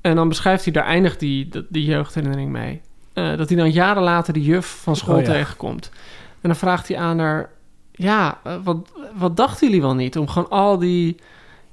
En 0.00 0.16
dan 0.16 0.28
beschrijft 0.28 0.64
hij, 0.64 0.72
daar 0.72 0.84
eindigt 0.84 1.20
die, 1.20 1.48
die, 1.68 1.84
jeugdherinnering 1.84 2.50
mee. 2.50 2.80
Eh, 3.12 3.36
dat 3.36 3.48
hij 3.48 3.58
dan 3.58 3.70
jaren 3.70 4.02
later 4.02 4.32
die 4.32 4.42
juf 4.44 4.66
van 4.82 4.96
school 4.96 5.16
Oh 5.16 5.20
ja. 5.22 5.32
tegenkomt. 5.32 5.90
En 6.40 6.48
dan 6.48 6.56
vraagt 6.56 6.88
hij 6.88 6.96
aan 6.96 7.18
haar, 7.18 7.50
ja, 7.92 8.38
wat, 8.64 8.92
wat 9.14 9.36
dachten 9.36 9.66
jullie 9.66 9.82
wel 9.82 9.94
niet 9.94 10.18
om 10.18 10.28
gewoon 10.28 10.50
al 10.50 10.78
die, 10.78 11.16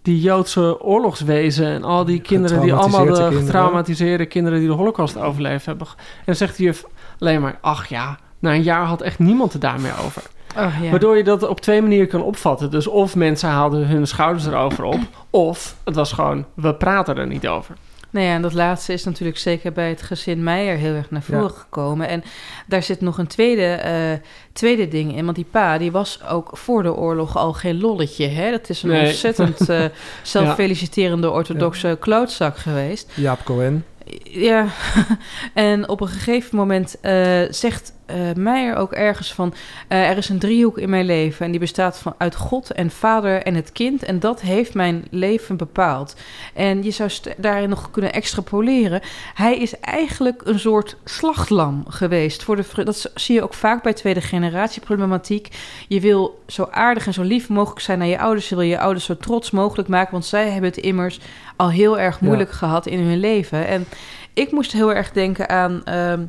die 0.09 0.19
Joodse 0.21 0.81
oorlogswezen 0.81 1.67
en 1.67 1.83
al 1.83 2.05
die 2.05 2.21
kinderen 2.21 2.61
die 2.61 2.73
allemaal 2.73 3.05
de 3.05 3.11
Getraumatiseerde 3.11 3.29
kinderen. 3.29 3.45
getraumatiseerde 3.45 4.25
kinderen 4.25 4.59
die 4.59 4.67
de 4.67 4.73
holocaust 4.73 5.17
overleefd 5.17 5.65
hebben. 5.65 5.87
En 5.87 6.23
dan 6.25 6.35
zegt 6.35 6.57
die 6.57 6.65
juf 6.65 6.85
alleen 7.19 7.41
maar, 7.41 7.57
ach 7.61 7.87
ja, 7.87 8.17
na 8.39 8.53
een 8.53 8.63
jaar 8.63 8.85
had 8.85 9.01
echt 9.01 9.19
niemand 9.19 9.53
het 9.53 9.61
daar 9.61 9.79
meer 9.81 9.93
over. 10.05 10.21
Oh, 10.57 10.73
ja. 10.81 10.89
Waardoor 10.89 11.17
je 11.17 11.23
dat 11.23 11.47
op 11.47 11.61
twee 11.61 11.81
manieren 11.81 12.07
kan 12.07 12.23
opvatten. 12.23 12.71
Dus 12.71 12.87
of 12.87 13.15
mensen 13.15 13.49
haalden 13.49 13.87
hun 13.87 14.07
schouders 14.07 14.45
erover 14.45 14.83
op, 14.83 14.99
of 15.29 15.75
het 15.83 15.95
was 15.95 16.11
gewoon, 16.11 16.45
we 16.53 16.75
praten 16.75 17.17
er 17.17 17.27
niet 17.27 17.47
over. 17.47 17.75
Nou 18.11 18.25
ja, 18.25 18.33
en 18.33 18.41
dat 18.41 18.53
laatste 18.53 18.93
is 18.93 19.03
natuurlijk 19.03 19.37
zeker 19.37 19.71
bij 19.71 19.89
het 19.89 20.01
gezin 20.01 20.43
Meijer 20.43 20.77
heel 20.77 20.93
erg 20.93 21.11
naar 21.11 21.21
voren 21.21 21.41
Ja. 21.43 21.49
gekomen. 21.49 22.07
En 22.07 22.23
daar 22.67 22.83
zit 22.83 23.01
nog 23.01 23.17
een 23.17 23.27
tweede, 23.27 23.65
eh, 23.65 24.27
tweede 24.53 24.87
ding 24.87 25.15
in. 25.15 25.23
Want 25.23 25.35
die 25.35 25.45
pa, 25.51 25.77
die 25.77 25.91
was 25.91 26.19
ook 26.29 26.57
voor 26.57 26.83
de 26.83 26.93
oorlog 26.95 27.37
al 27.37 27.53
geen 27.53 27.79
lolletje. 27.81 28.27
Hè? 28.27 28.51
Dat 28.51 28.69
is 28.69 28.83
een 28.83 28.89
Nee. 28.89 29.05
ontzettend 29.07 29.69
eh, 29.69 29.85
zelffeliciterende 30.23 31.29
orthodoxe 31.31 31.97
klootzak 31.99 32.57
geweest. 32.57 33.11
Jaap 33.15 33.39
Cohen. 33.43 33.85
Ja, 34.23 34.67
en 35.53 35.89
op 35.89 36.01
een 36.01 36.07
gegeven 36.07 36.57
moment 36.57 36.99
eh, 37.01 37.41
zegt 37.49 37.93
eh 38.05 38.33
Meijer 38.35 38.75
ook 38.75 38.91
ergens 38.91 39.33
van... 39.33 39.53
eh, 39.87 40.09
er 40.09 40.17
is 40.17 40.29
een 40.29 40.39
driehoek 40.39 40.77
in 40.77 40.89
mijn 40.89 41.05
leven 41.05 41.45
en 41.45 41.51
die 41.51 41.59
bestaat 41.59 41.99
van, 41.99 42.13
uit 42.17 42.35
God 42.35 42.71
en 42.71 42.91
vader 42.91 43.43
en 43.43 43.55
het 43.55 43.71
kind. 43.71 44.03
En 44.03 44.19
dat 44.19 44.41
heeft 44.41 44.73
mijn 44.73 45.05
leven 45.09 45.57
bepaald. 45.57 46.15
En 46.53 46.83
je 46.83 46.91
zou 46.91 47.09
daarin 47.37 47.69
nog 47.69 47.91
kunnen 47.91 48.13
extrapoleren. 48.13 49.01
Hij 49.33 49.57
is 49.57 49.79
eigenlijk 49.79 50.41
een 50.45 50.59
soort 50.59 50.97
slachtlam 51.05 51.83
geweest. 51.87 52.43
Voor 52.43 52.55
de, 52.55 52.83
dat 52.83 53.11
zie 53.15 53.35
je 53.35 53.43
ook 53.43 53.53
vaak 53.53 53.83
bij 53.83 53.93
tweede 53.93 54.21
generatie 54.21 54.81
problematiek. 54.81 55.47
Je 55.87 55.99
wil 55.99 56.43
zo 56.47 56.67
aardig 56.71 57.05
en 57.05 57.13
zo 57.13 57.21
lief 57.21 57.49
mogelijk 57.49 57.81
zijn 57.81 57.99
naar 57.99 58.07
je 58.07 58.19
ouders. 58.19 58.49
Je 58.49 58.55
wil 58.55 58.63
je 58.63 58.79
ouders 58.79 59.05
zo 59.05 59.17
trots 59.17 59.51
mogelijk 59.51 59.87
maken. 59.87 60.11
Want 60.11 60.25
zij 60.25 60.49
hebben 60.49 60.69
het 60.69 60.79
immers 60.79 61.19
al 61.59 61.69
heel 61.69 61.99
erg 61.99 62.21
moeilijk 62.21 62.51
gehad 62.51 62.85
in 62.85 62.99
hun 62.99 63.19
leven. 63.19 63.67
En 63.67 63.85
ik 64.33 64.51
moest 64.51 64.71
heel 64.71 64.93
erg 64.93 65.11
denken 65.11 65.49
aan 65.49 65.83
ehm, 65.85 66.25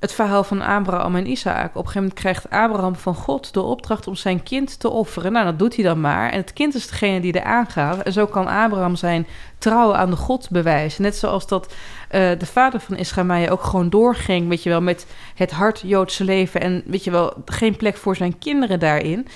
het 0.00 0.12
verhaal 0.12 0.44
van 0.44 0.60
Abraham 0.62 1.16
en 1.16 1.30
Isaac. 1.30 1.64
Op 1.66 1.74
een 1.74 1.74
gegeven 1.74 2.00
moment 2.00 2.18
krijgt 2.18 2.50
Abraham 2.50 2.94
van 2.96 3.14
God 3.14 3.52
de 3.54 3.62
opdracht 3.62 4.06
om 4.06 4.14
zijn 4.14 4.42
kind 4.42 4.80
te 4.80 4.88
offeren. 4.90 5.32
Nou, 5.32 5.44
dat 5.44 5.58
doet 5.58 5.74
hij 5.74 5.84
dan 5.84 6.00
maar. 6.00 6.30
En 6.30 6.36
het 6.40 6.52
kind 6.52 6.74
is 6.74 6.88
degene 6.88 7.20
die 7.20 7.32
er 7.32 7.42
aangaat. 7.44 8.02
En 8.02 8.12
zo 8.12 8.26
kan 8.26 8.46
Abraham 8.46 8.96
zijn 8.96 9.26
trouw 9.58 9.94
aan 9.94 10.10
de 10.10 10.16
God 10.16 10.50
bewijzen. 10.50 11.02
Net 11.02 11.16
zoals 11.16 11.46
dat 11.46 11.74
eh, 12.08 12.30
de 12.38 12.46
vader 12.46 12.80
van 12.80 12.96
Ischaïl 12.96 13.48
ook 13.50 13.62
gewoon 13.62 13.90
doorging, 13.90 14.48
weet 14.48 14.62
je 14.62 14.70
wel, 14.70 14.80
met 14.82 15.06
het 15.34 15.50
hart 15.50 15.80
Joodse 15.84 16.24
leven. 16.24 16.60
En 16.60 16.82
weet 16.86 17.04
je 17.04 17.10
wel, 17.10 17.32
geen 17.44 17.76
plek 17.76 17.96
voor 17.96 18.16
zijn 18.16 18.38
kinderen 18.38 18.78
daarin. 18.78 19.26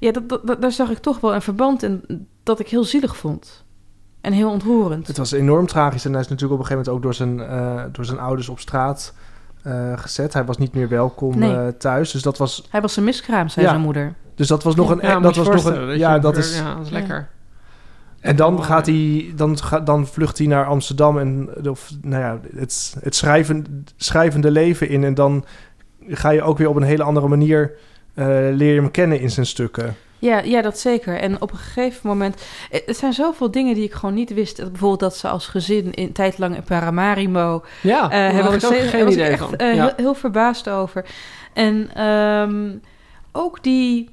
Ja, 0.00 0.12
dat, 0.12 0.28
dat, 0.28 0.46
dat- 0.46 0.62
daar 0.62 0.72
zag 0.72 0.90
ik 0.90 0.98
toch 0.98 1.20
wel 1.20 1.34
een 1.34 1.42
verband 1.42 1.82
in 1.82 2.26
dat 2.42 2.60
ik 2.60 2.68
heel 2.68 2.84
zielig 2.84 3.16
vond. 3.16 3.63
En 4.24 4.32
heel 4.32 4.50
ontroerend. 4.50 5.06
Het 5.06 5.16
was 5.16 5.32
enorm 5.32 5.66
tragisch 5.66 6.04
en 6.04 6.12
hij 6.12 6.20
is 6.20 6.28
natuurlijk 6.28 6.60
op 6.60 6.66
een 6.66 6.72
gegeven 6.72 6.92
moment 6.92 6.96
ook 6.96 7.02
door 7.02 7.26
zijn, 7.26 7.48
eh, 7.60 7.82
door 7.92 8.04
zijn 8.04 8.18
ouders 8.18 8.48
op 8.48 8.60
straat 8.60 9.14
eh, 9.62 9.92
gezet. 9.98 10.32
Hij 10.32 10.44
was 10.44 10.58
niet 10.58 10.74
meer 10.74 10.88
welkom 10.88 11.38
Nee. 11.38 11.54
eh, 11.56 11.66
thuis. 11.78 12.10
Dus 12.10 12.22
dat 12.22 12.38
was, 12.38 12.66
Hij 12.70 12.80
was 12.80 12.96
een 12.96 13.04
miskraam, 13.04 13.48
zei 13.48 13.64
Ja. 13.66 13.70
zijn 13.72 13.82
moeder. 13.84 14.14
dus 14.34 14.46
dat 14.48 14.62
was 14.62 14.74
nog 14.74 14.90
een. 14.90 14.98
Ja, 15.02 15.20
dat 15.20 15.36
was 15.36 15.48
nog 15.48 15.64
een. 15.64 15.98
Ja, 15.98 16.18
dat 16.18 16.36
is. 16.36 16.56
Ja, 16.58 16.74
dat 16.74 16.84
is 16.84 16.90
lekker. 16.90 17.28
En 18.20 18.36
dan 18.36 18.64
gaat 18.64 18.86
hij, 18.86 19.32
dan, 19.36 19.58
ga- 19.58 19.80
dan 19.80 20.06
vlucht 20.06 20.38
hij 20.38 20.46
naar 20.46 20.66
Amsterdam 20.66 21.18
en 21.18 21.48
of, 21.68 21.90
nou 22.02 22.22
ja, 22.22 22.38
het, 22.56 22.96
het 23.00 23.14
schrijven, 23.14 23.84
schrijvende 23.96 24.50
leven 24.50 24.88
in. 24.88 25.04
En 25.04 25.14
dan 25.14 25.44
ga 26.08 26.30
je 26.30 26.42
ook 26.42 26.58
weer 26.58 26.68
op 26.68 26.76
een 26.76 26.82
hele 26.82 27.02
andere 27.02 27.28
manier 27.28 27.72
eh, 28.14 28.26
leer 28.26 28.74
je 28.74 28.80
hem 28.80 28.90
kennen 28.90 29.20
in 29.20 29.30
zijn 29.30 29.46
stukken. 29.46 29.94
Ja, 30.24 30.38
ja, 30.38 30.62
dat 30.62 30.78
zeker. 30.78 31.18
En 31.20 31.40
op 31.42 31.50
een 31.52 31.58
gegeven 31.58 32.08
moment... 32.08 32.42
eh, 32.70 32.80
Er 32.86 32.94
zijn 32.94 33.12
zoveel 33.12 33.50
dingen 33.50 33.74
die 33.74 33.84
ik 33.84 33.92
gewoon 33.92 34.14
niet 34.14 34.34
wist. 34.34 34.56
Bijvoorbeeld 34.56 35.00
dat 35.00 35.16
ze 35.16 35.28
als 35.28 35.46
gezin 35.46 35.92
in 35.94 36.12
tijd 36.12 36.38
lang 36.38 36.56
in 36.56 36.62
Paramaribo 36.62 37.64
Ja, 37.80 38.02
eh, 38.02 38.10
daar 38.10 38.32
hebben 38.32 38.52
gezeten. 38.52 38.90
Daar 38.92 39.04
was 39.04 39.14
idee 39.14 39.26
ik 39.30 39.40
echt 39.40 39.56
eh, 39.56 39.74
Ja. 39.74 39.82
heel, 39.82 39.92
heel 39.96 40.14
verbaasd 40.14 40.68
over. 40.68 41.04
En 41.52 41.90
ehm, 41.94 42.72
ook 43.32 43.62
die... 43.62 44.12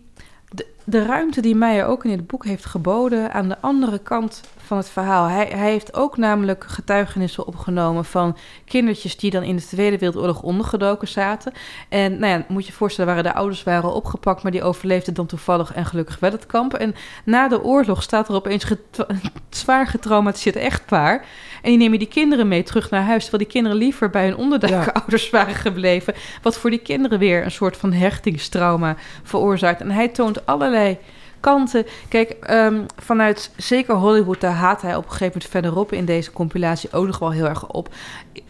De, 0.83 1.05
ruimte 1.05 1.41
die 1.41 1.55
Meijer 1.55 1.85
ook 1.85 2.05
in 2.05 2.11
het 2.11 2.27
boek 2.27 2.45
heeft 2.45 2.65
geboden... 2.65 3.33
aan 3.33 3.49
de 3.49 3.57
andere 3.59 3.99
kant 3.99 4.41
van 4.57 4.77
het 4.77 4.89
verhaal. 4.89 5.27
Hij, 5.27 5.45
hij 5.45 5.69
heeft 5.69 5.93
ook 5.93 6.17
namelijk 6.17 6.63
getuigenissen 6.67 7.47
opgenomen... 7.47 8.05
van 8.05 8.37
kindertjes 8.65 9.17
die 9.17 9.31
dan 9.31 9.43
in 9.43 9.55
de 9.55 9.65
Tweede 9.65 9.97
Wereldoorlog 9.97 10.41
ondergedoken 10.41 11.07
zaten. 11.07 11.53
En 11.89 12.19
nou 12.19 12.31
ja, 12.31 12.45
moet 12.47 12.65
je 12.65 12.71
je 12.71 12.77
voorstellen, 12.77 13.15
waren 13.15 13.31
de 13.31 13.37
ouders 13.37 13.63
waren 13.63 13.93
opgepakt... 13.93 14.43
maar 14.43 14.51
die 14.51 14.63
overleefden 14.63 15.13
dan 15.13 15.25
toevallig 15.25 15.73
en 15.73 15.85
gelukkig 15.85 16.19
wel 16.19 16.31
het 16.31 16.45
kamp. 16.45 16.73
En 16.73 16.95
na 17.25 17.47
de 17.47 17.63
oorlog 17.63 18.03
staat 18.03 18.27
er 18.29 18.35
opeens 18.35 18.63
getra- 18.63 19.07
zwaar 19.49 19.87
getraumatiseerd 19.87 20.55
echtpaar... 20.55 21.25
En 21.61 21.69
die 21.69 21.77
nemen 21.77 21.99
die 21.99 22.07
kinderen 22.07 22.47
mee 22.47 22.63
terug 22.63 22.89
naar 22.89 23.03
huis... 23.03 23.21
terwijl 23.21 23.43
die 23.43 23.53
kinderen 23.53 23.77
liever 23.77 24.09
bij 24.09 24.25
hun 24.25 24.35
onderduikouders 24.35 25.29
waren 25.29 25.55
gebleven... 25.55 26.13
wat 26.41 26.57
voor 26.57 26.69
die 26.69 26.79
kinderen 26.79 27.19
weer 27.19 27.43
een 27.43 27.51
soort 27.51 27.77
van 27.77 27.93
hechtingstrauma 27.93 28.95
veroorzaakt. 29.23 29.81
En 29.81 29.91
hij 29.91 30.07
toont 30.07 30.45
allerlei 30.71 30.97
kanten. 31.39 31.85
Kijk, 32.09 32.29
ehm, 32.31 32.81
vanuit 32.97 33.51
zeker 33.57 33.95
Hollywood... 33.95 34.41
daar 34.41 34.53
haat 34.53 34.81
hij 34.81 34.95
op 34.95 35.03
een 35.03 35.09
gegeven 35.09 35.33
moment 35.33 35.51
verderop... 35.51 35.91
in 35.91 36.05
deze 36.05 36.31
compilatie 36.31 36.91
ook 36.93 37.05
nog 37.05 37.19
wel 37.19 37.31
heel 37.31 37.45
erg 37.47 37.67
op. 37.67 37.89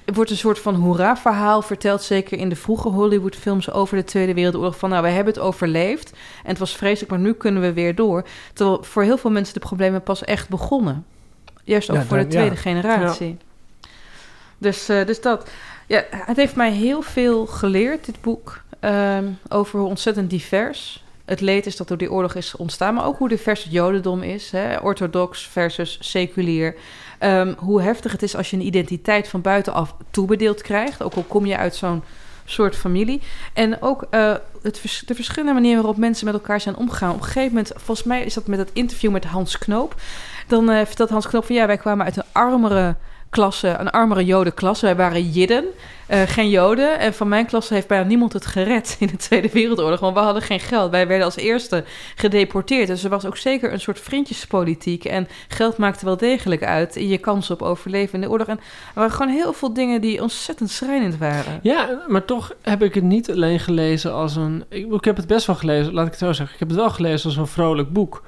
Er 0.05 0.13
wordt 0.13 0.29
een 0.31 0.37
soort 0.37 0.59
van 0.59 0.75
hoera-verhaal 0.75 1.61
verteld... 1.61 2.01
zeker 2.01 2.37
in 2.37 2.49
de 2.49 2.55
vroege 2.55 2.87
Hollywood-films 2.89 3.71
over 3.71 3.97
de 3.97 4.03
Tweede 4.03 4.33
Wereldoorlog... 4.33 4.77
van 4.77 4.89
nou, 4.89 5.03
we 5.03 5.09
hebben 5.09 5.33
het 5.33 5.43
overleefd 5.43 6.11
en 6.43 6.49
het 6.49 6.57
was 6.57 6.75
vreselijk... 6.75 7.11
maar 7.11 7.19
nu 7.19 7.33
kunnen 7.33 7.61
we 7.61 7.73
weer 7.73 7.95
door. 7.95 8.23
Terwijl 8.53 8.83
voor 8.83 9.03
heel 9.03 9.17
veel 9.17 9.31
mensen 9.31 9.53
de 9.53 9.59
problemen 9.59 10.03
pas 10.03 10.23
echt 10.23 10.49
begonnen. 10.49 11.05
Juist 11.63 11.89
ook 11.89 11.95
Ja, 11.95 12.03
voor 12.03 12.17
de 12.17 12.23
ja. 12.23 12.29
tweede 12.29 12.55
generatie. 12.55 13.37
Dus, 14.57 14.89
eh, 14.89 15.05
dus 15.05 15.21
dat. 15.21 15.49
Ja, 15.87 16.03
het 16.09 16.37
heeft 16.37 16.55
mij 16.55 16.71
heel 16.71 17.01
veel 17.01 17.45
geleerd, 17.45 18.05
dit 18.05 18.21
boek. 18.21 18.61
ehm, 18.79 19.25
over 19.49 19.79
hoe 19.79 19.87
ontzettend 19.87 20.29
divers 20.29 21.03
het 21.25 21.41
leed 21.41 21.65
is 21.65 21.75
dat 21.75 21.87
door 21.87 21.97
die 21.97 22.11
oorlog 22.11 22.35
is 22.35 22.55
ontstaan. 22.55 22.93
Maar 22.93 23.05
ook 23.05 23.17
hoe 23.17 23.29
divers 23.29 23.63
het 23.63 23.71
jodendom 23.73 24.21
is. 24.21 24.51
Hè? 24.51 24.77
Orthodox 24.77 25.47
versus 25.47 25.97
seculier. 26.01 26.75
Ehm, 27.19 27.53
hoe 27.57 27.81
heftig 27.81 28.11
het 28.11 28.23
is 28.23 28.35
als 28.35 28.49
je 28.49 28.55
een 28.55 28.65
identiteit 28.65 29.27
van 29.27 29.41
buitenaf 29.41 29.95
toebedeeld 30.11 30.61
krijgt. 30.61 31.03
Ook 31.03 31.13
al 31.13 31.25
kom 31.27 31.45
je 31.45 31.57
uit 31.57 31.75
zo'n 31.75 32.03
soort 32.45 32.75
familie. 32.75 33.21
En 33.53 33.81
ook 33.81 34.07
eh, 34.09 34.33
het 34.61 35.03
de 35.05 35.15
verschillende 35.15 35.53
manieren 35.53 35.81
waarop 35.81 35.99
mensen 35.99 36.25
met 36.25 36.33
elkaar 36.33 36.61
zijn 36.61 36.75
omgegaan. 36.75 37.11
Op 37.11 37.17
een 37.17 37.23
gegeven 37.23 37.49
moment, 37.49 37.71
volgens 37.75 38.07
mij 38.07 38.23
is 38.23 38.33
dat 38.33 38.47
met 38.47 38.59
het 38.59 38.69
interview 38.73 39.11
met 39.11 39.25
Hans 39.25 39.57
Knoop. 39.57 39.95
Dan 40.47 40.69
eh, 40.69 40.85
vertelt 40.85 41.09
Hans 41.09 41.27
Knoop 41.27 41.45
van 41.45 41.55
ja, 41.55 41.67
wij 41.67 41.77
kwamen 41.77 42.05
uit 42.05 42.17
een 42.17 42.23
armere 42.31 42.95
klasse, 43.29 43.67
een 43.67 43.89
armere 43.89 44.25
jodenklasse. 44.25 44.85
Wij 44.85 44.95
waren 44.95 45.29
Jidden, 45.29 45.65
eh, 46.11 46.21
geen 46.21 46.49
Joden. 46.49 46.99
En 46.99 47.13
van 47.13 47.27
mijn 47.27 47.45
klasse 47.45 47.73
heeft 47.73 47.87
bijna 47.87 48.07
niemand 48.07 48.33
het 48.33 48.45
gered 48.45 48.95
in 48.99 49.07
de 49.07 49.15
Tweede 49.15 49.49
Wereldoorlog. 49.53 49.99
Want 49.99 50.13
we 50.15 50.19
hadden 50.21 50.41
geen 50.41 50.59
geld. 50.59 50.91
Wij 50.91 51.07
werden 51.07 51.25
als 51.25 51.35
eerste 51.35 51.83
gedeporteerd. 52.15 52.87
Dus 52.87 53.03
er 53.03 53.09
was 53.09 53.25
ook 53.25 53.37
zeker 53.37 53.73
een 53.73 53.79
soort 53.79 53.99
vriendjespolitiek. 53.99 55.05
En 55.05 55.27
geld 55.47 55.77
maakte 55.77 56.05
wel 56.05 56.17
degelijk 56.17 56.63
uit 56.63 56.95
in 56.95 57.07
je 57.07 57.17
kans 57.17 57.51
op 57.51 57.61
overleven 57.61 58.13
in 58.13 58.21
de 58.21 58.29
oorlog. 58.29 58.47
En 58.47 58.57
er 58.57 58.63
waren 58.93 59.11
gewoon 59.11 59.33
heel 59.33 59.53
veel 59.53 59.73
dingen 59.73 60.01
die 60.01 60.21
ontzettend 60.21 60.69
schrijnend 60.69 61.17
waren. 61.17 61.59
Ja, 61.61 62.03
maar 62.07 62.25
toch 62.25 62.53
heb 62.61 62.83
ik 62.83 62.93
het 62.93 63.03
niet 63.03 63.31
alleen 63.31 63.59
gelezen 63.59 64.13
als 64.13 64.35
een... 64.35 64.63
Ik, 64.69 64.93
ik 64.93 65.05
heb 65.05 65.17
het 65.17 65.27
best 65.27 65.45
wel 65.45 65.55
gelezen, 65.55 65.93
laat 65.93 66.05
ik 66.05 66.11
het 66.11 66.19
zo 66.19 66.33
zeggen. 66.33 66.53
Ik 66.53 66.59
heb 66.59 66.69
het 66.69 66.77
wel 66.77 66.89
gelezen 66.89 67.25
als 67.29 67.37
een 67.37 67.47
vrolijk 67.47 67.93
boek. 67.93 68.23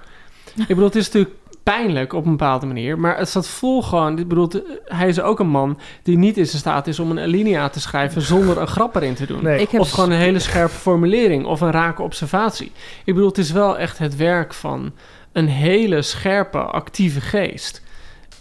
Ik 0.55 0.67
bedoel, 0.67 0.83
het 0.83 0.95
is 0.95 1.05
natuurlijk 1.05 1.35
pijnlijk 1.63 2.13
op 2.13 2.25
een 2.25 2.31
bepaalde 2.31 2.65
manier. 2.65 2.99
Maar 2.99 3.17
het 3.17 3.29
staat 3.29 3.47
vol 3.47 3.81
gewoon... 3.81 4.19
Ik 4.19 4.27
bedoel, 4.27 4.49
hij 4.85 5.07
is 5.07 5.21
ook 5.21 5.39
een 5.39 5.47
man 5.47 5.79
die 6.03 6.17
niet 6.17 6.37
in 6.37 6.47
staat 6.47 6.87
is 6.87 6.99
om 6.99 7.11
een 7.11 7.19
alinea 7.19 7.69
te 7.69 7.79
schrijven... 7.79 8.21
zonder 8.21 8.57
een 8.57 8.67
grap 8.67 8.95
erin 8.95 9.13
te 9.13 9.25
doen. 9.25 9.43
Nee. 9.43 9.61
Ik 9.61 9.69
heb 9.69 9.81
Of 9.81 9.91
gewoon 9.91 10.11
een 10.11 10.17
hele 10.17 10.39
scherpe 10.39 10.73
formulering 10.73 11.45
of 11.45 11.61
een 11.61 11.71
rake 11.71 12.01
observatie. 12.01 12.71
Ik 13.05 13.13
bedoel, 13.13 13.29
het 13.29 13.37
is 13.37 13.51
wel 13.51 13.77
echt 13.77 13.97
het 13.97 14.15
werk 14.15 14.53
van 14.53 14.91
een 15.31 15.47
hele 15.47 16.01
scherpe, 16.01 16.57
actieve 16.57 17.21
geest. 17.21 17.82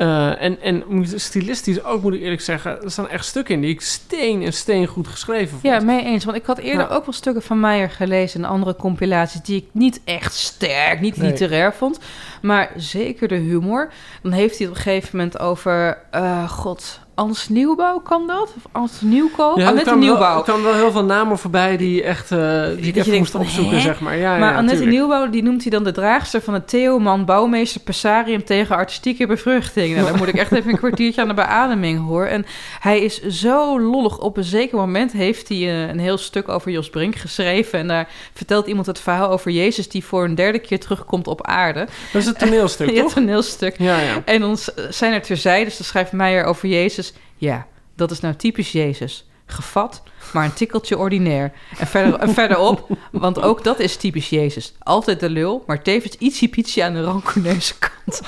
Eh, 0.02 0.42
en, 0.42 0.60
en 0.60 0.84
stilistisch 1.20 1.84
ook, 1.84 2.02
moet 2.02 2.14
ik 2.14 2.20
eerlijk 2.20 2.40
zeggen, 2.40 2.82
er 2.82 2.90
staan 2.90 3.08
echt 3.08 3.24
stukken 3.24 3.54
in 3.54 3.60
die 3.60 3.70
ik 3.70 3.80
steen 3.80 4.42
en 4.42 4.52
steen 4.52 4.86
goed 4.86 5.08
geschreven 5.08 5.48
vond. 5.48 5.62
Ja, 5.62 5.80
mee 5.80 6.04
eens. 6.04 6.24
Want 6.24 6.36
ik 6.36 6.46
had 6.46 6.58
eerder 6.58 6.88
Ja. 6.88 6.94
ook 6.94 7.04
wel 7.04 7.14
stukken 7.14 7.42
van 7.42 7.60
Meijer 7.60 7.90
gelezen... 7.90 8.42
en 8.44 8.50
andere 8.50 8.76
compilaties 8.76 9.40
die 9.42 9.56
ik 9.56 9.66
niet 9.72 10.00
echt 10.04 10.34
sterk, 10.34 11.00
niet 11.00 11.16
Nee. 11.16 11.30
literair 11.30 11.74
vond. 11.74 11.98
Maar 12.42 12.72
zeker 12.76 13.28
de 13.28 13.34
humor. 13.34 13.92
Dan 14.22 14.32
heeft 14.32 14.58
hij 14.58 14.66
het 14.66 14.76
op 14.76 14.76
een 14.76 14.92
gegeven 14.92 15.16
moment 15.16 15.38
over... 15.38 15.98
eh, 16.10 16.48
God, 16.50 17.00
Ans 17.14 17.48
Nieuwbouw 17.48 17.98
kan 18.00 18.26
dat? 18.26 18.52
Of 18.56 18.62
Ans 18.72 19.00
Nieuwkoop? 19.00 19.56
Ja, 19.58 19.68
Annette 19.68 19.96
Nieuwbouw. 19.96 20.36
Er 20.36 20.42
kwamen 20.42 20.64
wel 20.64 20.74
heel 20.74 20.90
veel 20.90 21.04
namen 21.04 21.38
voorbij 21.38 21.76
die, 21.76 22.02
echt, 22.02 22.30
eh, 22.32 22.38
die 22.76 22.86
ik 22.86 22.96
even 22.96 23.18
moest 23.18 23.30
van, 23.32 23.40
opzoeken, 23.40 23.74
hè? 23.76 23.80
zeg 23.80 24.00
maar. 24.00 24.16
Ja, 24.16 24.36
maar 24.38 24.50
ja, 24.50 24.56
Annette 24.56 24.80
tuurlijk. 24.80 24.90
Nieuwbouw, 24.98 25.30
die 25.30 25.42
noemt 25.42 25.62
hij 25.62 25.70
dan 25.70 25.84
de 25.84 25.92
draagster 25.92 26.42
van 26.42 26.54
het 26.54 26.68
Theoman 26.68 27.24
Bouwmeester 27.24 27.80
Pessarium 27.80 28.44
tegen 28.44 28.76
artistieke 28.76 29.26
bevruchting. 29.26 29.94
Nou, 29.96 30.06
dan 30.08 30.16
moet 30.18 30.28
ik 30.28 30.34
echt 30.34 30.52
even 30.52 30.70
een 30.70 30.76
kwartiertje 30.78 31.20
aan 31.20 31.28
de 31.28 31.34
beademing 31.34 32.06
hoor. 32.06 32.24
En 32.24 32.46
hij 32.80 33.00
is 33.00 33.20
zo 33.22 33.80
lollig. 33.80 34.18
Op 34.18 34.36
een 34.36 34.44
zeker 34.44 34.76
moment 34.78 35.12
heeft 35.12 35.48
hij 35.48 35.58
eh, 35.58 35.88
een 35.88 35.98
heel 36.00 36.18
stuk 36.18 36.48
over 36.48 36.70
Jos 36.70 36.90
Brink 36.90 37.16
geschreven. 37.16 37.78
En 37.78 37.88
daar 37.88 38.08
vertelt 38.34 38.66
iemand 38.66 38.86
het 38.86 39.00
verhaal 39.00 39.30
over 39.30 39.50
Jezus 39.50 39.88
die 39.88 40.04
voor 40.04 40.24
een 40.24 40.34
derde 40.34 40.58
keer 40.58 40.80
terugkomt 40.80 41.26
op 41.26 41.46
aarde. 41.46 41.86
Dat 42.12 42.22
is 42.22 42.26
het 42.28 42.38
toneelstuk, 42.38 42.90
Ja, 42.94 43.02
toch? 43.02 43.12
toneelstuk. 43.12 43.74
Ja, 43.78 43.98
ja. 44.00 44.22
En 44.24 44.40
dan 44.40 44.56
s- 44.56 44.70
zijn 44.90 45.12
er 45.12 45.22
terzijde, 45.22 45.64
dus 45.64 45.76
dan 45.76 45.86
schrijft 45.86 46.12
Meijer 46.12 46.44
over 46.44 46.68
Jezus. 46.68 47.11
Ja, 47.42 47.66
dat 47.94 48.10
is 48.10 48.20
nou 48.20 48.34
typisch 48.34 48.72
Jezus. 48.72 49.30
Gevat, 49.46 50.02
maar 50.32 50.44
een 50.44 50.52
tikkeltje 50.52 50.98
ordinair. 50.98 51.52
En, 51.78 51.86
verder, 51.86 52.14
en 52.14 52.34
verderop, 52.34 52.86
want 53.10 53.42
ook 53.42 53.64
dat 53.64 53.78
is 53.78 53.96
typisch 53.96 54.28
Jezus. 54.28 54.74
Altijd 54.78 55.20
de 55.20 55.30
lul, 55.30 55.64
maar 55.66 55.82
tevens 55.82 56.16
ietsie 56.18 56.48
pietsie 56.48 56.84
aan 56.84 56.92
de 56.92 57.02
rancuneuze 57.02 57.74
kant. 57.78 58.20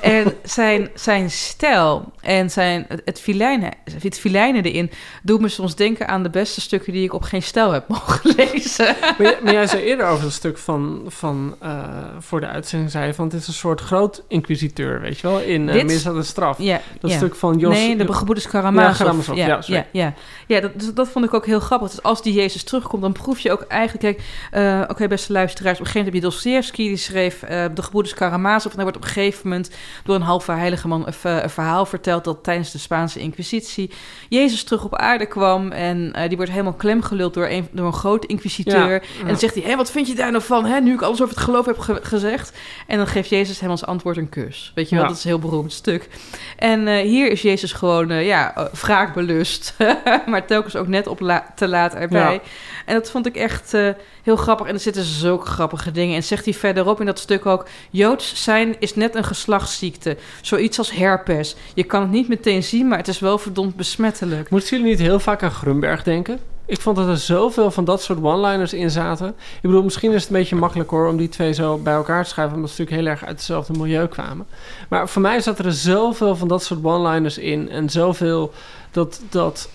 en 0.00 0.34
zijn, 0.42 0.90
zijn 0.94 1.30
stijl 1.30 2.12
en 2.20 2.50
zijn, 2.50 2.86
het, 3.04 3.20
filijnen, 3.20 3.72
het 4.02 4.18
filijnen 4.18 4.64
erin 4.64 4.90
doet 5.22 5.40
me 5.40 5.48
soms 5.48 5.74
denken 5.74 6.08
aan 6.08 6.22
de 6.22 6.30
beste 6.30 6.60
stukken 6.60 6.92
die 6.92 7.04
ik 7.04 7.12
op 7.12 7.22
geen 7.22 7.42
stijl 7.42 7.70
heb 7.70 7.88
mogen 7.88 8.34
lezen. 8.36 8.96
maar, 9.00 9.22
jij, 9.22 9.38
maar, 9.42 9.52
jij 9.52 9.66
zei 9.66 9.82
eerder 9.82 10.06
over 10.06 10.24
een 10.24 10.32
stuk 10.32 10.58
van, 10.58 11.04
van 11.06 11.56
uh, 11.62 11.84
voor 12.18 12.40
de 12.40 12.46
uitzending, 12.46 12.90
zei 12.90 13.06
je 13.06 13.14
van 13.14 13.24
het 13.24 13.34
is 13.34 13.46
een 13.46 13.54
soort 13.54 13.80
groot 13.80 14.24
inquisiteur, 14.28 15.00
weet 15.00 15.18
je 15.18 15.26
wel, 15.26 15.40
in 15.40 15.66
uh, 15.66 15.72
Dit, 15.72 15.84
Misdaad 15.84 16.14
de 16.14 16.22
Straf. 16.22 16.58
Ja, 16.58 16.80
dat 17.00 17.10
stuk 17.10 17.34
van 17.34 17.58
Jos... 17.58 17.74
Nee, 17.74 17.96
de 17.96 18.12
gebroeders 18.12 18.48
Karamazov. 18.48 18.98
Ja, 18.98 19.04
Karamazov, 19.04 19.36
ja, 19.36 19.46
ja, 19.46 19.60
ja, 19.66 19.86
ja, 19.92 20.14
ja. 20.46 20.60
dat, 20.60 20.90
dat 20.94 21.08
vond 21.08 21.24
ik 21.24 21.34
ook 21.34 21.45
heel 21.46 21.60
grappig. 21.60 21.90
Dus 21.90 22.02
als 22.02 22.22
die 22.22 22.32
Jezus 22.32 22.64
terugkomt, 22.64 23.02
dan 23.02 23.12
proef 23.12 23.38
je 23.38 23.52
ook 23.52 23.62
eigenlijk, 23.62 24.16
kijk, 24.16 24.28
uh, 24.64 24.80
oké, 24.82 24.90
okay, 24.90 25.08
beste 25.08 25.32
luisteraars, 25.32 25.78
op 25.78 25.86
een 25.86 25.90
gegeven 25.90 26.12
moment 26.12 26.24
heb 26.24 26.42
je 26.42 26.50
Dostoevsky, 26.50 26.88
die 26.88 26.96
schreef 26.96 27.42
uh, 27.42 27.64
de 27.74 27.82
gebroeders 27.82 28.14
Karamazov, 28.14 28.70
en 28.70 28.74
hij 28.74 28.82
wordt 28.82 28.96
op 28.96 29.04
een 29.04 29.08
gegeven 29.08 29.48
moment 29.48 29.70
door 30.04 30.14
een 30.14 30.22
halve 30.22 30.52
heilige 30.52 30.88
man 30.88 31.06
een, 31.06 31.42
een, 31.42 31.50
verhaal 31.50 31.86
verteld 31.86 32.24
dat 32.24 32.44
tijdens 32.44 32.72
de 32.72 32.78
Spaanse 32.78 33.18
Inquisitie 33.18 33.90
Jezus 34.28 34.64
terug 34.64 34.84
op 34.84 34.96
aarde 34.96 35.26
kwam 35.26 35.72
en 35.72 36.12
uh, 36.16 36.28
die 36.28 36.36
wordt 36.36 36.52
helemaal 36.52 36.72
klemgeluld 36.72 37.34
door 37.34 37.46
een, 37.48 37.68
door 37.72 37.86
een 37.86 37.92
grote 37.92 38.26
inquisiteur. 38.26 38.92
Ja, 38.92 39.20
en 39.20 39.26
dan 39.26 39.36
zegt 39.36 39.54
hij, 39.54 39.62
hé, 39.62 39.76
wat 39.76 39.90
vind 39.90 40.06
je 40.06 40.14
daar 40.14 40.30
nou 40.30 40.42
van, 40.42 40.64
hè, 40.64 40.80
nu 40.80 40.92
ik 40.92 41.02
alles 41.02 41.22
over 41.22 41.34
het 41.34 41.44
geloof 41.44 41.66
heb 41.66 41.78
ge 41.78 41.98
gezegd? 42.02 42.52
En 42.86 42.96
dan 42.96 43.06
geeft 43.06 43.28
Jezus 43.28 43.60
hem 43.60 43.70
als 43.70 43.86
antwoord 43.86 44.16
een 44.16 44.28
kus. 44.28 44.72
Weet 44.74 44.88
je 44.88 44.94
wel, 44.94 45.04
ja. 45.04 45.10
dat 45.10 45.18
is 45.18 45.24
een 45.24 45.30
heel 45.30 45.38
beroemd 45.38 45.72
stuk. 45.72 46.08
En 46.56 46.88
hier 46.88 47.30
is 47.30 47.42
Jezus 47.42 47.72
gewoon, 47.72 48.24
ja, 48.24 48.70
wraakbelust, 48.72 49.76
maar 50.26 50.46
telkens 50.46 50.76
ook 50.76 50.88
net 50.88 51.06
op 51.06 51.20
la 51.36 51.52
te 51.54 51.68
laat 51.68 51.94
erbij. 51.94 52.32
Ja. 52.32 52.40
En 52.84 52.94
dat 52.94 53.10
vond 53.10 53.26
ik 53.26 53.36
echt 53.36 53.74
uh, 53.74 53.88
heel 54.22 54.36
grappig. 54.36 54.66
En 54.66 54.74
er 54.74 54.80
zitten 54.80 55.04
zulke 55.04 55.46
grappige 55.46 55.90
dingen. 55.90 56.16
En 56.16 56.22
zegt 56.22 56.44
hij 56.44 56.54
verderop 56.54 57.00
in 57.00 57.06
dat 57.06 57.18
stuk 57.18 57.46
ook... 57.46 57.66
Joods 57.90 58.42
zijn 58.42 58.76
is 58.78 58.94
net 58.94 59.14
een 59.14 59.24
geslachtsziekte. 59.24 60.16
Zoiets 60.40 60.78
als 60.78 60.90
herpes. 60.90 61.56
Je 61.74 61.84
kan 61.84 62.00
het 62.00 62.10
niet 62.10 62.28
meteen 62.28 62.62
zien, 62.62 62.88
maar 62.88 62.98
het 62.98 63.08
is 63.08 63.18
wel 63.18 63.38
verdomd 63.38 63.76
besmettelijk. 63.76 64.50
Moeten 64.50 64.70
jullie 64.70 64.92
niet 64.92 64.98
heel 65.00 65.20
vaak 65.20 65.42
aan 65.42 65.50
Grunberg 65.50 66.02
denken? 66.02 66.38
Ik 66.66 66.80
vond 66.80 66.96
dat 66.96 67.08
er 67.08 67.18
zoveel 67.18 67.70
van 67.70 67.84
dat 67.84 68.02
soort 68.02 68.22
one-liners 68.22 68.72
in 68.72 68.90
zaten. 68.90 69.28
Ik 69.28 69.62
bedoel, 69.62 69.82
misschien 69.82 70.12
is 70.12 70.20
het 70.20 70.30
een 70.30 70.38
beetje 70.38 70.56
makkelijk 70.56 70.90
hoor... 70.90 71.08
om 71.08 71.16
die 71.16 71.28
twee 71.28 71.52
zo 71.52 71.78
bij 71.78 71.94
elkaar 71.94 72.24
te 72.24 72.30
schrijven... 72.30 72.54
omdat 72.54 72.70
ze 72.70 72.80
natuurlijk 72.80 73.06
heel 73.06 73.16
erg 73.16 73.24
uit 73.24 73.36
hetzelfde 73.36 73.72
milieu 73.78 74.06
kwamen. 74.06 74.46
Maar 74.88 75.08
voor 75.08 75.22
mij 75.22 75.40
zat 75.40 75.58
er 75.58 75.72
zoveel 75.72 76.36
van 76.36 76.48
dat 76.48 76.62
soort 76.62 76.84
one-liners 76.84 77.38
in. 77.38 77.70
En 77.70 77.90
zoveel 77.90 78.52
dat... 78.90 79.20
dat 79.30 79.68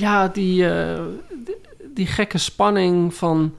ja, 0.00 0.28
die... 0.28 0.62
Uh, 0.62 1.00
die 1.94 2.06
gekke 2.06 2.38
spanning 2.38 3.14
van 3.14 3.54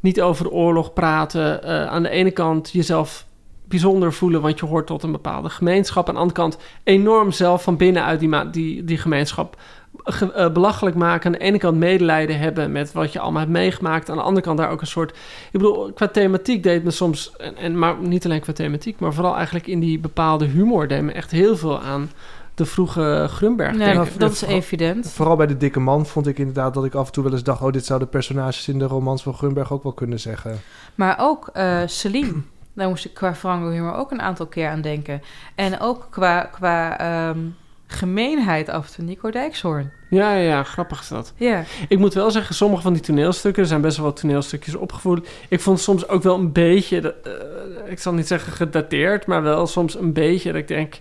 niet 0.00 0.20
over 0.20 0.50
oorlog 0.50 0.92
praten. 0.92 1.60
Uh, 1.64 1.86
aan 1.86 2.02
de 2.02 2.08
ene 2.08 2.30
kant 2.30 2.70
jezelf 2.70 3.26
bijzonder 3.64 4.12
voelen, 4.12 4.40
want 4.40 4.58
je 4.58 4.66
hoort 4.66 4.86
tot 4.86 5.02
een 5.02 5.12
bepaalde 5.12 5.50
gemeenschap. 5.50 6.08
Aan 6.08 6.14
de 6.14 6.20
andere 6.20 6.40
kant 6.40 6.58
enorm 6.84 7.32
zelf 7.32 7.62
van 7.62 7.76
binnenuit 7.76 8.20
die, 8.20 8.50
die, 8.50 8.84
die 8.84 8.98
gemeenschap 8.98 9.56
ge, 10.04 10.32
uh, 10.36 10.52
belachelijk 10.52 10.96
maken. 10.96 11.26
Aan 11.26 11.38
de 11.38 11.44
ene 11.44 11.58
kant 11.58 11.78
medelijden 11.78 12.38
hebben 12.38 12.72
met 12.72 12.92
wat 12.92 13.12
je 13.12 13.20
allemaal 13.20 13.40
hebt 13.40 13.52
meegemaakt. 13.52 14.10
Aan 14.10 14.16
de 14.16 14.22
andere 14.22 14.46
kant 14.46 14.58
daar 14.58 14.70
ook 14.70 14.80
een 14.80 14.86
soort... 14.86 15.10
Ik 15.10 15.16
bedoel, 15.52 15.92
qua 15.92 16.08
thematiek 16.08 16.62
deed 16.62 16.84
me 16.84 16.90
soms... 16.90 17.36
En, 17.36 17.56
en, 17.56 17.78
maar 17.78 17.96
niet 18.00 18.24
alleen 18.24 18.40
qua 18.40 18.52
thematiek, 18.52 19.00
maar 19.00 19.14
vooral 19.14 19.34
eigenlijk 19.34 19.66
in 19.66 19.80
die 19.80 19.98
bepaalde 19.98 20.46
humor... 20.46 20.88
deed 20.88 21.02
me 21.02 21.12
echt 21.12 21.30
heel 21.30 21.56
veel 21.56 21.80
aan 21.80 22.10
de 22.58 22.66
vroege 22.66 23.26
Grunberg. 23.30 23.78
Ja, 23.78 23.92
dat, 23.92 24.08
dat 24.16 24.32
is 24.32 24.42
evident. 24.42 25.10
Vooral 25.10 25.36
bij 25.36 25.46
de 25.46 25.56
dikke 25.56 25.80
man 25.80 26.06
vond 26.06 26.26
ik 26.26 26.38
inderdaad 26.38 26.74
dat 26.74 26.84
ik 26.84 26.94
af 26.94 27.06
en 27.06 27.12
toe 27.12 27.24
wel 27.24 27.32
eens 27.32 27.42
dacht... 27.42 27.62
oh, 27.62 27.72
dit 27.72 27.86
zouden 27.86 28.08
personages 28.08 28.68
in 28.68 28.78
de 28.78 28.84
romans 28.84 29.22
van 29.22 29.34
Grunberg 29.34 29.72
ook 29.72 29.82
wel 29.82 29.92
kunnen 29.92 30.20
zeggen. 30.20 30.60
Maar 30.94 31.16
ook 31.20 31.50
uh, 31.56 31.80
Celine. 31.86 32.32
Daar 32.74 32.88
moest 32.88 33.04
ik 33.04 33.14
qua 33.14 33.34
Franco 33.34 33.70
humor 33.70 33.94
ook 33.94 34.10
een 34.10 34.20
aantal 34.20 34.46
keer 34.46 34.68
aan 34.68 34.80
denken. 34.80 35.22
En 35.54 35.80
ook 35.80 36.06
qua, 36.10 36.42
qua 36.42 37.28
um, 37.28 37.56
gemeenheid 37.86 38.68
af 38.68 38.86
en 38.86 38.94
toe 38.94 39.04
Nico 39.04 39.30
Dijkshoorn. 39.30 39.92
Ja, 40.10 40.34
ja, 40.34 40.42
ja, 40.42 40.62
grappig 40.62 41.00
is 41.00 41.08
dat. 41.08 41.32
Ja. 41.36 41.64
Ik 41.88 41.98
moet 41.98 42.14
wel 42.14 42.30
zeggen, 42.30 42.54
sommige 42.54 42.82
van 42.82 42.92
die 42.92 43.02
toneelstukken... 43.02 43.62
er 43.62 43.68
zijn 43.68 43.80
best 43.80 43.96
wel 43.96 44.06
wat 44.06 44.16
toneelstukjes 44.16 44.74
opgevoerd. 44.74 45.28
Ik 45.48 45.60
vond 45.60 45.80
soms 45.80 46.08
ook 46.08 46.22
wel 46.22 46.34
een 46.34 46.52
beetje... 46.52 47.14
Uh, 47.26 47.90
ik 47.90 47.98
zal 47.98 48.12
niet 48.12 48.26
zeggen 48.26 48.52
gedateerd... 48.52 49.26
maar 49.26 49.42
wel 49.42 49.66
soms 49.66 49.98
een 49.98 50.12
beetje 50.12 50.52
dat 50.52 50.60
ik 50.60 50.68
denk 50.68 50.94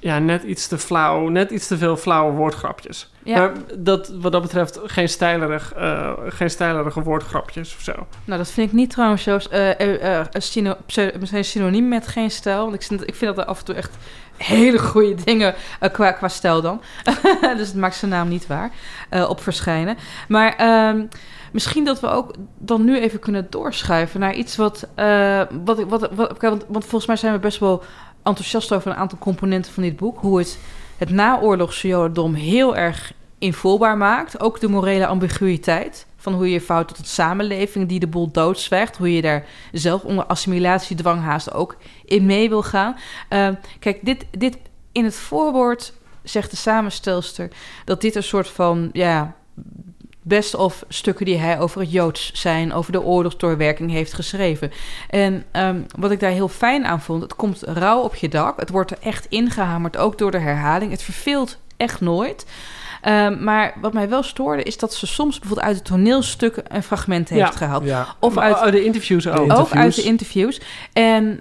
ja, 0.00 0.18
net 0.18 0.42
iets 0.42 0.66
te 0.66 0.78
flauw, 0.78 1.28
net 1.28 1.50
iets 1.50 1.66
te 1.66 1.78
veel 1.78 1.96
flauwe 1.96 2.32
woordgrapjes. 2.32 3.10
Ja. 3.22 3.38
Maar 3.38 3.52
dat, 3.78 4.08
wat 4.08 4.32
dat 4.32 4.42
betreft 4.42 4.80
geen, 4.84 5.08
stijlerig, 5.08 5.76
uh, 5.76 6.12
geen 6.24 6.50
stijlerige 6.50 7.02
woordgrapjes 7.02 7.74
of 7.76 7.82
zo. 7.82 7.92
Nou, 8.24 8.38
dat 8.38 8.50
vind 8.50 8.68
ik 8.68 8.72
niet 8.72 8.90
trouwens 8.90 9.22
zo, 9.22 9.38
uh, 9.52 9.80
uh, 9.80 10.20
zijn 11.22 11.44
synoniem 11.44 11.88
met 11.88 12.08
geen 12.08 12.30
stijl. 12.30 12.62
Want 12.62 12.74
ik 12.74 12.82
vind, 12.82 13.08
ik 13.08 13.14
vind 13.14 13.36
dat 13.36 13.44
er 13.44 13.50
af 13.50 13.58
en 13.58 13.64
toe 13.64 13.74
echt 13.74 13.96
hele 14.36 14.78
goede 14.78 15.14
dingen 15.24 15.54
qua, 15.92 16.12
qua 16.12 16.28
stijl 16.28 16.62
dan. 16.62 16.82
dus 17.56 17.66
het 17.66 17.76
maakt 17.76 17.96
zijn 17.96 18.10
naam 18.10 18.28
niet 18.28 18.46
waar 18.46 18.70
op 19.28 19.42
verschijnen. 19.42 19.96
Maar... 20.28 20.88
Um, 20.88 21.08
Misschien 21.52 21.84
dat 21.84 22.00
we 22.00 22.08
ook 22.08 22.34
dan 22.58 22.84
nu 22.84 22.98
even 22.98 23.18
kunnen 23.18 23.46
doorschuiven 23.50 24.20
naar 24.20 24.34
iets 24.34 24.56
wat. 24.56 24.88
Wat, 25.64 25.82
wat, 25.82 26.08
wat, 26.14 26.40
want, 26.40 26.64
want 26.68 26.84
volgens 26.84 27.06
mij 27.06 27.16
zijn 27.16 27.32
we 27.32 27.38
best 27.38 27.58
wel 27.58 27.82
enthousiast 28.22 28.72
over 28.72 28.90
een 28.90 28.96
aantal 28.96 29.18
componenten 29.18 29.72
van 29.72 29.82
dit 29.82 29.96
boek. 29.96 30.18
Hoe 30.18 30.38
het 30.38 30.58
het 31.00 31.10
naoorlogse 31.10 31.88
jodendom 31.88 32.34
heel 32.34 32.76
erg 32.76 33.12
invoelbaar 33.38 33.96
maakt. 33.96 34.40
Ook 34.40 34.60
de 34.60 34.68
morele 34.68 35.06
ambiguïteit 35.06 36.06
van 36.16 36.34
hoe 36.34 36.50
je 36.50 36.60
je 36.68 36.84
tot 36.84 36.98
een 36.98 37.04
samenleving 37.04 37.88
die 37.88 38.00
de 38.00 38.06
boel 38.06 38.30
doodzwijgt. 38.30 38.96
Hoe 38.96 39.14
je 39.14 39.22
daar 39.22 39.46
zelf 39.72 40.04
onder 40.04 40.24
assimilatiedwang 40.24 41.22
haast 41.22 41.52
ook 41.52 41.76
in 42.04 42.26
mee 42.26 42.48
wil 42.48 42.62
gaan. 42.62 42.96
Uh, 43.30 43.48
kijk, 43.78 43.98
dit, 44.02 44.26
dit 44.30 44.58
in 44.92 45.04
het 45.04 45.14
voorwoord 45.14 45.92
zegt 46.22 46.50
de 46.50 46.56
samenstelster 46.56 47.50
dat 47.84 48.00
dit 48.00 48.14
een 48.14 48.22
soort 48.22 48.48
van 48.48 48.90
ja, 48.92 49.34
best 50.22 50.54
of 50.54 50.84
stukken 50.88 51.24
die 51.24 51.38
hij 51.38 51.60
over 51.60 51.80
het 51.80 51.92
Joods 51.92 52.32
zijn, 52.32 52.72
over 52.72 52.92
de 52.92 53.02
oorlogsdoorwerking 53.02 53.90
heeft 53.90 54.12
geschreven. 54.12 54.72
En 55.08 55.44
um, 55.52 55.86
wat 55.98 56.10
ik 56.10 56.20
daar 56.20 56.30
heel 56.30 56.48
fijn 56.48 56.84
aan 56.84 57.00
vond, 57.00 57.22
het 57.22 57.34
komt 57.34 57.62
rauw 57.62 58.00
op 58.00 58.14
je 58.14 58.28
dak. 58.28 58.60
Het 58.60 58.70
wordt 58.70 58.90
er 58.90 58.98
echt 59.00 59.26
ingehamerd, 59.28 59.96
ook 59.96 60.18
door 60.18 60.30
de 60.30 60.38
herhaling. 60.38 60.90
Het 60.90 61.02
verveelt 61.02 61.58
echt 61.76 62.00
nooit. 62.00 62.46
Um, 63.08 63.44
maar 63.44 63.74
wat 63.80 63.92
mij 63.92 64.08
wel 64.08 64.22
stoorde, 64.22 64.62
is 64.62 64.78
dat 64.78 64.94
ze 64.94 65.06
soms 65.06 65.38
bijvoorbeeld 65.38 65.66
uit 65.66 65.76
de 65.76 65.82
toneelstukken 65.82 66.62
een 66.68 66.82
fragment 66.82 67.28
heeft 67.28 67.52
ja, 67.52 67.56
gehaald. 67.56 67.84
Ja. 67.84 68.06
Of 68.18 68.38
uit 68.38 68.56
oh, 68.56 68.70
de 68.70 68.84
interviews 68.84 69.28
ook. 69.28 69.70
Uit 69.70 69.94
de 69.94 70.02
interviews. 70.02 70.60
En 70.92 71.40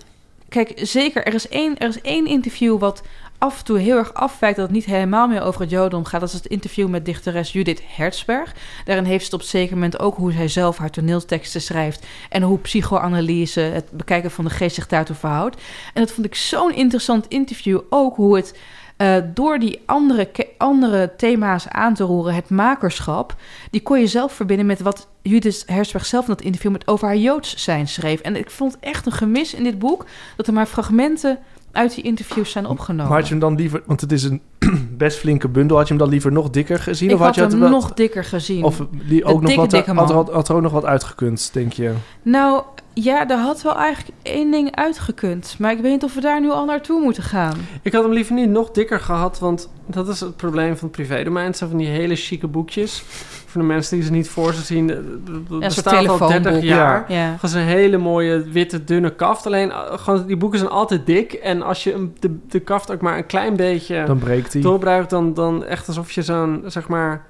kijk, 0.49 0.71
zeker, 0.75 1.25
er 1.25 1.33
is 1.33 1.47
één, 1.49 1.77
er 1.77 1.87
is 1.87 2.01
één 2.01 2.25
interview 2.25 2.79
wat 2.79 3.01
af 3.39 3.59
en 3.59 3.65
toe 3.65 3.79
heel 3.79 3.97
erg 3.97 4.13
afwijkt 4.13 4.57
dat 4.57 4.65
het 4.65 4.75
niet 4.75 4.85
helemaal 4.85 5.27
meer 5.27 5.41
over 5.41 5.61
het 5.61 5.69
Jodendom 5.69 6.05
gaat. 6.05 6.19
Dat 6.19 6.29
is 6.29 6.35
het 6.35 6.45
interview 6.45 6.87
met 6.87 7.05
dichteres 7.05 7.51
Judith 7.51 7.81
Hertzberg. 7.85 8.55
Daarin 8.85 9.05
heeft 9.05 9.25
ze 9.25 9.33
op 9.33 9.39
een 9.39 9.47
zeker 9.47 9.73
moment 9.73 9.99
ook 9.99 10.15
hoe 10.15 10.31
zij 10.31 10.47
zelf 10.47 10.77
haar 10.77 10.89
toneelteksten 10.89 11.61
schrijft. 11.61 12.05
En 12.29 12.41
hoe 12.41 12.59
psychoanalyse, 12.59 13.59
het 13.59 13.91
bekijken 13.91 14.31
van 14.31 14.45
de 14.45 14.49
geest 14.49 14.75
zich 14.75 14.87
daartoe 14.87 15.15
verhoudt. 15.15 15.61
En 15.93 16.01
dat 16.01 16.11
vond 16.11 16.25
ik 16.25 16.35
zo'n 16.35 16.75
interessant 16.75 17.27
interview. 17.27 17.79
Ook 17.89 18.15
hoe 18.15 18.35
het 18.35 18.57
uh, 18.97 19.15
door 19.33 19.59
die 19.59 19.81
andere, 19.85 20.29
andere 20.57 21.15
thema's 21.17 21.67
aan 21.67 21.93
te 21.93 22.03
roeren, 22.03 22.33
het 22.33 22.49
makerschap, 22.49 23.35
die 23.71 23.81
kon 23.81 23.99
je 23.99 24.07
zelf 24.07 24.33
verbinden 24.33 24.65
met 24.65 24.79
wat 24.79 25.07
Judith 25.21 25.63
Herzberg 25.65 26.05
zelf 26.05 26.23
in 26.27 26.33
dat 26.33 26.41
interview 26.41 26.71
met 26.71 26.87
over 26.87 27.07
haar 27.07 27.17
Joods 27.17 27.63
zijn 27.63 27.87
schreef. 27.87 28.19
En 28.19 28.35
ik 28.35 28.51
vond 28.51 28.77
echt 28.79 29.05
een 29.05 29.11
gemis 29.11 29.53
in 29.53 29.63
dit 29.63 29.79
boek 29.79 30.05
dat 30.35 30.47
er 30.47 30.53
maar 30.53 30.65
fragmenten 30.65 31.39
uit 31.71 31.95
die 31.95 32.03
interviews 32.03 32.51
zijn 32.51 32.65
opgenomen. 32.65 33.07
Maar 33.07 33.17
had 33.17 33.27
je 33.27 33.33
hem 33.33 33.41
dan 33.41 33.55
liever, 33.55 33.81
want 33.85 34.01
het 34.01 34.11
is 34.11 34.23
een 34.23 34.41
best 34.97 35.17
flinke 35.17 35.47
bundel, 35.47 35.77
had 35.77 35.87
je 35.87 35.93
hem 35.93 36.01
dan 36.01 36.11
liever 36.11 36.31
nog 36.31 36.49
dikker 36.49 36.79
gezien? 36.79 37.09
Ik 37.09 37.15
of 37.15 37.21
had 37.21 37.35
je 37.35 37.41
hem 37.41 37.59
wel- 37.59 37.69
nog 37.69 37.93
dikker 37.93 38.23
gezien. 38.23 38.63
Of 38.63 38.85
die 39.07 39.25
ook 39.25 39.41
nog 39.41 39.45
dikke, 39.45 39.61
wat, 39.61 39.69
dikke 39.69 39.93
had, 39.93 40.09
er, 40.09 40.15
had, 40.15 40.29
had 40.31 40.49
er 40.49 40.55
ook 40.55 40.61
nog 40.61 40.71
wat 40.71 40.85
uitgekund, 40.85 41.49
denk 41.53 41.73
je? 41.73 41.93
Nou, 42.21 42.63
ja, 43.03 43.27
er 43.29 43.37
had 43.37 43.61
wel 43.61 43.75
eigenlijk 43.77 44.17
één 44.23 44.51
ding 44.51 44.75
uitgekund. 44.75 45.55
Maar 45.59 45.71
ik 45.71 45.79
weet 45.79 45.91
niet 45.91 46.03
of 46.03 46.13
we 46.13 46.21
daar 46.21 46.41
nu 46.41 46.49
al 46.49 46.65
naartoe 46.65 47.01
moeten 47.01 47.23
gaan. 47.23 47.57
Ik 47.81 47.93
had 47.93 48.03
hem 48.03 48.11
liever 48.13 48.33
niet 48.35 48.49
nog 48.49 48.71
dikker 48.71 48.99
gehad, 48.99 49.39
want 49.39 49.69
dat 49.85 50.07
is 50.07 50.19
het 50.19 50.35
probleem 50.35 50.77
van 50.77 50.87
het 50.87 50.91
privédomein. 50.97 51.45
Het 51.45 51.57
zijn 51.57 51.69
van 51.69 51.79
die 51.79 51.87
hele 51.87 52.15
chique 52.15 52.47
boekjes. 52.47 53.03
Voor 53.45 53.61
de 53.61 53.67
mensen 53.67 53.95
die 53.97 54.05
ze 54.05 54.11
niet 54.11 54.29
voor 54.29 54.53
zich 54.53 54.65
zien. 54.65 54.87
Het 54.89 54.99
soort 55.47 55.59
bestaat 55.59 56.07
al 56.07 56.17
30 56.17 56.17
telefoonboek. 56.27 56.63
jaar. 56.63 57.05
Ja. 57.11 57.31
Dat 57.41 57.49
is 57.49 57.55
een 57.55 57.61
hele 57.61 57.97
mooie 57.97 58.43
witte 58.43 58.83
dunne 58.83 59.15
kaft. 59.15 59.45
Alleen 59.45 59.67
uh, 59.67 59.79
gewoon, 59.93 60.25
die 60.27 60.37
boeken 60.37 60.59
zijn 60.59 60.71
altijd 60.71 61.05
dik. 61.05 61.33
En 61.33 61.61
als 61.61 61.83
je 61.83 62.09
de, 62.19 62.37
de 62.47 62.59
kaft 62.59 62.91
ook 62.91 63.01
maar 63.01 63.17
een 63.17 63.25
klein 63.25 63.55
beetje 63.55 64.03
Dan 64.05 64.17
breekt 64.17 64.53
hij. 64.53 64.61
doorbruikt, 64.61 65.09
dan, 65.09 65.33
dan 65.33 65.65
echt 65.65 65.87
alsof 65.87 66.11
je 66.11 66.21
zo'n, 66.21 66.63
zeg 66.65 66.87
maar, 66.87 67.25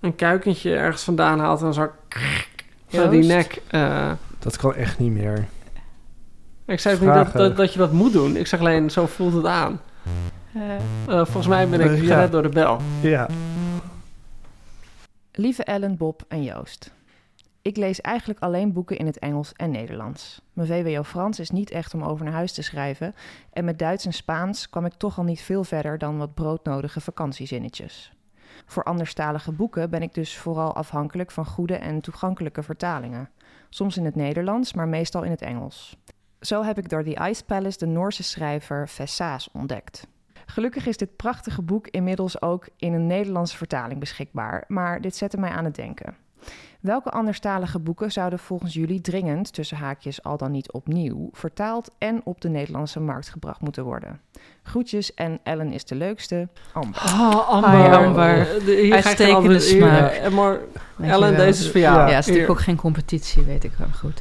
een 0.00 0.14
kuikentje 0.16 0.74
ergens 0.76 1.02
vandaan 1.02 1.38
haalt 1.40 1.62
en 1.62 1.74
zo, 1.74 1.88
zo 2.88 3.08
die 3.08 3.18
Joost? 3.22 3.28
nek. 3.28 3.60
eh. 3.70 4.10
Dat 4.38 4.56
kan 4.56 4.74
echt 4.74 4.98
niet 4.98 5.12
meer. 5.12 5.48
ik 6.66 6.80
zei 6.80 6.94
ook 6.94 7.00
niet 7.00 7.12
dat, 7.14 7.32
dat, 7.32 7.56
dat 7.56 7.72
je 7.72 7.78
dat 7.78 7.92
moet 7.92 8.12
doen. 8.12 8.36
Ik 8.36 8.46
zeg 8.46 8.60
alleen, 8.60 8.90
zo 8.90 9.06
voelt 9.06 9.34
het 9.34 9.46
aan. 9.46 9.80
Eh, 10.54 10.74
Eh, 10.74 11.24
volgens 11.24 11.46
mij 11.46 11.68
ben 11.68 11.80
ik 11.80 11.90
ja. 11.90 11.96
gered 11.96 12.32
door 12.32 12.42
de 12.42 12.48
bel. 12.48 12.80
Ja. 13.00 13.28
Lieve 15.32 15.64
Ellen, 15.64 15.96
Bob 15.96 16.22
en 16.28 16.42
Joost. 16.42 16.92
Ik 17.62 17.76
lees 17.76 18.00
eigenlijk 18.00 18.40
alleen 18.40 18.72
boeken 18.72 18.96
in 18.96 19.06
het 19.06 19.18
Engels 19.18 19.52
en 19.52 19.70
Nederlands. 19.70 20.40
Mijn 20.52 20.68
VWO 20.68 21.02
Frans 21.02 21.38
is 21.40 21.50
niet 21.50 21.70
echt 21.70 21.94
om 21.94 22.02
over 22.02 22.24
naar 22.24 22.34
huis 22.34 22.52
te 22.52 22.62
schrijven. 22.62 23.14
En 23.52 23.64
met 23.64 23.78
Duits 23.78 24.06
en 24.06 24.12
Spaans 24.12 24.70
kwam 24.70 24.84
ik 24.84 24.92
toch 24.96 25.18
al 25.18 25.24
niet 25.24 25.40
veel 25.40 25.64
verder 25.64 25.98
dan 25.98 26.18
wat 26.18 26.34
broodnodige 26.34 27.00
vakantiezinnetjes. 27.00 28.12
Voor 28.66 28.84
anderstalige 28.84 29.52
boeken 29.52 29.90
ben 29.90 30.02
ik 30.02 30.14
dus 30.14 30.36
vooral 30.36 30.74
afhankelijk 30.74 31.30
van 31.30 31.46
goede 31.46 31.74
en 31.76 32.00
toegankelijke 32.00 32.62
vertalingen. 32.62 33.30
Soms 33.68 33.96
in 33.96 34.04
het 34.04 34.14
Nederlands, 34.14 34.72
maar 34.72 34.88
meestal 34.88 35.22
in 35.22 35.30
het 35.30 35.42
Engels. 35.42 35.96
Zo 36.40 36.62
heb 36.62 36.78
ik 36.78 36.88
door 36.88 37.04
The 37.04 37.28
Ice 37.28 37.44
Palace 37.44 37.78
de 37.78 37.86
Noorse 37.86 38.22
schrijver 38.22 38.88
Vessaas 38.88 39.48
ontdekt. 39.52 40.06
Gelukkig 40.46 40.86
is 40.86 40.96
dit 40.96 41.16
prachtige 41.16 41.62
boek 41.62 41.88
inmiddels 41.88 42.42
ook 42.42 42.68
in 42.76 42.92
een 42.92 43.06
Nederlandse 43.06 43.56
vertaling 43.56 44.00
beschikbaar, 44.00 44.64
maar 44.68 45.00
dit 45.00 45.16
zette 45.16 45.38
mij 45.38 45.50
aan 45.50 45.64
het 45.64 45.74
denken. 45.74 46.16
Welke 46.80 47.10
anderstalige 47.10 47.78
boeken 47.78 48.12
zouden 48.12 48.38
volgens 48.38 48.74
jullie 48.74 49.00
dringend, 49.00 49.52
tussen 49.52 49.76
haakjes 49.76 50.22
al 50.22 50.36
dan 50.36 50.50
niet 50.50 50.72
opnieuw, 50.72 51.28
vertaald 51.32 51.90
en 51.98 52.20
op 52.24 52.40
de 52.40 52.48
Nederlandse 52.48 53.00
markt 53.00 53.28
gebracht 53.28 53.60
moeten 53.60 53.84
worden? 53.84 54.20
Groetjes 54.62 55.14
en 55.14 55.38
Ellen 55.42 55.72
is 55.72 55.84
de 55.84 55.94
leukste. 55.94 56.48
Amber. 56.72 57.00
Oh, 57.04 57.48
Amber. 57.48 57.70
Hi, 57.70 58.04
Amber. 58.04 58.46
De- 58.64 58.80
hier 58.82 58.94
Uitstekende 58.94 59.58
smaak. 59.60 60.30
maar 60.30 60.58
Ellen, 61.00 61.36
deze 61.36 61.64
is 61.64 61.70
voor 61.70 61.80
jou. 61.80 61.94
Ja, 61.96 62.00
het 62.02 62.08
is 62.10 62.14
natuurlijk 62.16 62.46
Hier. 62.46 62.50
ook 62.50 62.60
geen 62.60 62.76
competitie, 62.76 63.42
weet 63.42 63.64
ik 63.64 63.72
wel 63.78 63.88
goed. 63.98 64.20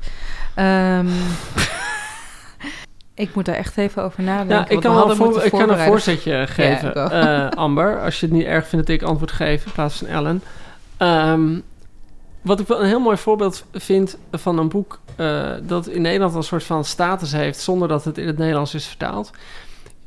Ehm, 0.55 1.07
ik 3.23 3.35
moet 3.35 3.45
daar 3.45 3.55
echt 3.55 3.77
even 3.77 4.03
over 4.03 4.23
nadenken. 4.23 4.55
Ja, 4.55 4.67
ik 4.69 4.79
kan, 4.79 4.95
wel 4.95 5.15
voor, 5.15 5.43
ik 5.43 5.51
kan 5.51 5.69
een 5.69 5.79
voorzetje 5.85 6.47
geven, 6.47 7.11
eh, 7.11 7.49
Amber. 7.49 8.01
Als 8.01 8.19
je 8.19 8.25
het 8.25 8.35
niet 8.35 8.45
erg 8.45 8.67
vindt 8.67 8.87
dat 8.87 8.95
ik 8.95 9.01
antwoord 9.01 9.31
geef 9.31 9.65
in 9.65 9.71
plaats 9.71 9.97
van 9.97 10.07
Ellen. 10.07 10.41
Ehm, 10.97 11.59
wat 12.47 12.59
ik 12.59 12.67
wel 12.67 12.81
een 12.81 12.87
heel 12.87 12.99
mooi 12.99 13.17
voorbeeld 13.17 13.65
vind 13.73 14.17
van 14.31 14.57
een 14.57 14.69
boek... 14.69 14.99
eh, 15.15 15.51
dat 15.61 15.87
in 15.87 16.01
Nederland 16.01 16.35
een 16.35 16.43
soort 16.43 16.63
van 16.63 16.85
status 16.85 17.31
heeft... 17.31 17.59
zonder 17.59 17.87
dat 17.87 18.03
het 18.03 18.17
in 18.17 18.27
het 18.27 18.37
Nederlands 18.37 18.73
is 18.73 18.85
vertaald... 18.85 19.31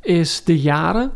is 0.01 0.43
De 0.43 0.61
Jaren 0.61 1.11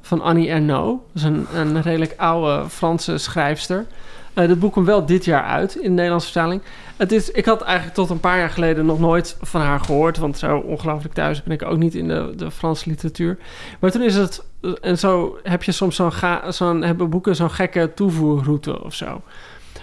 van 0.00 0.20
Annie 0.20 0.48
Ernaux. 0.48 1.02
Dat 1.12 1.22
is 1.22 1.22
een, 1.22 1.46
een 1.54 1.82
redelijk 1.82 2.14
oude 2.16 2.68
Franse 2.68 3.18
schrijfster. 3.18 3.86
Eh 4.34 4.48
dat 4.48 4.58
boek 4.58 4.72
komt 4.72 4.86
wel 4.86 5.06
dit 5.06 5.24
jaar 5.24 5.44
uit 5.44 5.74
in 5.74 5.82
de 5.82 5.88
Nederlandse 5.88 6.30
vertaling. 6.30 6.62
Het 6.96 7.12
is, 7.12 7.30
ik 7.30 7.44
had 7.44 7.62
eigenlijk 7.62 7.94
tot 7.94 8.10
een 8.10 8.20
paar 8.20 8.38
jaar 8.38 8.50
geleden 8.50 8.86
nog 8.86 9.00
nooit 9.00 9.36
van 9.40 9.60
haar 9.60 9.80
gehoord. 9.80 10.18
Want 10.18 10.38
zo 10.38 10.58
ongelooflijk 10.58 11.14
thuis 11.14 11.42
ben 11.42 11.52
ik 11.52 11.62
ook 11.62 11.78
niet 11.78 11.94
in 11.94 12.08
de, 12.08 12.32
de 12.36 12.50
Franse 12.50 12.88
literatuur. 12.88 13.38
Maar 13.80 13.90
toen 13.90 14.02
is 14.02 14.16
het... 14.16 14.44
En 14.80 14.98
zo 14.98 15.38
heb 15.42 15.62
je 15.62 15.72
soms 15.72 15.96
zo'n... 15.96 16.12
zo'n 16.48 16.82
hebben 16.82 17.10
boeken 17.10 17.36
zo'n 17.36 17.50
gekke 17.50 17.90
toevoerroute 17.94 18.84
of 18.84 18.94
zo. 18.94 19.22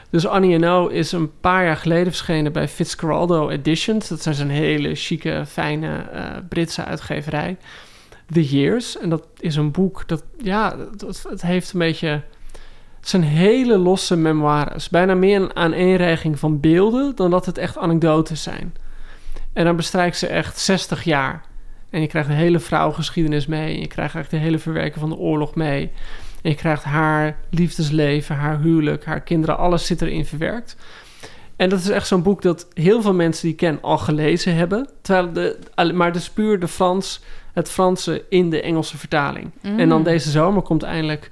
Dus 0.09 0.27
Annie 0.27 0.53
Ernaux 0.53 0.93
is 0.93 1.11
een 1.11 1.39
paar 1.39 1.65
jaar 1.65 1.77
geleden 1.77 2.05
verschenen 2.05 2.51
bij 2.51 2.67
Fitzcarraldo 2.67 3.49
Editions. 3.49 4.07
Dat 4.07 4.21
zijn 4.21 4.35
zo'n 4.35 4.49
hele 4.49 4.95
chique, 4.95 5.43
fijne 5.47 5.97
eh, 5.97 6.23
Britse 6.49 6.83
uitgeverij. 6.83 7.57
The 8.31 8.43
Years. 8.43 8.97
En 8.97 9.09
dat 9.09 9.27
is 9.39 9.55
een 9.55 9.71
boek 9.71 10.07
dat... 10.07 10.23
Ja, 10.37 10.75
dat, 10.97 11.25
het 11.29 11.41
heeft 11.41 11.73
een 11.73 11.79
beetje... 11.79 12.21
Het 12.99 13.09
zijn 13.09 13.23
hele 13.23 13.77
losse 13.77 14.15
memoires. 14.15 14.89
Bijna 14.89 15.15
meer 15.15 15.41
een 15.41 15.55
aaneenreiging 15.55 16.39
van 16.39 16.59
beelden... 16.59 17.15
dan 17.15 17.31
dat 17.31 17.45
het 17.45 17.57
echt 17.57 17.77
anekdotes 17.77 18.43
zijn. 18.43 18.75
En 19.53 19.65
dan 19.65 19.75
bestrijkt 19.75 20.17
ze 20.17 20.27
echt 20.27 20.59
60 20.59 21.03
jaar. 21.03 21.43
En 21.89 22.01
je 22.01 22.07
krijgt 22.07 22.29
een 22.29 22.35
hele 22.35 22.59
vrouwgeschiedenis 22.59 23.45
mee. 23.45 23.73
En 23.73 23.79
je 23.79 23.87
krijgt 23.87 24.15
eigenlijk 24.15 24.29
de 24.29 24.49
hele 24.49 24.59
verwerking 24.59 24.99
van 24.99 25.09
de 25.09 25.15
oorlog 25.15 25.55
mee. 25.55 25.91
En 26.47 26.53
je 26.53 26.59
krijgt 26.59 26.83
haar 26.83 27.37
liefdesleven, 27.49 28.35
haar 28.35 28.59
huwelijk, 28.59 29.05
haar 29.05 29.21
kinderen. 29.21 29.57
Alles 29.57 29.85
zit 29.85 30.01
erin 30.01 30.25
verwerkt. 30.25 30.75
En 31.55 31.69
dat 31.69 31.79
is 31.79 31.89
echt 31.89 32.07
zo'n 32.07 32.21
boek 32.23 32.41
dat 32.41 32.67
heel 32.73 33.01
veel 33.01 33.13
mensen 33.13 33.41
die 33.41 33.51
ik 33.51 33.57
ken 33.57 33.81
al 33.81 33.97
gelezen 33.97 34.55
hebben. 34.55 34.89
Terwijl 35.01 35.33
de, 35.33 35.93
maar 35.93 36.11
dus 36.13 36.29
puur 36.29 36.59
de 36.59 36.67
Frans, 36.67 37.21
het 37.53 37.69
Franse 37.69 38.23
in 38.29 38.49
de 38.49 38.61
Engelse 38.61 38.97
vertaling. 38.97 39.51
En 39.61 39.89
dan 39.89 39.97
Mm. 39.97 40.03
deze 40.03 40.29
zomer 40.29 40.61
komt 40.61 40.83
eindelijk 40.83 41.31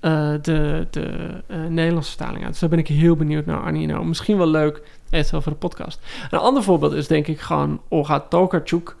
eh, 0.00 0.30
de, 0.42 0.86
de 0.90 1.28
eh, 1.46 1.58
Nederlandse 1.68 2.10
vertaling 2.10 2.40
uit. 2.42 2.50
Dus 2.50 2.60
daar 2.60 2.68
ben 2.70 2.78
ik 2.78 2.88
heel 2.88 3.16
benieuwd 3.16 3.46
naar, 3.46 3.60
Annie. 3.60 3.86
Nou, 3.86 4.06
misschien 4.06 4.36
wel 4.36 4.48
leuk, 4.48 4.82
even 5.10 5.42
voor 5.42 5.52
de 5.52 5.58
podcast. 5.58 6.00
Een 6.30 6.38
ander 6.38 6.62
voorbeeld 6.62 6.92
is 6.92 7.06
denk 7.06 7.26
ik 7.26 7.40
gewoon 7.40 7.80
Olga 7.88 8.20
Tokarczuk... 8.20 8.96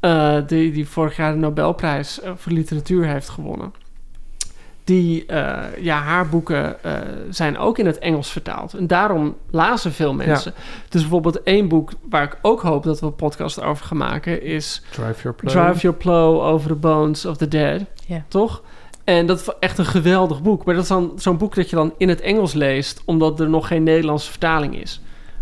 eh, 0.00 0.36
die, 0.46 0.72
die 0.72 0.88
vorig 0.88 1.16
jaar 1.16 1.32
de 1.32 1.38
Nobelprijs 1.38 2.20
voor 2.36 2.52
literatuur 2.52 3.06
heeft 3.06 3.28
gewonnen. 3.28 3.72
Die, 4.84 5.26
eh, 5.26 5.82
ja, 5.84 5.98
haar 5.98 6.28
boeken 6.28 6.84
eh, 6.84 6.92
zijn 7.30 7.58
ook 7.58 7.78
in 7.78 7.86
het 7.86 7.98
Engels 7.98 8.30
vertaald. 8.30 8.74
En 8.74 8.86
daarom 8.86 9.36
lazen 9.50 9.92
veel 9.92 10.14
mensen. 10.14 10.54
Dus 10.88 11.00
bijvoorbeeld 11.00 11.42
één 11.42 11.68
boek 11.68 11.92
waar 12.08 12.22
ik 12.22 12.38
ook 12.42 12.62
hoop 12.62 12.82
dat 12.82 13.00
we 13.00 13.06
een 13.06 13.14
podcast 13.14 13.62
over 13.62 13.84
gaan 13.84 13.96
maken... 13.96 14.42
is 14.42 14.82
Drive 14.90 15.22
Your 15.22 15.36
Plow. 15.36 15.50
Drive 15.50 15.80
Your 15.80 15.96
Plow 15.96 16.40
Over 16.40 16.68
the 16.68 16.74
Bones 16.74 17.26
of 17.26 17.36
the 17.36 17.48
Dead. 17.48 17.80
Ja. 18.06 18.24
Toch? 18.28 18.62
En 19.04 19.26
dat 19.26 19.40
is 19.40 19.48
echt 19.60 19.78
een 19.78 19.86
geweldig 19.86 20.42
boek. 20.42 20.64
Maar 20.64 20.74
dat 20.74 20.82
is 20.82 20.88
dan 20.88 21.12
zo'n 21.16 21.38
boek 21.38 21.54
dat 21.54 21.70
je 21.70 21.76
dan 21.76 21.94
in 21.96 22.08
het 22.08 22.20
Engels 22.20 22.52
leest... 22.52 23.02
omdat 23.04 23.40
er 23.40 23.48
nog 23.48 23.66
geen 23.66 23.82
Nederlandse 23.82 24.30
vertaling 24.30 24.80
is. 24.80 25.00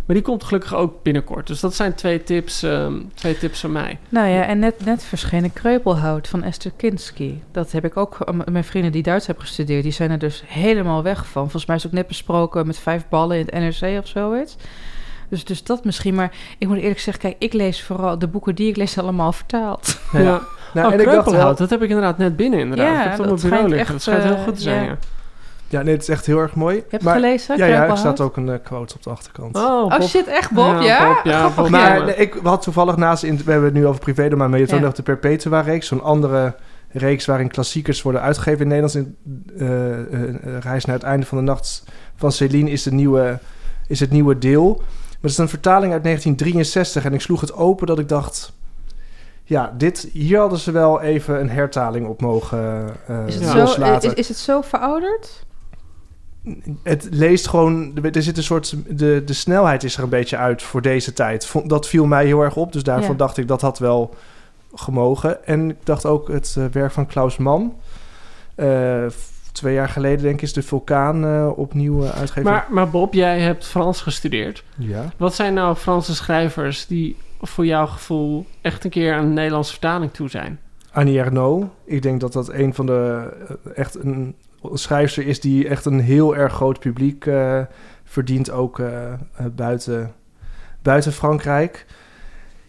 Maar 0.08 0.16
die 0.16 0.26
komt 0.26 0.44
gelukkig 0.44 0.74
ook 0.74 1.02
binnenkort. 1.02 1.46
Dus 1.46 1.60
dat 1.60 1.74
zijn 1.74 1.94
twee 1.94 2.22
tips, 2.22 2.62
ehm, 2.62 2.94
twee 3.14 3.38
tips 3.38 3.60
van 3.60 3.72
mij. 3.72 3.98
Nou 4.08 4.28
ja, 4.28 4.44
en 4.44 4.58
net, 4.58 4.84
net 4.84 5.04
verschenen 5.04 5.52
Kreupelhout 5.52 6.28
van 6.28 6.42
Esther 6.42 6.72
Kinski. 6.76 7.42
Dat 7.52 7.72
heb 7.72 7.84
ik 7.84 7.96
ook, 7.96 8.18
mijn 8.50 8.64
vrienden 8.64 8.92
die 8.92 9.02
Duits 9.02 9.26
hebben 9.26 9.44
gestudeerd, 9.44 9.82
die 9.82 9.92
zijn 9.92 10.10
er 10.10 10.18
dus 10.18 10.42
helemaal 10.46 11.02
weg 11.02 11.26
van. 11.26 11.42
Volgens 11.42 11.66
mij 11.66 11.76
is 11.76 11.82
het 11.82 11.92
ook 11.92 11.98
net 11.98 12.06
besproken 12.06 12.66
met 12.66 12.78
vijf 12.78 13.08
ballen 13.08 13.38
in 13.38 13.46
het 13.50 13.80
NRC 13.80 13.98
of 13.98 14.06
zoiets. 14.06 14.56
Dus, 15.28 15.44
dus 15.44 15.64
dat 15.64 15.84
misschien, 15.84 16.14
maar 16.14 16.32
ik 16.58 16.68
moet 16.68 16.78
eerlijk 16.78 17.00
zeggen, 17.00 17.22
kijk, 17.22 17.36
ik 17.38 17.52
lees 17.52 17.82
vooral, 17.82 18.18
de 18.18 18.28
boeken 18.28 18.54
die 18.54 18.68
ik 18.68 18.76
lees 18.76 18.98
allemaal 18.98 19.32
vertaald. 19.32 20.00
Ja. 20.12 20.20
Ja. 20.20 20.40
Nou, 20.74 20.86
oh, 20.86 20.92
en 20.92 20.98
ik 21.00 21.04
dacht 21.04 21.14
wel, 21.14 21.22
Kreupelhout, 21.22 21.58
dat 21.58 21.70
heb 21.70 21.82
ik 21.82 21.88
inderdaad 21.88 22.18
net 22.18 22.36
binnen 22.36 22.58
inderdaad. 22.58 22.86
Ja, 22.86 23.04
ik 23.04 23.10
heb 23.10 23.18
het 23.18 23.20
op 23.20 23.26
dat 23.26 23.50
mijn 23.50 23.50
bureau 23.50 23.68
schijnt 23.68 23.70
liggen. 23.70 23.78
echt, 23.78 23.92
dat 23.92 24.02
schijnt 24.02 24.22
heel 24.22 24.34
eh, 24.34 24.44
goed 24.44 24.54
te 24.56 24.62
zijn, 24.62 24.84
ja. 24.84 24.98
Ja. 25.68 25.82
nee, 25.82 25.92
het 25.92 26.02
is 26.02 26.08
echt 26.08 26.26
heel 26.26 26.38
erg 26.38 26.54
mooi. 26.54 26.76
Je 26.76 26.84
hebt 26.88 27.02
maar, 27.02 27.14
het 27.14 27.22
gelezen, 27.24 27.56
Ja, 27.56 27.66
ja, 27.66 27.86
er 27.86 27.96
staat 27.96 28.20
ook 28.20 28.36
een 28.36 28.48
eh, 28.48 28.58
quote 28.62 28.94
op 28.94 29.02
de 29.02 29.10
achterkant. 29.10 29.56
Oh, 29.56 29.84
Oh 29.84 30.00
shit, 30.00 30.26
echt 30.26 30.50
Bob, 30.50 30.66
Ja, 30.66 30.82
ja? 30.82 31.06
Bob, 31.14 31.24
ja, 31.24 31.38
Grappig, 31.38 31.56
Bob. 31.56 31.64
ja. 31.66 31.70
Maar 31.70 32.04
nee, 32.04 32.14
ik 32.14 32.36
had 32.42 32.62
toevallig 32.62 32.96
naast, 32.96 33.22
in, 33.22 33.36
we 33.36 33.50
hebben 33.50 33.64
het 33.68 33.74
nu 33.78 33.86
over 33.86 34.00
privé 34.00 34.36
maar 34.36 34.50
maar 34.50 34.58
je 34.58 34.66
Ja. 34.68 34.78
nog 34.78 34.92
de 34.92 35.02
Perpetua-reeks, 35.02 35.86
zo'n 35.86 36.02
andere 36.02 36.54
reeks 36.92 37.26
waarin 37.26 37.48
klassiekers 37.48 38.02
worden 38.02 38.20
uitgegeven 38.20 38.60
in 38.60 38.66
Nederlands. 38.68 38.94
In 38.94 39.16
eh, 39.58 39.98
eh, 40.00 40.34
Reis 40.60 40.84
naar 40.84 40.94
het 40.96 41.04
einde 41.04 41.26
van 41.26 41.38
de 41.38 41.44
nacht 41.44 41.84
van 42.16 42.32
Céline 42.32 42.70
is, 42.70 42.82
de 42.82 42.92
nieuwe, 42.92 43.38
is 43.88 44.00
het 44.00 44.10
nieuwe 44.10 44.38
deel. 44.38 44.74
Maar 44.76 45.16
het 45.20 45.30
is 45.30 45.38
een 45.38 45.48
vertaling 45.48 45.92
uit 45.92 46.02
1963 46.02 47.04
en 47.04 47.14
ik 47.14 47.20
sloeg 47.20 47.40
het 47.40 47.52
open 47.54 47.86
dat 47.86 47.98
ik 47.98 48.08
dacht... 48.08 48.52
Ja, 49.44 49.74
dit, 49.76 50.08
hier 50.12 50.38
hadden 50.38 50.58
ze 50.58 50.70
wel 50.72 51.00
even 51.00 51.40
een 51.40 51.50
hertaling 51.50 52.06
op 52.06 52.20
mogen 52.20 52.90
eh 53.06 53.26
Is 53.26 53.34
het, 53.34 53.44
Ja. 53.44 53.50
zo, 53.50 53.56
loslaten. 53.58 54.10
is, 54.10 54.16
is 54.16 54.28
het 54.28 54.36
zo 54.38 54.60
verouderd? 54.60 55.46
Het 56.82 57.08
leest 57.10 57.48
gewoon, 57.48 57.92
er 58.12 58.22
zit 58.22 58.36
een 58.36 58.42
soort, 58.42 58.74
de, 58.88 59.22
de 59.26 59.32
snelheid 59.32 59.84
is 59.84 59.96
er 59.96 60.02
een 60.02 60.08
beetje 60.08 60.36
uit 60.36 60.62
voor 60.62 60.82
deze 60.82 61.12
tijd. 61.12 61.52
Dat 61.64 61.88
viel 61.88 62.06
mij 62.06 62.26
heel 62.26 62.40
erg 62.40 62.56
op, 62.56 62.72
dus 62.72 62.82
daarvan 62.82 63.10
Ja. 63.10 63.16
dacht 63.16 63.36
ik 63.36 63.48
dat 63.48 63.60
had 63.60 63.78
wel 63.78 64.14
gemogen. 64.74 65.46
En 65.46 65.70
ik 65.70 65.76
dacht 65.84 66.06
ook 66.06 66.28
het 66.28 66.54
eh, 66.58 66.64
werk 66.72 66.92
van 66.92 67.06
Klaus 67.06 67.36
Mann. 67.36 67.74
Eh, 68.54 69.04
twee 69.52 69.74
jaar 69.74 69.88
geleden 69.88 70.22
denk 70.22 70.34
ik 70.34 70.42
is 70.42 70.52
de 70.52 70.62
Vulkaan 70.62 71.24
eh, 71.24 71.50
opnieuw 71.56 72.02
uh, 72.02 72.10
uitgegeven. 72.10 72.50
Maar, 72.50 72.66
maar 72.70 72.90
Bob, 72.90 73.14
jij 73.14 73.40
hebt 73.40 73.66
Frans 73.66 74.00
gestudeerd. 74.00 74.64
ja. 74.78 75.04
Wat 75.16 75.34
zijn 75.34 75.54
nou 75.54 75.76
Franse 75.76 76.14
schrijvers 76.14 76.86
die 76.86 77.16
voor 77.40 77.66
jouw 77.66 77.86
gevoel 77.86 78.46
echt 78.60 78.84
een 78.84 78.90
keer 78.90 79.14
aan 79.14 79.24
een 79.24 79.32
Nederlandse 79.32 79.70
vertaling 79.72 80.12
toe 80.12 80.28
zijn? 80.28 80.58
Annie 80.92 81.18
Ernaux. 81.18 81.66
Ik 81.84 82.02
denk 82.02 82.20
dat 82.20 82.32
dat 82.32 82.48
een 82.52 82.74
van 82.74 82.86
de 82.86 83.28
echt 83.74 83.94
een 84.04 84.34
schrijfster 84.62 85.26
is 85.26 85.40
die 85.40 85.68
echt 85.68 85.84
een 85.84 86.00
heel 86.00 86.36
erg 86.36 86.52
groot 86.52 86.80
publiek 86.80 87.26
eh, 87.26 87.60
verdient, 88.04 88.50
ook 88.50 88.78
eh, 88.78 89.12
eh, 89.12 89.18
buiten, 89.56 90.12
buiten 90.82 91.12
Frankrijk. 91.12 91.86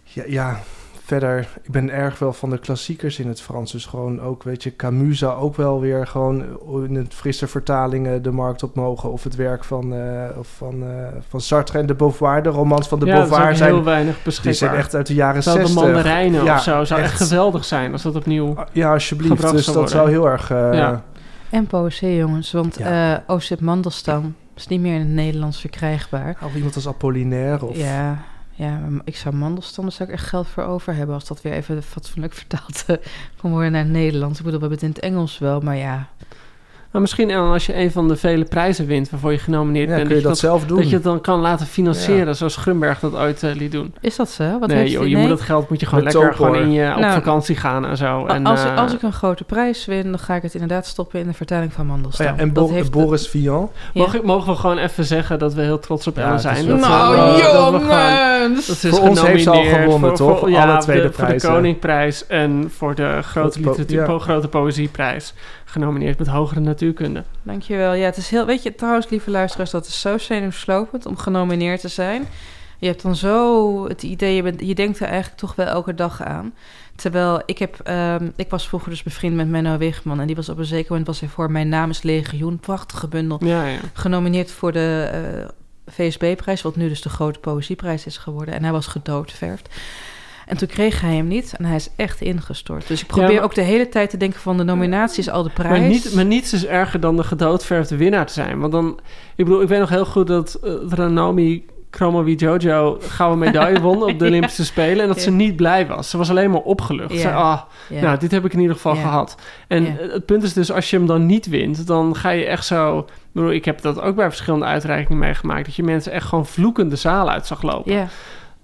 Ja, 0.04 0.24
ja, 0.28 0.60
verder, 1.06 1.48
ik 1.64 1.72
ben 1.72 1.90
erg 1.90 2.20
wel 2.20 2.34
van 2.34 2.50
de 2.50 2.58
klassiekers 2.58 3.20
in 3.20 3.28
het 3.28 3.42
Frans. 3.42 3.72
Dus 3.72 3.86
gewoon 3.86 4.22
ook, 4.22 4.44
weet 4.44 4.64
je, 4.64 4.76
Camus 4.76 5.20
zou 5.20 5.40
ook 5.40 5.56
wel 5.56 5.80
weer 5.80 6.08
gewoon 6.08 6.44
in 6.88 6.96
het 6.96 7.14
frisse 7.14 7.48
vertalingen 7.48 8.22
de 8.22 8.32
markt 8.32 8.64
op 8.64 8.76
mogen. 8.76 9.12
Of 9.12 9.24
het 9.24 9.36
werk 9.36 9.64
van, 9.64 9.94
of 10.38 10.48
van, 10.58 10.84
van 11.30 11.42
Sartre 11.42 11.80
en 11.80 11.86
de 11.86 11.96
Beauvoir, 11.96 12.44
de 12.44 12.50
romans 12.50 12.88
van 12.88 13.00
de 13.00 13.06
ja, 13.06 13.16
Beauvoir 13.16 13.56
zijn... 13.56 13.74
heel 13.74 13.84
weinig 13.84 14.14
Die 14.14 14.24
beschikbaar. 14.24 14.54
zijn 14.54 14.76
echt 14.76 14.96
uit 14.96 15.08
de 15.08 15.14
jaren 15.14 15.42
Terwijl 15.42 15.68
60. 15.68 15.84
de 15.84 15.88
mandarijnen 15.88 16.44
Ja, 16.44 16.56
of 16.56 16.62
zo 16.62 16.84
zou 16.84 17.02
echt 17.02 17.12
echt. 17.12 17.22
geweldig 17.22 17.66
zijn 17.66 17.92
als 17.92 18.02
dat 18.02 18.16
opnieuw... 18.16 18.56
Ja, 18.72 18.94
alsjeblieft. 18.94 19.52
Dus 19.52 19.66
dat 19.66 19.90
zou 19.90 20.10
heel 20.10 20.30
erg... 20.30 20.50
Ja. 20.50 21.04
En 21.50 21.68
poëzie, 21.68 22.16
jongens, 22.16 22.52
want 22.52 22.78
Ja. 22.78 23.24
Oosip 23.28 23.60
Mandelstam 23.60 24.36
is 24.56 24.68
niet 24.68 24.80
meer 24.82 24.94
in 24.94 25.00
het 25.00 25.10
Nederlands 25.10 25.60
verkrijgbaar. 25.60 26.38
Of 26.44 26.56
iemand 26.56 26.76
als 26.76 26.88
Apollinaire. 26.88 27.66
Of... 27.66 27.78
Ja, 27.78 28.24
ja, 28.52 28.82
ik 29.04 29.16
zou 29.16 29.36
Mandelstam, 29.36 29.84
daar 29.84 29.94
zou 29.94 30.10
ik 30.10 30.16
echt 30.16 30.28
geld 30.28 30.48
voor 30.48 30.64
over 30.64 30.96
hebben... 30.96 31.16
als 31.16 31.28
dat 31.28 31.42
weer 31.42 31.54
even 31.54 31.84
fatsoenlijk 31.84 32.34
vertaald 32.34 32.86
kon 33.42 33.52
worden 33.56 33.72
naar 33.72 33.84
het 33.84 33.92
Nederlands. 33.92 34.40
Ik 34.40 34.46
bedoel, 34.46 34.60
we 34.60 34.68
hebben 34.68 34.88
het 34.88 34.98
in 34.98 35.04
het 35.04 35.14
Engels 35.14 35.38
wel, 35.38 35.60
maar 35.60 35.76
ja... 35.76 36.08
Maar 36.92 37.02
misschien 37.02 37.30
en 37.30 37.38
als 37.40 37.66
je 37.66 37.76
een 37.78 37.92
van 37.92 38.08
de 38.08 38.16
vele 38.16 38.44
prijzen 38.44 38.86
wint 38.86 39.10
waarvoor 39.10 39.32
je 39.32 39.38
genomineerd 39.38 39.90
Ja, 39.90 39.96
bent, 39.96 40.08
kun 40.08 40.16
je 40.16 40.22
dat, 40.22 40.32
dat 40.32 40.40
zelf 40.40 40.66
doen. 40.66 40.78
dat 40.78 40.90
je 40.90 40.96
het 40.96 41.04
dan 41.04 41.22
kan 41.22 41.40
laten 41.40 41.66
financieren, 41.68 42.36
zoals 42.36 42.56
Grunberg 42.56 43.00
dat 43.00 43.16
ooit 43.16 43.44
eh, 43.44 43.56
liet 43.56 43.72
doen. 43.72 43.94
Is 44.02 44.16
dat 44.16 44.30
zo? 44.30 44.60
Wat 44.60 44.70
nee, 44.70 44.78
heeft 44.78 44.92
joh, 44.92 45.04
je 45.08 45.10
nee? 45.14 45.20
moet 45.22 45.30
dat 45.30 45.42
geld 45.42 45.70
moet 45.70 45.80
je 45.80 45.86
gewoon 45.86 46.04
Met 46.04 46.14
lekker 46.14 46.32
Topor. 46.32 46.46
gewoon 46.56 46.62
in 46.68 46.72
je 46.72 46.92
op 46.94 47.00
Nou, 47.00 47.14
vakantie 47.14 47.56
gaan 47.56 47.86
en 47.86 47.98
zo. 47.98 48.26
En, 48.26 48.46
als, 48.46 48.64
eh, 48.64 48.78
als 48.78 48.94
ik 48.94 49.02
een 49.02 49.14
grote 49.14 49.44
prijs 49.44 49.86
win, 49.86 50.04
dan 50.04 50.20
ga 50.20 50.36
ik 50.36 50.42
het 50.42 50.54
inderdaad 50.54 50.86
stoppen 50.86 51.20
in 51.20 51.28
de 51.28 51.34
vertaling 51.34 51.74
van 51.74 51.84
Oh 51.86 51.90
Mandelstam. 51.92 52.26
ja, 52.26 52.36
en 52.38 52.54
Dat 52.54 52.68
Bo- 52.68 52.74
heeft- 52.74 52.92
Boris 52.92 53.28
Vian. 53.28 53.70
Ja. 53.94 54.02
Mag 54.02 54.14
ik- 54.16 54.24
mogen 54.24 54.52
we 54.54 54.60
gewoon 54.60 54.78
even 54.78 55.06
zeggen 55.06 55.40
dat 55.40 55.54
we 55.54 55.62
heel 55.62 55.80
trots 55.80 56.08
op 56.08 56.16
Ja, 56.16 56.22
Ellen 56.22 56.36
is 56.36 56.42
zijn? 56.42 56.68
Dat 56.68 56.80
Nou, 56.80 57.16
dat 57.16 57.36
we 57.36 57.42
gewoon- 57.42 57.72
jongens! 57.72 58.68
Dat 58.68 58.76
ze 58.78 58.90
Voor 58.90 59.00
is 59.04 59.10
ons 59.10 59.22
heeft 59.22 59.44
ze 59.44 59.50
al 59.50 59.64
gewonnen, 59.64 60.00
voor- 60.00 60.16
toch? 60.28 60.40
voor- 60.40 60.50
ja, 60.50 60.70
Alle 60.72 60.80
tweede 60.82 61.02
de- 61.02 61.08
Voor 61.14 61.18
de 61.24 61.26
prijzen. 61.26 61.50
Koningprijs 61.52 62.28
en 62.28 62.72
voor 62.78 62.96
de 62.96 63.20
grote, 63.22 63.60
literatuur, 63.60 64.20
grote 64.20 64.48
poëzieprijs. 64.48 65.34
Genomineerd 65.70 66.18
met 66.18 66.28
hogere 66.28 66.60
natuurkunde. 66.60 67.24
Dankjewel. 67.44 67.94
Ja, 67.94 68.06
het 68.06 68.18
is 68.18 68.30
heel... 68.30 68.46
Weet 68.46 68.64
je, 68.64 68.76
trouwens, 68.76 69.10
lieve 69.10 69.32
luisteraars, 69.32 69.72
dat 69.72 69.86
is 69.86 70.02
zo 70.02 70.18
zenuwslopend 70.18 71.06
om 71.06 71.18
genomineerd 71.18 71.82
te 71.82 71.88
zijn. 71.88 72.28
Je 72.78 72.88
hebt 72.88 73.02
dan 73.02 73.16
zo 73.16 73.88
het 73.88 74.04
idee, 74.04 74.36
je, 74.36 74.44
bent, 74.44 74.62
je 74.62 74.76
denkt 74.76 75.00
er 75.00 75.08
eigenlijk 75.08 75.40
toch 75.40 75.56
wel 75.56 75.66
elke 75.66 75.94
dag 75.94 76.24
aan. 76.24 76.54
Terwijl 76.96 77.42
ik 77.46 77.58
heb... 77.58 77.80
ehm, 77.84 78.30
ik 78.36 78.50
was 78.50 78.68
vroeger 78.68 78.90
dus 78.90 79.04
bevriend 79.04 79.36
met 79.36 79.50
Menno 79.50 79.78
Wigman. 79.78 80.20
En 80.20 80.28
die 80.28 80.36
was 80.36 80.50
op 80.50 80.58
een 80.58 80.66
zeker 80.66 80.90
moment 80.90 81.08
was 81.08 81.20
hij 81.20 81.30
voor 81.30 81.52
Mijn 81.52 81.70
Naam 81.70 81.90
is 81.90 82.02
Legioen. 82.02 82.60
Prachtige 82.60 83.08
bundel. 83.08 83.46
Ja, 83.46 83.66
ja. 83.66 83.80
Genomineerd 83.94 84.52
voor 84.52 84.72
de 84.72 85.10
eh, 85.12 85.48
VSB-prijs. 85.94 86.62
Wat 86.62 86.76
nu 86.76 86.88
dus 86.88 87.02
de 87.02 87.10
grote 87.10 87.40
poëzieprijs 87.40 88.06
is 88.06 88.18
geworden. 88.18 88.54
En 88.54 88.64
hij 88.64 88.72
was 88.72 88.88
gedoodverfd. 88.88 89.70
En 90.50 90.58
toen 90.58 90.68
kreeg 90.68 91.02
hij 91.02 91.16
hem 91.16 91.28
niet. 91.28 91.54
En 91.58 91.66
hij 91.66 91.76
is 91.76 91.90
echt 91.96 92.22
ingestort. 92.22 92.88
Dus 92.88 93.02
ik 93.02 93.08
probeer 93.08 93.34
maar- 93.34 93.44
ook 93.44 93.56
de 93.56 93.62
hele 93.62 93.90
tijd 93.90 94.10
te 94.10 94.18
denken 94.18 94.40
van... 94.40 94.58
de 94.58 94.64
nominatie 94.64 95.20
is 95.20 95.30
al 95.30 95.44
de 95.44 95.50
prijs. 95.50 95.80
Maar, 95.80 95.88
niet, 95.88 96.14
maar 96.16 96.26
niets 96.26 96.54
is 96.54 96.66
erger 96.66 97.00
dan 97.00 97.16
de 97.16 97.24
gedoodverfde 97.24 97.96
winnaar 97.98 98.26
te 98.26 98.34
zijn. 98.34 98.60
Want 98.60 98.72
dan, 98.72 99.00
ik 99.36 99.46
bedoel, 99.46 99.62
ik 99.62 99.68
weet 99.68 99.80
nog 99.80 99.90
heel 99.90 100.06
goed 100.06 100.28
dat 100.28 100.60
uh, 100.64 100.74
Ranomi 100.90 101.66
Kromowee 101.90 102.36
Jojo 102.36 102.98
gouden 103.02 103.40
medaille 103.40 103.82
won 103.88 104.04
op 104.04 104.20
de 104.20 104.26
Ja. 104.26 104.32
Olympische 104.32 104.66
Spelen. 104.66 105.02
En 105.02 105.08
dat 105.08 105.22
ze 105.22 105.32
niet 105.32 105.56
blij 105.56 105.88
was. 105.88 106.10
Ze 106.10 106.18
was 106.18 106.30
alleen 106.30 106.52
maar 106.52 106.62
opgelucht. 106.62 107.10
Ze 107.12 107.16
Ja. 107.16 107.22
zei, 107.22 107.36
ah, 107.36 107.62
Ja. 107.90 108.02
nou, 108.02 108.18
dit 108.20 108.32
heb 108.32 108.46
ik 108.46 108.54
in 108.54 108.60
ieder 108.60 108.76
geval 108.76 108.96
gehad. 108.96 109.36
En 109.68 109.86
het 109.98 110.26
punt 110.26 110.44
is 110.44 110.54
dus, 110.54 110.72
als 110.72 110.90
je 110.90 110.98
hem 110.98 111.06
dan 111.06 111.26
niet 111.26 111.46
wint, 111.48 111.88
dan 111.88 112.16
ga 112.16 112.30
je 112.30 112.46
echt 112.46 112.66
zo... 112.66 113.06
Ik 113.34 113.66
heb 113.66 113.82
dat 113.82 114.02
ook 114.02 114.16
bij 114.16 114.28
verschillende 114.30 114.66
uitreikingen 114.66 115.20
meegemaakt. 115.20 115.66
Dat 115.66 115.76
je 115.76 115.84
mensen 115.84 116.12
echt 116.12 116.28
gewoon 116.28 116.46
vloekende 116.46 116.96
zaal 116.96 117.30
uit 117.30 117.48
zag 117.48 117.62
lopen. 117.62 117.94
ja. 117.94 118.08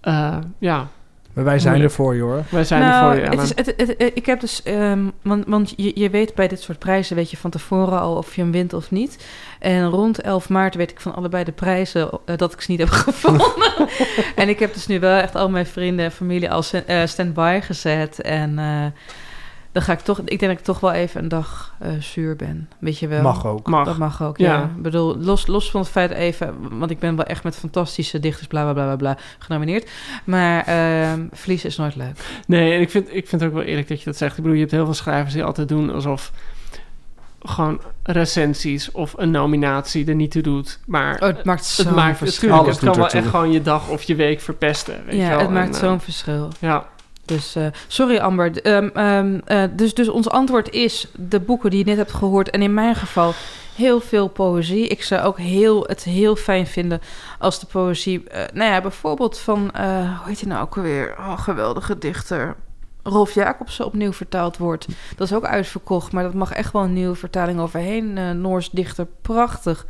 Eh, 0.01 0.37
ja, 0.59 0.87
Maar 1.35 1.43
wij 1.43 1.59
zijn 1.59 1.73
Moeilijk. 1.73 1.97
ervoor, 1.97 2.15
joh. 2.15 2.37
wij 2.49 2.63
zijn 2.63 2.81
nou, 2.81 3.15
er 3.17 3.25
voor 3.25 3.31
je. 3.33 3.39
het 3.39 3.49
is, 3.49 3.55
het, 3.55 3.73
het- 3.77 3.95
het- 3.97 4.11
ik 4.13 4.25
heb 4.25 4.39
dus, 4.39 4.63
ehm, 4.63 5.03
want, 5.21 5.43
want 5.47 5.73
je, 5.75 5.91
je 5.95 6.09
weet 6.09 6.35
bij 6.35 6.47
dit 6.47 6.61
soort 6.61 6.79
prijzen, 6.79 7.15
weet 7.15 7.31
je 7.31 7.37
van 7.37 7.49
tevoren 7.51 7.99
al 7.99 8.15
of 8.15 8.35
je 8.35 8.41
hem 8.41 8.51
wint 8.51 8.73
of 8.73 8.91
niet. 8.91 9.25
En 9.59 9.89
rond 9.89 10.21
11 10.21 10.49
maart 10.49 10.75
weet 10.75 10.91
ik 10.91 10.99
van 10.99 11.15
allebei 11.15 11.43
de 11.43 11.51
prijzen 11.51 12.09
eh, 12.25 12.37
dat 12.37 12.53
ik 12.53 12.61
ze 12.61 12.71
niet 12.71 12.79
heb 12.79 12.89
gevonden. 13.05 13.47
en 14.35 14.49
ik 14.49 14.59
heb 14.59 14.73
dus 14.73 14.87
nu 14.87 14.99
wel 14.99 15.17
echt 15.19 15.35
al 15.35 15.49
mijn 15.49 15.65
vrienden 15.65 16.05
en 16.05 16.11
familie 16.11 16.51
al 16.51 16.63
eh, 16.85 17.05
stand-by 17.05 17.59
gezet. 17.63 18.21
En 18.21 18.59
eh, 18.59 18.85
dan 19.75 19.83
ga 19.83 19.93
ik 19.93 19.99
toch, 19.99 20.19
ik 20.19 20.25
denk 20.39 20.41
dat 20.51 20.51
ik 20.59 20.65
toch 20.65 20.79
wel 20.79 20.91
even 20.91 21.23
een 21.23 21.27
dag 21.27 21.73
eh, 21.79 21.89
zuur 21.99 22.35
ben. 22.35 22.69
Weet 22.79 22.99
je 22.99 23.07
wel. 23.07 23.21
Mag 23.21 23.45
ook. 23.45 23.67
Mag. 23.67 23.85
Dat 23.85 23.97
mag 23.97 24.23
ook, 24.23 24.37
Ja. 24.37 24.53
ja. 24.53 24.63
Ik 24.63 24.81
bedoel, 24.81 25.17
los, 25.17 25.47
los 25.47 25.71
van 25.71 25.81
het 25.81 25.89
feit 25.89 26.11
even... 26.11 26.55
Want 26.79 26.91
ik 26.91 26.99
ben 26.99 27.15
wel 27.15 27.25
echt 27.25 27.43
met 27.43 27.55
fantastische 27.55 28.19
dichters, 28.19 28.47
bla, 28.47 28.63
bla, 28.63 28.73
bla, 28.73 28.83
bla, 28.85 28.95
bla 28.95 29.17
genomineerd. 29.39 29.89
Maar 30.23 30.63
ehm 30.65 31.19
verliezen 31.31 31.69
is 31.69 31.77
nooit 31.77 31.95
leuk. 31.95 32.19
Nee, 32.47 32.73
en 32.73 32.81
ik 32.81 32.89
vind, 32.89 33.07
ik 33.13 33.27
vind 33.27 33.41
het 33.41 33.49
ook 33.49 33.55
wel 33.57 33.65
eerlijk 33.65 33.87
dat 33.87 33.99
je 33.99 34.05
dat 34.05 34.17
zegt. 34.17 34.31
Ik 34.37 34.41
bedoel, 34.43 34.53
je 34.55 34.59
hebt 34.61 34.71
heel 34.73 34.85
veel 34.85 34.93
schrijvers 34.93 35.33
die 35.33 35.43
altijd 35.43 35.67
doen 35.67 35.91
alsof 35.93 36.31
gewoon 37.43 37.81
recensies 38.03 38.91
of 38.91 39.13
een 39.17 39.31
nominatie 39.31 40.07
er 40.07 40.15
niet 40.15 40.31
toe 40.31 40.41
doet. 40.41 40.79
Maar 40.85 41.13
Oh, 41.15 41.27
het 41.27 41.43
maakt 41.43 41.65
zo'n 41.65 41.85
het 41.85 41.95
maakt 41.95 42.17
verschil. 42.17 42.49
natuurlijk, 42.49 42.67
Alles 42.67 42.81
het 42.81 42.89
kan 42.89 42.95
wel 43.11 43.21
echt 43.23 43.29
gewoon 43.35 43.51
je 43.51 43.61
dag 43.61 43.89
of 43.89 44.03
je 44.03 44.15
week 44.15 44.41
verpesten. 44.41 45.05
Weet 45.05 45.15
je 45.15 45.21
Ja, 45.21 45.29
wel? 45.29 45.39
het 45.39 45.49
maakt 45.49 45.73
eh, 45.75 45.81
zo'n 45.81 45.99
verschil. 45.99 46.49
Ja, 46.59 46.85
Dus, 47.25 47.55
eh, 47.55 47.67
sorry 47.87 48.17
Amber. 48.17 48.61
Ehm, 48.61 48.89
ehm, 48.93 49.39
eh, 49.45 49.63
dus, 49.71 49.93
dus 49.93 50.09
ons 50.09 50.29
antwoord 50.29 50.69
is 50.69 51.07
de 51.15 51.39
boeken 51.39 51.69
die 51.69 51.79
je 51.79 51.85
net 51.85 51.97
hebt 51.97 52.11
gehoord. 52.11 52.49
En 52.49 52.61
in 52.61 52.73
mijn 52.73 52.95
geval 52.95 53.33
heel 53.75 53.99
veel 53.99 54.27
poëzie. 54.27 54.87
Ik 54.87 55.03
zou 55.03 55.21
ook 55.21 55.37
heel, 55.37 55.83
het 55.83 56.03
heel 56.03 56.35
fijn 56.35 56.67
vinden 56.67 57.01
als 57.39 57.59
de 57.59 57.65
poëzie... 57.65 58.29
eh, 58.29 58.43
nou 58.53 58.71
ja, 58.71 58.81
bijvoorbeeld 58.81 59.37
van... 59.37 59.59
hoe 59.59 60.25
heet 60.25 60.39
hij 60.39 60.49
nou 60.49 60.61
ook 60.61 60.77
alweer? 60.77 61.15
Oh, 61.17 61.39
geweldige 61.39 61.97
dichter. 61.97 62.55
Rolf 63.03 63.33
Jacobsen 63.33 63.85
opnieuw 63.85 64.13
vertaald 64.13 64.57
wordt. 64.57 64.87
Dat 65.15 65.27
is 65.27 65.33
ook 65.33 65.45
uitverkocht, 65.45 66.11
maar 66.11 66.23
dat 66.23 66.33
mag 66.33 66.51
echt 66.51 66.73
wel 66.73 66.83
een 66.83 66.93
nieuwe 66.93 67.15
vertaling 67.15 67.59
overheen. 67.59 68.41
Noors 68.41 68.69
dichter, 68.69 69.07
prachtig. 69.21 69.85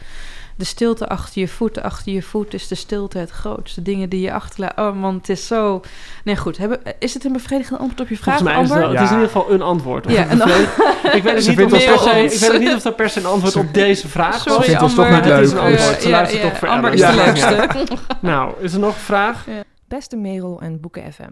De 0.57 0.63
stilte 0.65 1.07
achter 1.09 1.41
je 1.41 1.47
voeten, 1.47 1.83
achter 1.83 2.11
je 2.13 2.21
voet 2.21 2.53
is 2.53 2.67
de 2.67 2.75
stilte 2.75 3.17
het 3.17 3.29
grootste. 3.29 3.81
Dingen 3.81 4.09
die 4.09 4.21
je 4.21 4.33
achterlaat. 4.33 4.77
Oh 4.79 4.95
man, 4.95 5.15
het 5.15 5.29
is 5.29 5.47
zo... 5.47 5.81
Nee, 6.23 6.35
goed. 6.37 6.57
Hebben, 6.57 6.79
is 6.99 7.13
het 7.13 7.25
een 7.25 7.33
bevredigend 7.33 7.79
antwoord 7.79 8.01
op 8.01 8.07
je 8.07 8.17
vraag, 8.17 8.37
volgens 8.37 8.55
mij 8.55 8.63
is 8.63 8.69
het, 8.69 8.77
wel, 8.79 8.87
Amber? 8.87 9.01
het 9.01 9.09
is 9.09 9.15
in 9.15 9.21
ieder 9.21 9.33
geval 9.35 9.53
een 9.53 9.61
antwoord. 9.61 10.05
Of 10.05 10.11
Ja, 10.11 10.31
een- 10.31 10.37
ik 11.17 11.23
weet 11.23 11.45
het 11.45 11.47
niet 11.57 11.61
of 11.63 11.69
per 11.69 11.79
se- 11.99 12.23
ik 12.45 12.51
weet 12.51 12.59
niet 12.59 12.73
of 12.73 12.81
dat 12.81 12.95
per 12.95 13.09
se 13.09 13.19
een 13.19 13.25
antwoord 13.25 13.55
op 13.55 13.73
deze 13.73 14.07
vraag 14.07 14.41
Sorry, 14.41 14.73
was. 14.73 14.81
ons 14.81 14.95
toch 14.95 15.05
Amber. 15.05 15.19
niet 15.21 15.29
leuk. 15.29 15.35
Het 15.39 15.45
is 15.47 15.51
een 15.51 15.59
antwoord. 15.59 16.01
Ze 16.01 16.07
Ja, 16.09 16.15
luistert 16.15 16.41
ja, 16.43 16.49
toch 16.49 16.57
voor 16.57 16.67
Amber 16.67 16.93
is 16.93 16.99
de 16.99 17.13
leukste. 17.15 17.97
Nou, 18.21 18.53
is 18.59 18.73
er 18.73 18.79
nog 18.79 18.93
een 18.93 18.99
vraag? 19.01 19.45
Beste 19.87 20.15
Merel 20.15 20.61
en 20.61 20.79
Boeken 20.79 21.13
FM. 21.13 21.31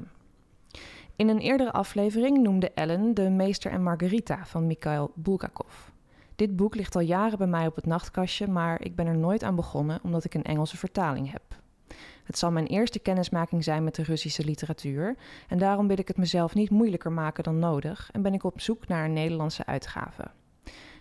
In 1.16 1.30
een 1.30 1.40
eerdere 1.40 1.72
aflevering 1.72 2.44
noemde 2.44 2.72
Ellen 2.76 3.14
de 3.14 3.30
Meester 3.30 3.72
en 3.72 3.84
Margarita 3.84 4.40
van 4.46 4.68
Mikhail 4.68 5.12
Bulgakov. 5.16 5.72
Dit 6.36 6.56
boek 6.56 6.76
ligt 6.76 6.96
al 6.96 7.02
jaren 7.02 7.38
bij 7.38 7.48
mij 7.48 7.68
op 7.68 7.76
het 7.76 7.86
nachtkastje, 7.86 8.48
maar 8.48 8.82
ik 8.82 8.96
ben 8.96 9.08
er 9.08 9.18
nooit 9.18 9.44
aan 9.44 9.56
begonnen 9.56 10.00
omdat 10.04 10.24
ik 10.24 10.34
een 10.34 10.44
Engelse 10.44 10.78
vertaling 10.78 11.32
heb. 11.32 11.62
Het 12.24 12.38
zal 12.38 12.52
mijn 12.52 12.68
eerste 12.68 13.00
kennismaking 13.00 13.64
zijn 13.64 13.84
met 13.84 13.96
de 13.96 14.04
Russische 14.04 14.46
literatuur 14.46 15.16
en 15.48 15.58
daarom 15.58 15.88
wil 15.88 16.00
ik 16.00 16.08
het 16.08 16.18
mezelf 16.18 16.54
niet 16.54 16.70
moeilijker 16.70 17.12
maken 17.12 17.44
dan 17.44 17.60
nodig 17.60 18.10
en 18.12 18.22
ben 18.22 18.34
ik 18.34 18.44
op 18.44 18.62
zoek 18.62 18.88
naar 18.88 19.06
een 19.06 19.14
Nederlandse 19.14 19.66
uitgave. 19.66 20.32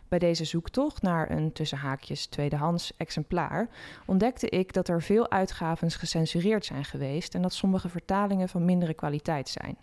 Bij 0.08 0.18
deze 0.18 0.44
zoektocht 0.44 1.02
naar 1.02 1.30
een 1.30 1.52
tussen 1.52 1.78
haakjes 1.78 2.26
tweedehands 2.26 2.96
exemplaar 2.96 3.68
ontdekte 4.06 4.48
ik 4.48 4.72
dat 4.72 4.88
er 4.88 5.02
veel 5.02 5.30
uitgaven 5.30 5.90
gecensureerd 5.90 6.64
zijn 6.64 6.84
geweest 6.84 7.34
en 7.34 7.42
dat 7.42 7.52
sommige 7.52 7.88
vertalingen 7.88 8.48
van 8.48 8.64
mindere 8.64 8.94
kwaliteit 8.94 9.48
zijn. 9.48 9.76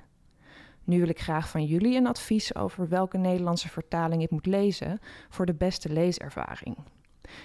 Nu 0.90 1.00
wil 1.00 1.10
ik 1.10 1.20
graag 1.20 1.50
van 1.50 1.66
jullie 1.66 1.98
een 1.98 2.08
advies 2.08 2.56
over 2.56 2.88
welke 2.88 3.18
Nederlandse 3.18 3.70
vertaling 3.70 4.22
ik 4.22 4.30
moet 4.30 4.46
lezen 4.46 5.00
voor 5.30 5.46
de 5.46 5.54
beste 5.54 5.90
leeservaring. 5.94 6.78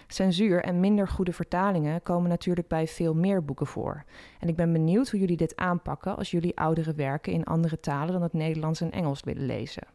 Censuur 0.06 0.62
en 0.62 0.80
minder 0.80 1.08
goede 1.08 1.32
vertalingen 1.32 2.02
komen 2.02 2.28
natuurlijk 2.28 2.68
bij 2.68 2.86
veel 2.86 3.14
meer 3.14 3.44
boeken 3.44 3.66
voor. 3.66 4.04
En 4.40 4.48
ik 4.48 4.56
ben 4.56 4.72
benieuwd 4.72 5.10
hoe 5.10 5.20
jullie 5.20 5.36
dit 5.36 5.56
aanpakken 5.56 6.16
als 6.16 6.30
jullie 6.30 6.56
oudere 6.56 6.94
werken 6.94 7.32
in 7.32 7.44
andere 7.44 7.80
talen 7.80 8.12
dan 8.12 8.22
het 8.22 8.32
Nederlands 8.32 8.80
en 8.80 8.90
Engels 8.90 9.20
willen 9.22 9.46
lezen. 9.46 9.86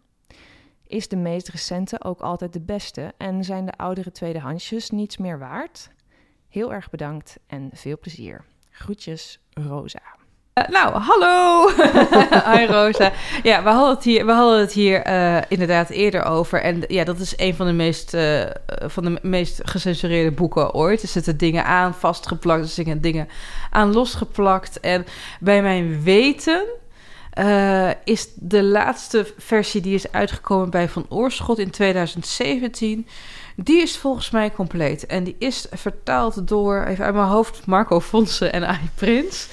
Is 0.88 1.08
de 1.08 1.18
meest 1.18 1.50
recente 1.50 2.04
ook 2.04 2.22
altijd 2.22 2.54
de 2.54 2.62
beste 2.62 3.14
en 3.18 3.44
zijn 3.44 3.66
de 3.66 3.74
oudere 3.78 4.12
tweedehandsjes 4.12 4.90
niets 4.90 5.18
meer 5.18 5.40
waard? 5.40 5.92
Heel 6.50 6.74
erg 6.74 6.90
bedankt 6.90 7.40
en 7.48 7.70
veel 7.74 8.00
plezier. 8.00 8.46
Groetjes, 8.70 9.40
Rosa. 9.54 10.19
Eh, 10.60 10.68
nou, 10.70 11.00
hallo. 11.00 11.70
Hi 12.56 12.66
Rosa. 12.66 13.12
Ja, 13.44 13.64
we 13.64 13.70
hadden 13.70 13.96
het 13.96 14.04
hier, 14.04 14.26
we 14.26 14.32
hadden 14.32 14.60
het 14.60 14.74
hier 14.74 15.02
eh, 15.02 15.38
inderdaad 15.48 15.90
eerder 15.90 16.24
over. 16.24 16.62
En 16.62 16.84
ja, 16.88 17.04
dat 17.04 17.20
is 17.20 17.34
een 17.38 17.56
van 17.56 17.66
de 17.66 17.74
meest, 17.74 18.14
eh, 18.14 18.42
van 18.66 19.04
de 19.04 19.20
meest 19.22 19.62
gecensureerde 19.64 20.32
boeken 20.32 20.74
ooit. 20.74 21.02
Er 21.02 21.08
zitten 21.08 21.38
dingen 21.38 21.66
aan 21.66 21.94
vastgeplakt, 21.94 22.62
er 22.62 22.68
zitten 22.68 23.02
dingen 23.02 23.28
aan 23.70 23.94
losgeplakt. 23.94 24.80
En 24.80 25.06
bij 25.40 25.62
mijn 25.62 26.04
weten 26.04 26.64
is 28.04 28.30
de 28.36 28.64
laatste 28.64 29.34
versie 29.38 29.82
die 29.82 29.94
is 29.94 30.12
uitgekomen 30.12 30.70
bij 30.70 30.90
Van 30.90 31.06
Oorschot 31.10 31.60
in 31.60 31.70
2017... 31.70 33.08
Die 33.64 33.82
is 33.82 33.98
volgens 33.98 34.30
mij 34.30 34.52
compleet. 34.52 35.06
En 35.06 35.24
die 35.24 35.36
is 35.40 35.68
vertaald 35.72 36.48
door, 36.48 36.84
even 36.84 37.06
uit 37.06 37.16
mijn 37.16 37.28
hoofd, 37.28 37.66
Marco 37.66 38.00
Fonsen 38.00 38.54
en 38.54 38.68
Ai 38.68 38.90
Prins. 38.96 39.48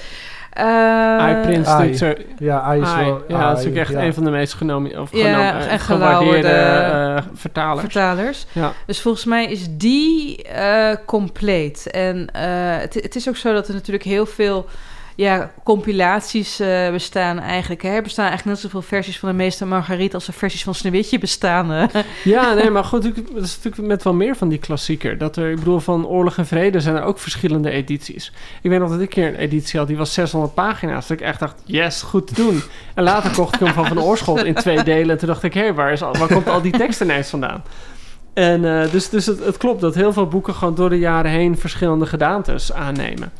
Eh, 0.57 0.65
Ai. 0.65 1.33
natuurlijk 1.33 1.97
zo... 1.97 2.13
Ja, 2.37 2.65
hij 2.65 2.79
is 2.79 2.87
Ai. 2.87 3.05
wel... 3.05 3.23
ja, 3.27 3.49
dat 3.49 3.59
is 3.59 3.67
ook 3.67 3.75
echt 3.75 3.91
ja. 3.91 4.03
een 4.03 4.13
van 4.13 4.23
de 4.23 4.29
meest 4.29 4.53
genomen, 4.53 5.01
of 5.01 5.11
Ja, 5.11 5.23
genomen, 5.23 5.67
eh, 5.67 5.71
en 5.71 5.79
gewaardeerde 5.79 6.47
gelauwerde 6.47 7.21
eh, 7.21 7.23
vertalers. 7.33 7.81
vertalers. 7.81 8.45
ja. 8.51 8.73
Dus 8.85 9.01
volgens 9.01 9.25
mij 9.25 9.45
is 9.45 9.67
die 9.69 10.43
eh, 10.43 10.95
compleet. 11.05 11.91
En 11.91 12.27
eh, 12.33 12.41
het, 12.79 12.93
het 12.93 13.15
is 13.15 13.29
ook 13.29 13.35
zo 13.35 13.53
dat 13.53 13.67
er 13.67 13.73
natuurlijk 13.73 14.05
heel 14.05 14.25
veel 14.25 14.65
ja, 15.17 15.51
compilaties 15.63 16.59
eh, 16.59 16.91
bestaan 16.91 17.39
eigenlijk. 17.39 17.81
Hè? 17.81 17.89
Er 17.89 18.01
bestaan 18.01 18.25
eigenlijk 18.27 18.55
net 18.57 18.65
zoveel 18.71 18.87
versies 18.87 19.19
van 19.19 19.29
de 19.29 19.35
meeste 19.35 19.65
Margariet 19.65 20.13
als 20.13 20.27
er 20.27 20.33
versies 20.33 20.63
van 20.63 20.75
Sneeuwwitje 20.75 21.19
bestaan. 21.19 21.89
ja, 22.23 22.53
nee, 22.53 22.69
maar 22.69 22.83
goed, 22.83 23.03
dat 23.03 23.43
is 23.43 23.55
natuurlijk 23.55 23.87
met 23.87 24.03
wel 24.03 24.13
meer 24.13 24.35
van 24.35 24.49
die 24.49 24.57
klassieker. 24.57 25.17
Dat 25.17 25.35
er, 25.35 25.49
ik 25.49 25.57
bedoel, 25.57 25.79
van 25.79 26.07
Oorlog 26.07 26.37
en 26.37 26.45
Vrede 26.47 26.79
zijn 26.79 26.95
er 26.95 27.03
ook 27.03 27.19
verschillende 27.19 27.69
edities. 27.69 28.31
Ik 28.61 28.69
weet 28.69 28.79
nog 28.79 28.89
dat 28.89 28.99
ik 28.99 29.03
een 29.03 29.07
keer 29.23 29.27
een 29.27 29.35
editie 29.35 29.79
had, 29.79 29.87
die 29.87 29.97
was 29.97 30.13
600 30.13 30.53
pagina's. 30.53 31.07
Dat 31.07 31.19
ik 31.19 31.25
echt 31.25 31.39
dacht, 31.39 31.61
yes, 31.65 32.01
goed 32.01 32.27
te 32.27 32.33
doen. 32.33 32.61
En 32.95 33.03
later 33.03 33.31
kocht 33.31 33.53
ik 33.53 33.59
hem 33.59 33.73
van 33.73 33.85
Van 33.87 34.01
Oorschot 34.01 34.43
in 34.43 34.53
twee 34.53 34.83
delen. 34.83 35.09
En 35.09 35.17
toen 35.17 35.27
dacht 35.27 35.43
ik, 35.43 35.53
hé, 35.53 35.73
waar, 35.73 35.91
is 35.91 36.01
al- 36.01 36.17
waar 36.17 36.33
komt 36.33 36.47
al 36.47 36.61
die 36.61 36.77
tekst 36.77 37.01
ineens 37.01 37.29
vandaan? 37.29 37.63
En 38.33 38.81
eh, 38.81 38.91
dus, 38.91 39.09
dus 39.09 39.25
het 39.25 39.57
klopt 39.57 39.81
dat 39.81 39.95
heel 39.95 40.13
veel 40.13 40.27
boeken 40.27 40.53
gewoon 40.53 40.75
door 40.75 40.89
de 40.89 40.99
jaren 40.99 41.31
heen 41.31 41.57
verschillende 41.57 42.05
gedaantes 42.05 42.73
aannemen. 42.73 43.31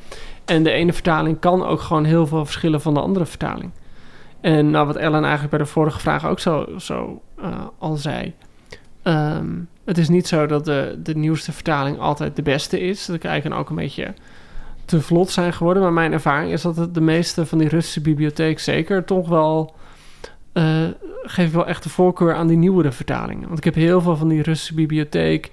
En 0.48 0.64
de 0.64 0.72
ene 0.72 0.94
vertaling 0.94 1.40
kan 1.40 1.66
ook 1.66 1.82
gewoon 1.82 2.04
heel 2.04 2.28
veel 2.28 2.46
verschillen 2.46 2.82
van 2.82 2.94
de 2.94 3.00
andere 3.00 3.26
vertaling. 3.26 3.72
En 4.42 4.70
nou, 4.70 4.88
wat 4.88 4.96
Ellen 4.96 5.22
eigenlijk 5.22 5.50
bij 5.50 5.60
de 5.60 5.66
vorige 5.66 6.00
vraag 6.00 6.26
ook 6.28 6.40
zo, 6.40 6.66
zo 6.78 7.22
eh, 7.42 7.66
al 7.78 7.96
zei. 7.96 8.34
Ehm, 9.04 9.50
het 9.86 9.98
is 9.98 10.10
niet 10.10 10.28
zo 10.28 10.46
dat 10.46 10.66
de, 10.66 11.00
de 11.04 11.16
nieuwste 11.16 11.52
vertaling 11.52 12.00
altijd 12.00 12.36
de 12.36 12.42
beste 12.42 12.80
is. 12.80 13.06
Dat 13.06 13.24
eigenlijk 13.24 13.62
ook 13.62 13.70
een 13.70 13.76
beetje 13.76 14.14
te 14.86 15.02
vlot 15.02 15.30
zijn 15.30 15.54
geworden. 15.54 15.84
Maar 15.84 15.94
mijn 15.94 16.14
ervaring 16.14 16.52
is 16.52 16.62
dat 16.62 16.76
het 16.76 16.94
de 16.94 17.02
meeste 17.02 17.46
van 17.46 17.58
die 17.58 17.68
Russische 17.68 18.02
bibliotheek 18.02 18.60
zeker 18.60 19.04
toch 19.04 19.28
wel... 19.28 19.76
eh 20.54 20.84
geef 21.24 21.52
wel 21.52 21.68
echt 21.68 21.84
de 21.84 21.90
voorkeur 21.90 22.36
aan 22.36 22.48
die 22.48 22.58
nieuwere 22.58 22.92
vertalingen. 22.92 23.48
Want 23.48 23.58
ik 23.58 23.64
heb 23.64 23.76
heel 23.76 24.02
veel 24.02 24.16
van 24.16 24.28
die 24.28 24.42
Russische 24.42 24.74
bibliotheek... 24.74 25.52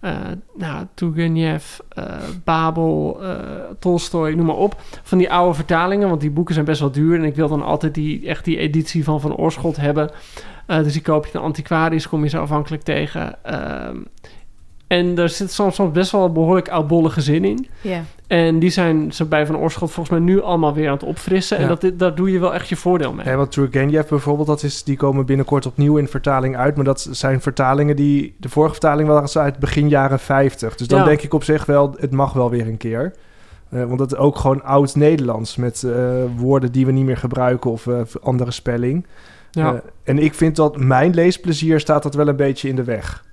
eh 0.00 0.16
nou, 0.54 0.86
Turgenev, 0.94 1.78
eh, 1.88 2.04
Babel, 2.44 3.18
eh 3.22 3.36
Tolstoy, 3.78 4.32
noem 4.32 4.46
maar 4.46 4.56
op. 4.56 4.80
Van 5.02 5.18
die 5.18 5.32
oude 5.32 5.54
vertalingen, 5.54 6.08
want 6.08 6.20
die 6.20 6.30
boeken 6.30 6.54
zijn 6.54 6.66
best 6.66 6.80
wel 6.80 6.90
duur. 6.90 7.18
En 7.18 7.24
ik 7.24 7.34
wil 7.34 7.48
dan 7.48 7.62
altijd 7.62 7.94
die, 7.94 8.26
echt 8.26 8.44
die 8.44 8.58
editie 8.58 9.04
van 9.04 9.20
Van 9.20 9.36
Oorschot 9.36 9.76
hebben. 9.76 10.10
Dus 10.66 10.92
die 10.92 11.02
koop 11.02 11.26
je 11.26 11.38
een 11.38 11.44
antiquarisch, 11.44 12.08
kom 12.08 12.22
je 12.22 12.28
zo 12.28 12.40
afhankelijk 12.40 12.82
tegen. 12.82 13.38
En 14.90 15.18
er 15.18 15.28
zit 15.28 15.52
soms, 15.52 15.74
soms 15.74 15.92
best 15.92 16.12
wel 16.12 16.24
een 16.24 16.32
behoorlijk 16.32 16.68
oudbollige 16.68 17.20
zin 17.20 17.44
in. 17.44 17.66
Ja. 17.80 18.02
En 18.26 18.58
die 18.58 18.70
zijn 18.70 19.12
ze 19.12 19.24
bij 19.24 19.46
Van 19.46 19.56
Oorschot 19.56 19.90
volgens 19.90 20.18
mij 20.18 20.26
nu 20.34 20.42
allemaal 20.42 20.74
weer 20.74 20.86
aan 20.86 20.92
het 20.92 21.02
opfrissen. 21.02 21.58
En 21.58 21.68
dat, 21.68 21.90
daar 21.94 22.14
doe 22.14 22.30
je 22.32 22.38
wel 22.38 22.54
echt 22.54 22.68
je 22.68 22.76
voordeel 22.76 23.12
mee. 23.12 23.26
Ja, 23.26 23.36
want 23.36 23.52
Turgenev 23.52 24.08
bijvoorbeeld, 24.08 24.46
dat 24.46 24.62
is, 24.62 24.84
die 24.84 24.96
komen 24.96 25.26
binnenkort 25.26 25.66
opnieuw 25.66 25.96
in 25.96 26.08
vertaling 26.08 26.56
uit. 26.56 26.76
Maar 26.76 26.84
dat 26.84 27.08
zijn 27.10 27.40
vertalingen 27.40 27.96
die... 27.96 28.34
De 28.38 28.48
vorige 28.48 28.72
vertaling 28.72 29.08
was 29.08 29.38
uit 29.38 29.58
begin 29.58 29.88
jaren 29.88 30.18
50. 30.18 30.76
Dus 30.76 30.88
dan 30.88 30.98
Ja. 30.98 31.04
denk 31.04 31.22
ik 31.22 31.34
op 31.34 31.44
zich 31.44 31.64
wel, 31.66 31.94
het 31.98 32.10
mag 32.12 32.32
wel 32.32 32.50
weer 32.50 32.66
een 32.66 32.76
keer. 32.76 33.14
Eh, 33.68 33.84
want 33.84 33.98
dat 33.98 34.12
is 34.12 34.18
ook 34.18 34.36
gewoon 34.36 34.62
oud-Nederlands 34.62 35.56
met 35.56 35.82
eh, 35.82 35.92
woorden 36.36 36.72
die 36.72 36.86
we 36.86 36.92
niet 36.92 37.04
meer 37.04 37.16
gebruiken 37.16 37.70
of 37.70 37.86
eh, 37.86 38.00
andere 38.22 38.50
spelling. 38.50 39.06
Ja. 39.50 39.82
En 40.04 40.18
ik 40.18 40.34
vind 40.34 40.56
dat 40.56 40.76
mijn 40.76 41.14
leesplezier 41.14 41.80
staat 41.80 42.02
dat 42.02 42.14
wel 42.14 42.28
een 42.28 42.36
beetje 42.36 42.68
in 42.68 42.76
de 42.76 42.84
weg. 42.84 43.28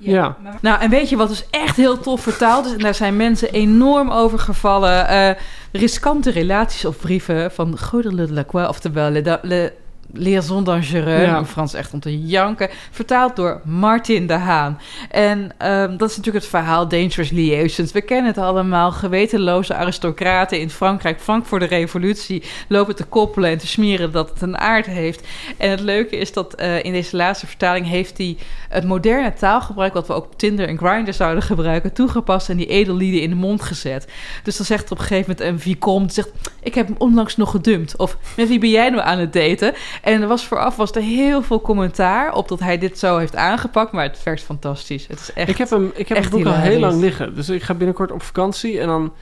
Ja. 0.00 0.36
Nou, 0.60 0.80
en 0.80 0.90
weet 0.90 1.08
je 1.08 1.16
wat 1.16 1.28
dus 1.28 1.44
echt 1.50 1.76
heel 1.76 2.00
tof 2.00 2.20
vertaald 2.20 2.66
is? 2.66 2.72
En 2.72 2.78
daar 2.78 2.94
zijn 2.94 3.16
mensen 3.16 3.52
enorm 3.52 4.10
over 4.10 4.38
gevallen. 4.38 5.08
Eh, 5.08 5.30
riskante 5.72 6.30
relaties 6.30 6.84
of 6.84 6.96
brieven 6.96 7.50
van 7.50 7.78
Godele 7.78 8.26
de 8.26 8.32
Lacroix, 8.32 8.68
oftewel 8.68 9.10
Le, 9.10 9.38
le 9.42 9.72
Liaison 10.12 10.64
dangereux, 10.64 11.26
Ja. 11.26 11.38
in 11.38 11.44
Frans 11.44 11.74
echt 11.74 11.92
om 11.92 12.00
te 12.00 12.20
janken. 12.26 12.68
Vertaald 12.90 13.36
door 13.36 13.60
Martin 13.64 14.26
de 14.26 14.32
Haan. 14.32 14.80
En 15.10 15.50
ehm, 15.58 15.96
dat 15.96 16.10
is 16.10 16.16
natuurlijk 16.16 16.44
het 16.44 16.54
verhaal 16.54 16.88
Dangerous 16.88 17.30
Liaisons. 17.30 17.92
We 17.92 18.00
kennen 18.02 18.26
het 18.26 18.38
allemaal. 18.38 18.92
Gewetenloze 18.92 19.74
aristocraten 19.74 20.60
in 20.60 20.70
Frankrijk, 20.70 21.20
vlak 21.20 21.46
voor 21.46 21.58
de 21.58 21.64
revolutie, 21.64 22.42
lopen 22.68 22.96
te 22.96 23.04
koppelen 23.04 23.50
en 23.50 23.58
te 23.58 23.66
smeren 23.66 24.12
dat 24.12 24.30
het 24.30 24.42
een 24.42 24.58
aard 24.58 24.86
heeft. 24.86 25.26
En 25.56 25.70
het 25.70 25.80
leuke 25.80 26.16
is 26.16 26.32
dat 26.32 26.54
eh, 26.54 26.84
in 26.84 26.92
deze 26.92 27.16
laatste 27.16 27.46
vertaling 27.46 27.86
heeft 27.86 28.18
hij 28.18 28.36
het 28.68 28.84
moderne 28.84 29.32
taalgebruik, 29.32 29.92
wat 29.92 30.06
we 30.06 30.12
ook 30.12 30.24
op 30.24 30.38
Tinder 30.38 30.68
en 30.68 30.78
Grindr 30.78 31.12
zouden 31.12 31.42
gebruiken, 31.42 31.92
toegepast 31.92 32.48
en 32.48 32.56
die 32.56 32.66
edellieden 32.66 33.22
in 33.22 33.30
de 33.30 33.36
mond 33.36 33.62
gezet. 33.62 34.06
Dus 34.42 34.56
dan 34.56 34.66
zegt 34.66 34.90
op 34.90 34.98
een 34.98 35.04
gegeven 35.04 35.34
moment 35.36 35.48
een 35.48 35.60
vicomte, 35.60 36.14
zegt, 36.14 36.30
ik 36.62 36.74
heb 36.74 36.86
hem 36.86 36.96
onlangs 36.98 37.36
nog 37.36 37.50
gedumpt. 37.50 37.96
Of, 37.96 38.16
met 38.36 38.48
wie 38.48 38.58
ben 38.58 38.70
jij 38.70 38.90
nou 38.90 39.02
aan 39.02 39.18
het 39.18 39.32
daten? 39.32 39.74
En 40.02 40.22
er 40.22 40.28
was 40.28 40.46
vooraf 40.46 40.76
was 40.76 40.90
er 40.92 41.02
heel 41.02 41.42
veel 41.42 41.60
commentaar 41.60 42.32
op 42.34 42.48
dat 42.48 42.60
hij 42.60 42.78
dit 42.78 42.98
zo 42.98 43.16
heeft 43.18 43.36
aangepakt, 43.36 43.92
maar 43.92 44.04
het 44.04 44.18
vergt 44.18 44.42
fantastisch. 44.42 45.06
Het 45.06 45.20
is 45.20 45.32
echt... 45.32 45.48
ik 45.48 45.56
heb, 45.58 45.70
hem, 45.70 45.90
ik 45.94 46.08
heb 46.08 46.16
echt 46.16 46.32
het 46.32 46.42
boek 46.42 46.52
al 46.52 46.58
heel 46.58 46.78
lang 46.80 47.00
liggen. 47.00 47.34
Dus 47.34 47.48
ik 47.48 47.62
ga 47.62 47.74
binnenkort 47.74 48.12
op 48.12 48.22
vakantie. 48.22 48.80
En 48.80 48.86
dan... 48.86 49.12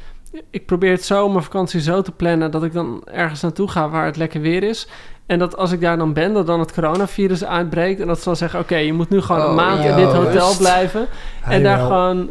Ik 0.51 0.67
probeer 0.67 0.91
het 0.91 1.05
zo, 1.05 1.29
mijn 1.29 1.43
vakantie 1.45 1.81
zo 1.81 2.03
te 2.03 2.13
plannen... 2.13 2.51
dat 2.51 2.65
ik 2.65 2.73
dan 2.73 3.03
ergens 3.05 3.41
naartoe 3.41 3.69
ga 3.69 3.89
waar 3.89 4.05
het 4.05 4.17
lekker 4.17 4.41
weer 4.41 4.63
is. 4.63 4.89
En 5.27 5.39
dat 5.39 5.57
als 5.57 5.73
ik 5.73 5.81
daar 5.81 5.99
dan 5.99 6.13
ben, 6.13 6.33
dat 6.33 6.47
dan 6.47 6.61
het 6.61 6.73
coronavirus 6.73 7.45
uitbreekt... 7.45 8.01
en 8.01 8.07
dat 8.07 8.19
ze 8.19 8.25
dan 8.25 8.37
zeggen... 8.37 8.61
oké, 8.61 8.77
je 8.77 8.93
moet 8.93 9.09
nu 9.11 9.21
gewoon 9.21 9.41
een 9.41 9.49
Oh, 9.49 9.55
maand 9.55 9.85
in 9.85 9.97
dit 9.97 10.13
hotel 10.13 10.47
Rust. 10.47 10.59
blijven. 10.59 11.07
en 11.45 11.63
daar 11.63 11.77
wel. 11.79 11.87
gewoon... 11.87 12.31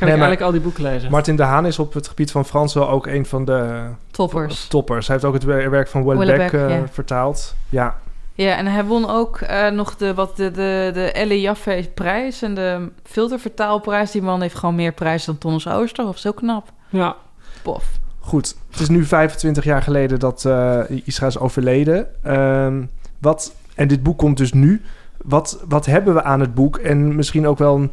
Kan 0.00 0.08
Nee, 0.08 0.16
ik 0.16 0.22
eigenlijk 0.24 0.40
al 0.40 0.50
die 0.50 0.60
boeken 0.60 0.82
lezen. 0.82 1.10
Martin 1.10 1.36
de 1.36 1.42
Haan 1.42 1.66
is 1.66 1.78
op 1.78 1.92
het 1.94 2.08
gebied 2.08 2.30
van 2.30 2.44
Frans 2.44 2.74
wel 2.74 2.88
ook 2.88 3.06
een 3.06 3.26
van 3.26 3.44
de 3.44 3.80
Toppers. 4.10 4.66
toppers. 4.68 5.06
Hij 5.06 5.16
heeft 5.16 5.28
ook 5.28 5.34
het 5.34 5.44
wer- 5.44 5.70
werk 5.70 5.88
van 5.88 6.04
Welbeck 6.04 6.50
Welbeck, 6.50 6.52
eh, 6.52 6.76
vertaald. 6.92 7.54
Ja, 7.68 7.96
Ja, 8.34 8.56
en 8.56 8.66
hij 8.66 8.84
won 8.84 9.10
ook 9.10 9.40
eh, 9.40 9.68
nog 9.70 9.96
de, 9.96 10.14
wat 10.14 10.36
de, 10.36 10.50
de, 10.50 10.90
de 10.94 11.12
Elle 11.12 11.40
Jaffe 11.40 11.90
prijs 11.94 12.42
en 12.42 12.54
de 12.54 12.88
filtervertaalprijs. 13.04 14.10
Die 14.10 14.22
man 14.22 14.40
heeft 14.40 14.54
gewoon 14.54 14.74
meer 14.74 14.92
prijs 14.92 15.24
dan 15.24 15.38
Thomas 15.38 15.68
Oosterhof. 15.68 16.18
Zo 16.18 16.32
knap. 16.32 16.72
Ja. 16.88 17.16
Pof. 17.62 17.84
Goed, 18.18 18.54
het 18.70 18.80
is 18.80 18.88
nu 18.88 19.04
25 19.04 19.64
jaar 19.64 19.82
geleden 19.82 20.18
dat 20.18 20.44
eh 20.44 20.80
Isra 21.04 21.26
is 21.26 21.38
overleden. 21.38 22.06
Ehm, 22.24 22.82
wat, 23.18 23.54
en 23.74 23.88
dit 23.88 24.02
boek 24.02 24.18
komt 24.18 24.36
dus 24.36 24.52
nu. 24.52 24.82
Wat, 25.24 25.62
wat 25.68 25.86
hebben 25.86 26.14
we 26.14 26.22
aan 26.22 26.40
het 26.40 26.54
boek? 26.54 26.76
En 26.76 27.14
misschien 27.16 27.46
ook 27.46 27.58
wel 27.58 27.76
een 27.76 27.92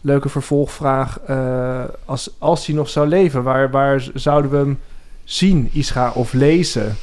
leuke 0.00 0.28
vervolgvraag. 0.28 1.20
eh, 1.20 1.84
als, 2.04 2.30
als 2.38 2.66
hij 2.66 2.74
nog 2.74 2.88
zou 2.88 3.08
leven, 3.08 3.42
waar, 3.42 3.70
waar 3.70 4.08
zouden 4.14 4.50
we 4.50 4.56
hem 4.56 4.80
zien, 5.24 5.68
Isra, 5.72 6.10
of 6.14 6.32
lezen? 6.32 6.96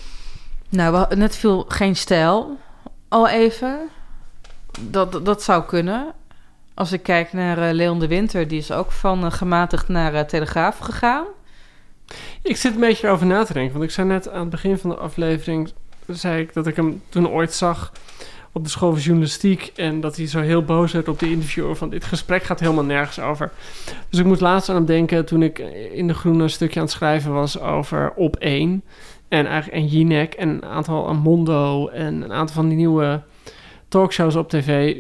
Nou, 0.70 1.06
we 1.10 1.16
net 1.16 1.36
viel 1.36 1.66
geen 1.68 1.96
stijl 1.96 2.58
al 3.08 3.28
even. 3.28 3.80
Dat, 4.80 5.12
dat, 5.12 5.26
dat 5.26 5.44
zou 5.44 5.64
kunnen. 5.64 6.14
Als 6.74 6.92
ik 6.92 7.04
kijk 7.04 7.34
naar 7.34 7.58
eh, 7.58 7.74
Leon 7.74 8.00
de 8.00 8.08
Winter, 8.08 8.48
die 8.48 8.58
is 8.58 8.72
ook 8.72 8.92
van 8.92 9.26
eh, 9.26 9.32
gematigd 9.32 9.88
naar 9.88 10.14
eh, 10.14 10.22
Telegraaf 10.22 10.78
gegaan. 10.78 11.26
Ik 12.42 12.58
zit 12.58 12.74
een 12.74 12.80
beetje 12.80 13.08
over 13.08 13.26
na 13.26 13.44
te 13.44 13.54
denken. 13.54 13.72
Want 13.74 13.84
ik 13.84 13.92
zei 13.92 14.08
net 14.08 14.30
aan 14.30 14.40
het 14.40 14.50
begin 14.50 14.78
van 14.78 14.90
de 14.90 14.96
aflevering... 14.96 15.72
zei 16.08 16.42
ik 16.42 16.54
dat 16.54 16.68
ik 16.68 16.76
hem 16.76 17.02
toen 17.10 17.30
ooit 17.30 17.54
zag 17.54 17.92
op 18.56 18.64
de 18.64 18.70
school 18.70 18.92
van 18.92 19.02
journalistiek... 19.02 19.72
en 19.76 20.02
dat 20.02 20.16
hij 20.16 20.28
zo 20.28 20.40
heel 20.40 20.64
boos 20.64 20.92
werd 20.92 21.08
op 21.08 21.20
de 21.20 21.30
interviewer... 21.30 21.76
van 21.76 21.90
dit 21.90 22.04
gesprek 22.04 22.44
gaat 22.44 22.60
helemaal 22.60 22.84
nergens 22.84 23.20
over. 23.20 23.52
Dus 24.10 24.20
ik 24.20 24.26
moest 24.26 24.42
laatst 24.42 24.70
aan 24.70 24.76
hem 24.76 24.86
denken... 24.86 25.26
toen 25.26 25.44
ik 25.44 25.60
in 25.94 26.08
de 26.08 26.14
Groene 26.14 26.44
een 26.44 26.50
stukje 26.50 26.80
aan 26.80 26.86
het 26.86 26.96
schrijven 26.96 27.34
was 27.34 27.60
over 27.60 28.14
Op 28.16 28.36
1... 28.36 28.84
en 29.28 29.46
eigenlijk 29.46 29.84
en 29.84 29.88
Jinek 29.88 30.34
en 30.34 30.50
een 30.50 30.66
aantal 30.66 31.08
aan 31.08 31.18
Mondo... 31.18 31.88
en 31.88 32.22
een 32.22 32.34
aantal 32.34 32.56
van 32.56 32.68
die 32.68 32.78
nieuwe 32.78 33.22
talkshows 33.88 34.36
op 34.36 34.50
tv... 34.50 34.96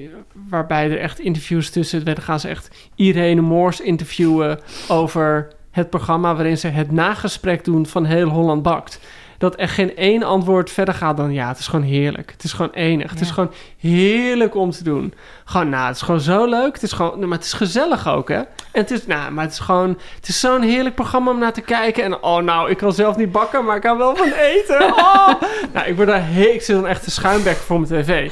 waarbij 0.49 0.91
er 0.91 0.99
echt 0.99 1.19
interviews 1.19 1.69
tussen 1.69 2.03
werden... 2.03 2.23
gaan 2.23 2.39
ze 2.39 2.47
echt 2.47 2.89
Irene 2.95 3.41
Moors 3.41 3.81
interviewen 3.81 4.59
over 4.87 5.47
het 5.71 5.89
programma 5.89 6.35
waarin 6.35 6.57
ze 6.57 6.67
het 6.67 6.91
nagesprek 6.91 7.63
doen 7.63 7.85
van 7.85 8.05
heel 8.05 8.29
Holland 8.29 8.63
bakt. 8.63 8.99
Dat 9.37 9.59
er 9.59 9.69
geen 9.69 9.95
één 9.95 10.23
antwoord 10.23 10.71
verder 10.71 10.93
gaat 10.93 11.17
dan 11.17 11.33
ja, 11.33 11.47
het 11.47 11.59
is 11.59 11.67
gewoon 11.67 11.85
heerlijk. 11.85 12.31
Het 12.31 12.43
is 12.43 12.53
gewoon 12.53 12.71
enig. 12.71 13.11
Het 13.11 13.21
is 13.21 13.31
gewoon 13.31 13.51
heerlijk 13.79 14.55
om 14.55 14.71
te 14.71 14.83
doen. 14.83 15.13
Gewoon, 15.45 15.69
nou, 15.69 15.87
het 15.87 15.95
is 15.95 16.01
gewoon 16.01 16.19
zo 16.21 16.45
leuk. 16.45 16.73
Het 16.73 16.83
is 16.83 16.91
gewoon, 16.91 17.19
maar 17.19 17.37
het 17.37 17.45
is 17.45 17.53
gezellig 17.53 18.07
ook, 18.07 18.29
hè? 18.29 18.35
En 18.35 18.81
het 18.81 18.91
is, 18.91 19.05
nou, 19.05 19.31
maar 19.31 19.43
het 19.43 19.53
is 19.53 19.59
gewoon, 19.59 19.97
het 20.15 20.27
is 20.27 20.39
zo'n 20.39 20.61
heerlijk 20.61 20.95
programma 20.95 21.31
om 21.31 21.39
naar 21.39 21.53
te 21.53 21.61
kijken. 21.61 22.03
En 22.03 22.23
oh, 22.23 22.43
nou, 22.43 22.69
ik 22.69 22.77
kan 22.77 22.93
zelf 22.93 23.15
niet 23.17 23.31
bakken, 23.31 23.65
maar 23.65 23.75
ik 23.75 23.81
kan 23.81 23.97
wel 23.97 24.15
van 24.15 24.31
eten. 24.31 24.83
Oh! 24.95 25.41
nou, 25.73 25.87
ik 25.87 25.95
word 25.95 26.07
daar 26.07 26.27
he- 26.31 26.41
ik 26.41 26.61
zit 26.61 26.75
dan 26.75 26.87
echt 26.87 27.03
te 27.03 27.11
schuimbekken 27.11 27.63
voor 27.63 27.79
mijn 27.79 28.03
tv. 28.03 28.31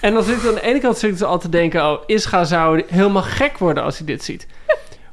En 0.00 0.14
dan 0.14 0.22
zit 0.22 0.42
ik 0.42 0.48
aan 0.48 0.54
de 0.54 0.62
ene 0.62 0.80
kant 0.80 0.98
zit 0.98 1.10
ik 1.10 1.18
dus 1.18 1.26
altijd 1.26 1.52
te 1.52 1.58
denken, 1.58 1.90
oh, 1.90 2.02
Isga 2.06 2.44
zou 2.44 2.82
helemaal 2.86 3.22
gek 3.22 3.58
worden 3.58 3.82
als 3.82 3.96
hij 3.98 4.06
dit 4.06 4.24
ziet. 4.24 4.46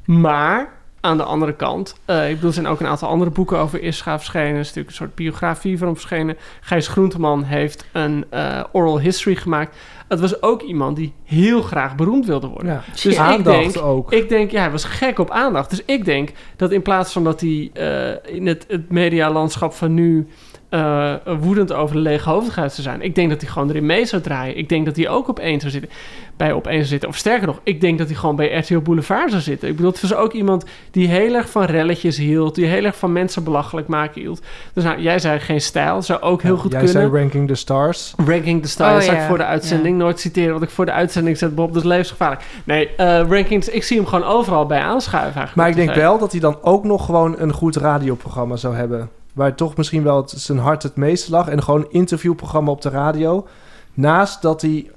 Maar 0.04 0.72
aan 1.04 1.16
de 1.16 1.22
andere 1.22 1.54
kant, 1.54 1.94
eh, 2.04 2.28
ik 2.28 2.34
bedoel, 2.34 2.48
er 2.48 2.54
zijn 2.54 2.66
ook 2.66 2.80
een 2.80 2.86
aantal 2.86 3.08
andere 3.08 3.30
boeken 3.30 3.58
over 3.58 3.82
Ischa 3.82 4.18
verschenen. 4.18 4.52
Er 4.52 4.58
is 4.58 4.66
natuurlijk 4.66 4.88
een 4.88 4.94
soort 4.94 5.14
biografie 5.14 5.78
van 5.78 5.86
hem 5.86 5.96
verschenen. 5.96 6.36
Gijs 6.60 6.88
Groenteman 6.88 7.42
heeft 7.42 7.84
een 7.92 8.24
eh, 8.30 8.64
oral 8.72 9.00
history 9.00 9.36
gemaakt. 9.36 9.76
Het 10.08 10.20
was 10.20 10.42
ook 10.42 10.62
iemand 10.62 10.96
die 10.96 11.12
heel 11.24 11.62
graag 11.62 11.94
beroemd 11.94 12.26
wilde 12.26 12.46
worden. 12.46 12.72
Ja. 12.72 12.82
Dus 12.92 13.06
ik 13.06 13.16
Aandacht 13.16 13.72
denk, 13.72 13.84
ook. 13.84 14.12
ik 14.12 14.28
denk, 14.28 14.50
ja, 14.50 14.60
hij 14.60 14.70
was 14.70 14.84
gek 14.84 15.18
op 15.18 15.30
aandacht. 15.30 15.70
Dus 15.70 15.82
ik 15.84 16.04
denk 16.04 16.30
dat 16.56 16.70
in 16.70 16.82
plaats 16.82 17.12
van 17.12 17.24
dat 17.24 17.40
hij 17.40 17.70
eh, 17.72 18.34
in 18.34 18.46
het, 18.46 18.64
het 18.68 18.90
medialandschap 18.90 19.72
van 19.72 19.94
nu 19.94 20.28
eh, 20.72 21.14
woedend 21.40 21.72
over 21.72 21.94
de 21.96 22.02
lege 22.02 22.28
hoofdigheid 22.28 22.72
zou 22.72 22.82
zijn. 22.82 23.02
Ik 23.02 23.14
denk 23.14 23.30
dat 23.30 23.40
hij 23.40 23.50
gewoon 23.50 23.68
erin 23.68 23.86
mee 23.86 24.04
zou 24.06 24.22
draaien. 24.22 24.56
Ik 24.58 24.68
denk 24.68 24.84
dat 24.84 24.96
hij 24.96 25.08
ook 25.08 25.28
op 25.28 25.38
één 25.38 25.60
zou 25.60 25.72
zitten. 25.72 25.90
Bij 26.36 26.52
op 26.52 26.66
één 26.66 26.76
zou 26.76 26.86
zitten. 26.88 27.08
Of 27.08 27.16
sterker 27.16 27.46
nog, 27.46 27.60
ik 27.62 27.80
denk 27.80 27.98
dat 27.98 28.06
hij 28.06 28.16
gewoon 28.16 28.36
bij 28.36 28.58
RTL 28.58 28.78
Boulevard 28.78 29.30
zou 29.30 29.42
zitten. 29.42 29.68
Ik 29.68 29.76
bedoel, 29.76 29.90
het 29.90 30.00
was 30.00 30.14
ook 30.14 30.32
iemand 30.32 30.64
die 30.90 31.08
heel 31.08 31.34
erg 31.34 31.50
van 31.50 31.64
relletjes 31.64 32.16
hield. 32.16 32.54
Die 32.54 32.66
heel 32.66 32.84
erg 32.84 32.96
van 32.96 33.12
mensen 33.12 33.44
belachelijk 33.44 33.86
maken 33.86 34.20
hield. 34.20 34.40
Dus 34.72 34.84
nou, 34.84 35.00
jij 35.00 35.18
zei 35.18 35.38
geen 35.38 35.60
stijl. 35.60 36.02
Zou 36.02 36.20
ook 36.20 36.42
heel 36.42 36.54
Ja, 36.54 36.60
goed 36.60 36.72
Jij 36.72 36.82
kunnen. 36.84 37.02
zei 37.02 37.20
Ranking 37.20 37.48
the 37.48 37.54
Stars. 37.54 38.14
Ranking 38.26 38.62
the 38.62 38.68
Stars, 38.68 38.94
Oh, 38.98 39.00
zou 39.00 39.16
ja. 39.16 39.22
ik 39.22 39.28
voor 39.28 39.38
de 39.38 39.44
uitzending 39.44 39.98
nooit 39.98 40.20
citeren 40.20 40.52
wat 40.52 40.62
ik 40.62 40.70
voor 40.70 40.84
de 40.86 40.92
uitzending 40.92 41.38
zet, 41.38 41.54
Bob. 41.54 41.72
Dat 41.72 41.82
is 41.82 41.88
levensgevaarlijk. 41.88 42.42
Nee, 42.64 42.88
eh, 42.96 43.06
rankings, 43.28 43.68
ik 43.68 43.82
zie 43.82 43.96
hem 43.96 44.06
gewoon 44.06 44.24
overal 44.24 44.66
bij 44.66 44.80
aanschuiven 44.80 45.40
eigenlijk. 45.40 45.56
Maar 45.56 45.68
ik 45.68 45.86
denk 45.86 45.94
wel 45.94 46.18
dat 46.18 46.32
hij 46.32 46.40
dan 46.40 46.56
ook 46.62 46.84
nog 46.84 47.04
gewoon 47.04 47.34
een 47.38 47.52
goed 47.52 47.76
radioprogramma 47.76 48.56
zou 48.56 48.74
hebben. 48.74 49.10
Waar 49.32 49.54
toch 49.54 49.76
misschien 49.76 50.02
wel 50.02 50.16
het, 50.16 50.30
zijn 50.30 50.58
hart 50.58 50.82
het 50.82 50.96
meest 50.96 51.28
lag. 51.28 51.48
En 51.48 51.62
gewoon 51.62 51.80
een 51.80 51.92
interviewprogramma 51.92 52.70
op 52.70 52.82
de 52.82 52.88
radio. 52.88 53.46
Naast 53.94 54.42
dat 54.42 54.62
hij 54.62 54.90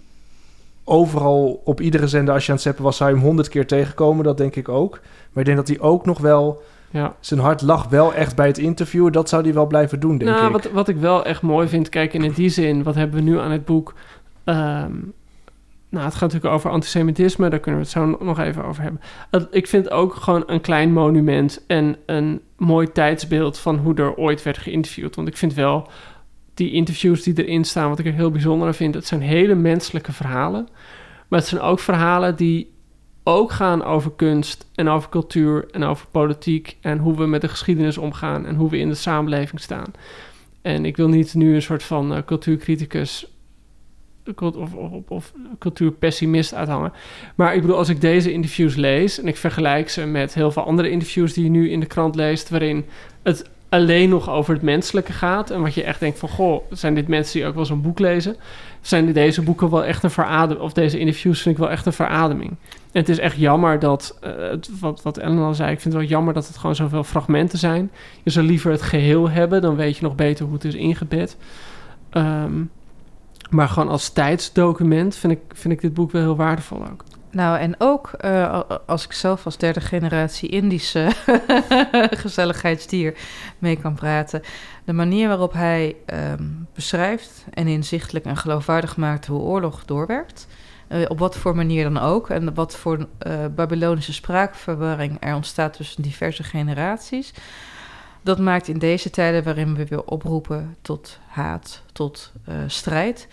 overal 0.83 1.61
op 1.63 1.81
iedere 1.81 2.07
zender 2.07 2.33
als 2.33 2.43
je 2.43 2.49
aan 2.49 2.55
het 2.55 2.65
zeppen 2.65 2.83
was, 2.83 2.97
zou 2.97 3.09
je 3.09 3.15
hem 3.15 3.25
honderd 3.25 3.49
keer 3.49 3.67
tegenkomen. 3.67 4.23
Dat 4.23 4.37
denk 4.37 4.55
ik 4.55 4.69
ook. 4.69 4.99
Maar 5.31 5.43
ik 5.43 5.45
denk 5.45 5.57
dat 5.57 5.67
hij 5.67 5.79
ook 5.79 6.05
nog 6.05 6.19
wel... 6.19 6.63
Ja. 6.89 7.15
Zijn 7.19 7.39
hart 7.39 7.61
lag 7.61 7.87
wel 7.87 8.13
echt 8.13 8.35
bij 8.35 8.47
het 8.47 8.57
interview. 8.57 9.11
Dat 9.11 9.29
zou 9.29 9.43
hij 9.43 9.53
wel 9.53 9.65
blijven 9.65 9.99
doen, 9.99 10.17
denk 10.17 10.31
nou, 10.31 10.45
ik. 10.45 10.51
Wat, 10.51 10.71
wat 10.71 10.87
ik 10.87 10.97
wel 10.97 11.25
echt 11.25 11.41
mooi 11.41 11.67
vind, 11.67 11.89
kijk, 11.89 12.13
in 12.13 12.31
die 12.31 12.49
zin, 12.49 12.83
wat 12.83 12.95
hebben 12.95 13.15
we 13.23 13.29
nu 13.29 13.39
aan 13.39 13.51
het 13.51 13.65
boek? 13.65 13.93
Ehm, 14.43 14.91
nou, 15.95 16.07
het 16.07 16.15
gaat 16.15 16.33
natuurlijk 16.33 16.53
over 16.53 16.69
antisemitisme, 16.69 17.49
daar 17.49 17.59
kunnen 17.59 17.81
we 17.81 17.87
het 17.87 17.95
zo 17.95 18.25
nog 18.25 18.39
even 18.39 18.65
over 18.65 18.83
hebben. 18.83 19.01
Ik 19.51 19.67
vind 19.67 19.89
ook 19.89 20.15
gewoon 20.15 20.43
een 20.45 20.61
klein 20.61 20.93
monument 20.93 21.63
en 21.67 21.95
een 22.05 22.41
mooi 22.57 22.91
tijdsbeeld 22.91 23.59
van 23.59 23.77
hoe 23.77 23.95
er 23.95 24.15
ooit 24.15 24.43
werd 24.43 24.57
geïnterviewd. 24.57 25.15
Want 25.15 25.27
ik 25.27 25.37
vind 25.37 25.53
wel 25.53 25.89
die 26.53 26.71
interviews 26.71 27.23
die 27.23 27.45
erin 27.45 27.63
staan, 27.63 27.89
wat 27.89 27.99
ik 27.99 28.05
er 28.05 28.13
heel 28.13 28.31
bijzonder 28.31 28.67
aan 28.67 28.73
vind, 28.73 28.95
het 28.95 29.07
zijn 29.07 29.21
hele 29.21 29.55
menselijke 29.55 30.11
verhalen. 30.11 30.67
Maar 31.27 31.39
het 31.39 31.47
zijn 31.47 31.61
ook 31.61 31.79
verhalen 31.79 32.35
die 32.35 32.73
ook 33.23 33.51
gaan 33.51 33.83
over 33.83 34.11
kunst 34.15 34.67
en 34.75 34.87
over 34.87 35.09
cultuur 35.09 35.65
en 35.71 35.83
over 35.83 36.07
politiek 36.11 36.77
en 36.81 36.97
hoe 36.97 37.15
we 37.15 37.25
met 37.25 37.41
de 37.41 37.47
geschiedenis 37.47 37.97
omgaan 37.97 38.45
en 38.45 38.55
hoe 38.55 38.69
we 38.69 38.77
in 38.77 38.89
de 38.89 38.95
samenleving 38.95 39.61
staan. 39.61 39.91
En 40.61 40.85
ik 40.85 40.97
wil 40.97 41.07
niet 41.07 41.33
nu 41.33 41.55
een 41.55 41.61
soort 41.61 41.83
van 41.83 42.13
eh, 42.13 42.21
cultuurcriticus 42.25 43.19
cult- 43.19 43.34
of, 44.35 44.73
of, 44.73 44.91
of, 45.07 45.33
cultuurpessimist 45.59 46.53
uithangen. 46.53 46.93
Maar 47.35 47.55
ik 47.55 47.61
bedoel, 47.61 47.77
als 47.77 47.89
ik 47.89 48.01
deze 48.01 48.31
interviews 48.31 48.75
lees 48.75 49.19
en 49.19 49.27
ik 49.27 49.37
vergelijk 49.37 49.89
ze 49.89 50.05
met 50.05 50.33
heel 50.33 50.51
veel 50.51 50.65
andere 50.65 50.89
interviews 50.89 51.33
die 51.33 51.43
je 51.43 51.49
nu 51.49 51.69
in 51.69 51.79
de 51.79 51.85
krant 51.85 52.15
leest, 52.15 52.49
waarin 52.49 52.85
het 53.23 53.49
alleen 53.69 54.09
nog 54.09 54.29
over 54.29 54.53
het 54.53 54.63
menselijke 54.63 55.13
gaat 55.13 55.49
en 55.49 55.61
wat 55.61 55.73
je 55.73 55.83
echt 55.83 55.99
denkt 55.99 56.19
van, 56.19 56.29
goh, 56.29 56.61
zijn 56.69 56.95
dit 56.95 57.07
mensen 57.07 57.39
die 57.39 57.47
ook 57.47 57.55
wel 57.55 57.65
zo'n 57.65 57.81
boek 57.81 57.99
lezen? 57.99 58.35
Zijn 58.81 59.13
deze 59.13 59.41
boeken 59.41 59.69
wel 59.69 59.83
echt 59.83 60.03
een 60.03 60.11
verademing, 60.11 60.65
of 60.65 60.73
deze 60.73 60.99
interviews 60.99 61.41
vind 61.41 61.55
ik 61.55 61.61
wel 61.61 61.71
echt 61.71 61.85
een 61.85 61.93
verademing. 61.93 62.49
En 62.91 63.01
het 63.01 63.09
is 63.09 63.19
echt 63.19 63.37
jammer 63.37 63.79
dat, 63.79 64.17
eh, 64.21 64.31
het, 64.37 64.79
wat, 64.79 65.01
wat 65.01 65.17
Ellen 65.17 65.43
al 65.43 65.53
zei, 65.53 65.71
ik 65.71 65.79
vind 65.79 65.93
het 65.93 66.03
wel 66.03 66.11
jammer 66.11 66.33
dat 66.33 66.47
het 66.47 66.57
gewoon 66.57 66.75
zoveel 66.75 67.03
fragmenten 67.03 67.59
zijn. 67.59 67.91
Je 68.23 68.29
zou 68.29 68.45
liever 68.45 68.71
het 68.71 68.81
geheel 68.81 69.29
hebben, 69.29 69.61
dan 69.61 69.75
weet 69.75 69.97
je 69.97 70.03
nog 70.03 70.15
beter 70.15 70.45
hoe 70.45 70.53
het 70.53 70.63
is 70.63 70.75
ingebed. 70.75 71.37
Ehm, 72.09 72.61
maar 73.49 73.69
gewoon 73.69 73.89
als 73.89 74.09
tijdsdocument 74.09 75.15
vind 75.15 75.33
ik, 75.33 75.39
vind 75.53 75.73
ik 75.73 75.81
dit 75.81 75.93
boek 75.93 76.11
wel 76.11 76.21
heel 76.21 76.35
waardevol 76.35 76.87
ook. 76.91 77.03
Nou, 77.35 77.59
en 77.59 77.75
ook 77.77 78.07
eh, 78.07 78.61
als 78.85 79.05
ik 79.05 79.11
zelf 79.11 79.45
als 79.45 79.57
derde 79.57 79.81
generatie 79.81 80.49
Indische 80.49 81.11
gezelligheidsdier 82.23 83.17
mee 83.59 83.75
kan 83.75 83.93
praten. 83.93 84.41
De 84.85 84.93
manier 84.93 85.27
waarop 85.27 85.53
hij 85.53 85.95
ehm, 86.05 86.43
beschrijft 86.73 87.45
en 87.53 87.67
inzichtelijk 87.67 88.25
en 88.25 88.37
geloofwaardig 88.37 88.97
maakt 88.97 89.25
hoe 89.25 89.41
oorlog 89.41 89.85
doorwerkt. 89.85 90.47
eh, 90.87 91.01
op 91.07 91.19
wat 91.19 91.37
voor 91.37 91.55
manier 91.55 91.83
dan 91.83 91.97
ook. 91.97 92.29
En 92.29 92.53
wat 92.53 92.75
voor 92.75 93.07
eh, 93.17 93.33
Babylonische 93.55 94.13
spraakverwarring 94.13 95.17
er 95.19 95.35
ontstaat 95.35 95.73
tussen 95.73 96.01
diverse 96.01 96.43
generaties. 96.43 97.33
Dat 98.25 98.39
maakt 98.39 98.67
in 98.67 98.77
deze 98.77 99.09
tijden 99.09 99.43
waarin 99.43 99.75
we 99.75 99.85
weer 99.85 100.03
oproepen 100.03 100.75
tot 100.81 101.19
haat, 101.27 101.81
tot 101.91 102.31
eh, 102.45 102.55
strijd. 102.67 103.27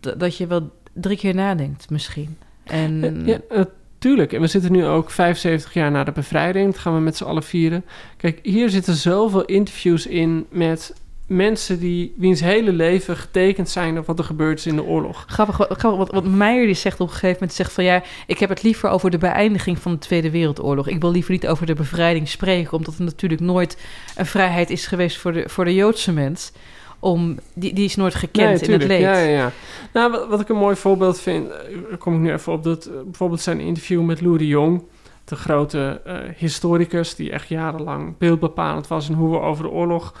dat 0.00 0.36
je 0.36 0.46
wel 0.46 0.70
drie 0.92 1.16
keer 1.16 1.34
nadenkt 1.34 1.90
misschien. 1.90 2.38
En 2.64 3.22
Ja, 3.26 3.40
eh, 3.48 3.62
tuurlijk. 3.98 4.32
En 4.32 4.40
we 4.40 4.46
zitten 4.46 4.72
nu 4.72 4.86
ook 4.86 5.10
75 5.10 5.74
jaar 5.74 5.90
na 5.90 6.04
de 6.04 6.12
bevrijding. 6.12 6.72
Dat 6.72 6.80
gaan 6.80 6.94
we 6.94 7.00
met 7.00 7.16
z'n 7.16 7.24
allen 7.24 7.42
vieren. 7.42 7.84
Kijk, 8.16 8.38
hier 8.42 8.70
zitten 8.70 8.94
zoveel 8.94 9.44
interviews 9.44 10.06
in 10.06 10.46
met 10.50 10.94
mensen 11.28 11.78
die 11.78 12.14
wiens 12.16 12.40
hele 12.40 12.72
leven 12.72 13.16
getekend 13.16 13.68
zijn 13.68 13.98
op 13.98 14.06
wat 14.06 14.18
er 14.18 14.24
gebeurd 14.24 14.58
is 14.58 14.66
in 14.66 14.76
de 14.76 14.84
oorlog. 14.84 15.24
Grappig, 15.26 15.56
wat, 15.56 15.78
grappig, 15.78 15.98
wat, 15.98 16.12
wat 16.12 16.24
Meijer 16.24 16.66
die 16.66 16.74
zegt 16.74 17.00
op 17.00 17.06
een 17.06 17.12
gegeven 17.12 17.36
moment, 17.40 17.52
zegt 17.52 17.72
van 17.72 17.84
ja, 17.84 18.02
ik 18.26 18.38
heb 18.38 18.48
het 18.48 18.62
liever 18.62 18.90
over 18.90 19.10
de 19.10 19.18
beëindiging 19.18 19.78
van 19.78 19.92
de 19.92 19.98
Tweede 19.98 20.30
Wereldoorlog. 20.30 20.88
Ik 20.88 21.00
wil 21.00 21.10
liever 21.10 21.32
niet 21.32 21.46
over 21.46 21.66
de 21.66 21.74
bevrijding 21.74 22.28
spreken, 22.28 22.72
omdat 22.72 22.94
het 22.94 23.04
natuurlijk 23.04 23.40
nooit 23.40 23.78
een 24.16 24.26
vrijheid 24.26 24.70
is 24.70 24.86
geweest 24.86 25.16
voor 25.16 25.32
de, 25.32 25.48
voor 25.48 25.64
de 25.64 25.74
Joodse 25.74 26.12
mens. 26.12 26.52
Om, 27.00 27.38
die, 27.54 27.74
die 27.74 27.84
is 27.84 27.96
nooit 27.96 28.14
gekend 28.14 28.62
in 28.62 28.72
het 28.72 28.84
leed. 28.84 29.00
Ja, 29.00 29.18
ja, 29.18 29.28
ja. 29.28 29.52
Nou, 29.92 30.10
wat, 30.10 30.28
wat 30.28 30.40
ik 30.40 30.48
een 30.48 30.56
mooi 30.56 30.76
voorbeeld 30.76 31.20
vind, 31.20 31.50
eh, 31.50 31.58
daar 31.88 31.98
kom 31.98 32.14
ik 32.14 32.20
nu 32.20 32.32
even 32.32 32.52
op, 32.52 32.62
dat 32.64 32.84
eh, 32.86 32.92
bijvoorbeeld 33.04 33.40
zijn 33.40 33.60
interview 33.60 34.02
met 34.02 34.20
Lou 34.20 34.38
de 34.38 34.46
Jong, 34.46 34.82
de 35.24 35.36
grote 35.36 36.00
eh, 36.04 36.16
historicus 36.36 37.14
die 37.14 37.30
echt 37.30 37.48
jarenlang 37.48 38.18
beeldbepalend 38.18 38.88
was 38.88 39.08
in 39.08 39.14
hoe 39.14 39.30
we 39.30 39.40
over 39.40 39.64
de 39.64 39.70
oorlog 39.70 40.14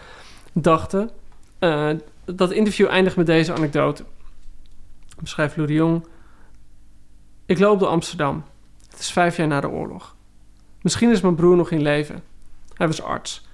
dachten. 0.62 1.10
Eh, 1.58 1.90
dat 2.24 2.50
interview 2.50 2.88
eindigt 2.88 3.16
met 3.16 3.26
deze 3.26 3.54
anekdote. 3.54 4.04
Beschrijft 5.20 5.56
Lou 5.56 5.68
de 5.68 5.74
Jong. 5.74 6.06
Ik 7.46 7.58
loop 7.58 7.78
door 7.78 7.88
Amsterdam. 7.88 8.44
Het 8.90 8.98
is 8.98 9.12
vijf 9.12 9.36
jaar 9.36 9.46
na 9.46 9.60
de 9.60 9.68
oorlog. 9.68 10.16
Misschien 10.82 11.10
is 11.10 11.20
mijn 11.20 11.34
broer 11.34 11.56
nog 11.56 11.70
in 11.70 11.82
leven. 11.82 12.22
Hij 12.74 12.86
was 12.86 13.02
arts. 13.02 13.46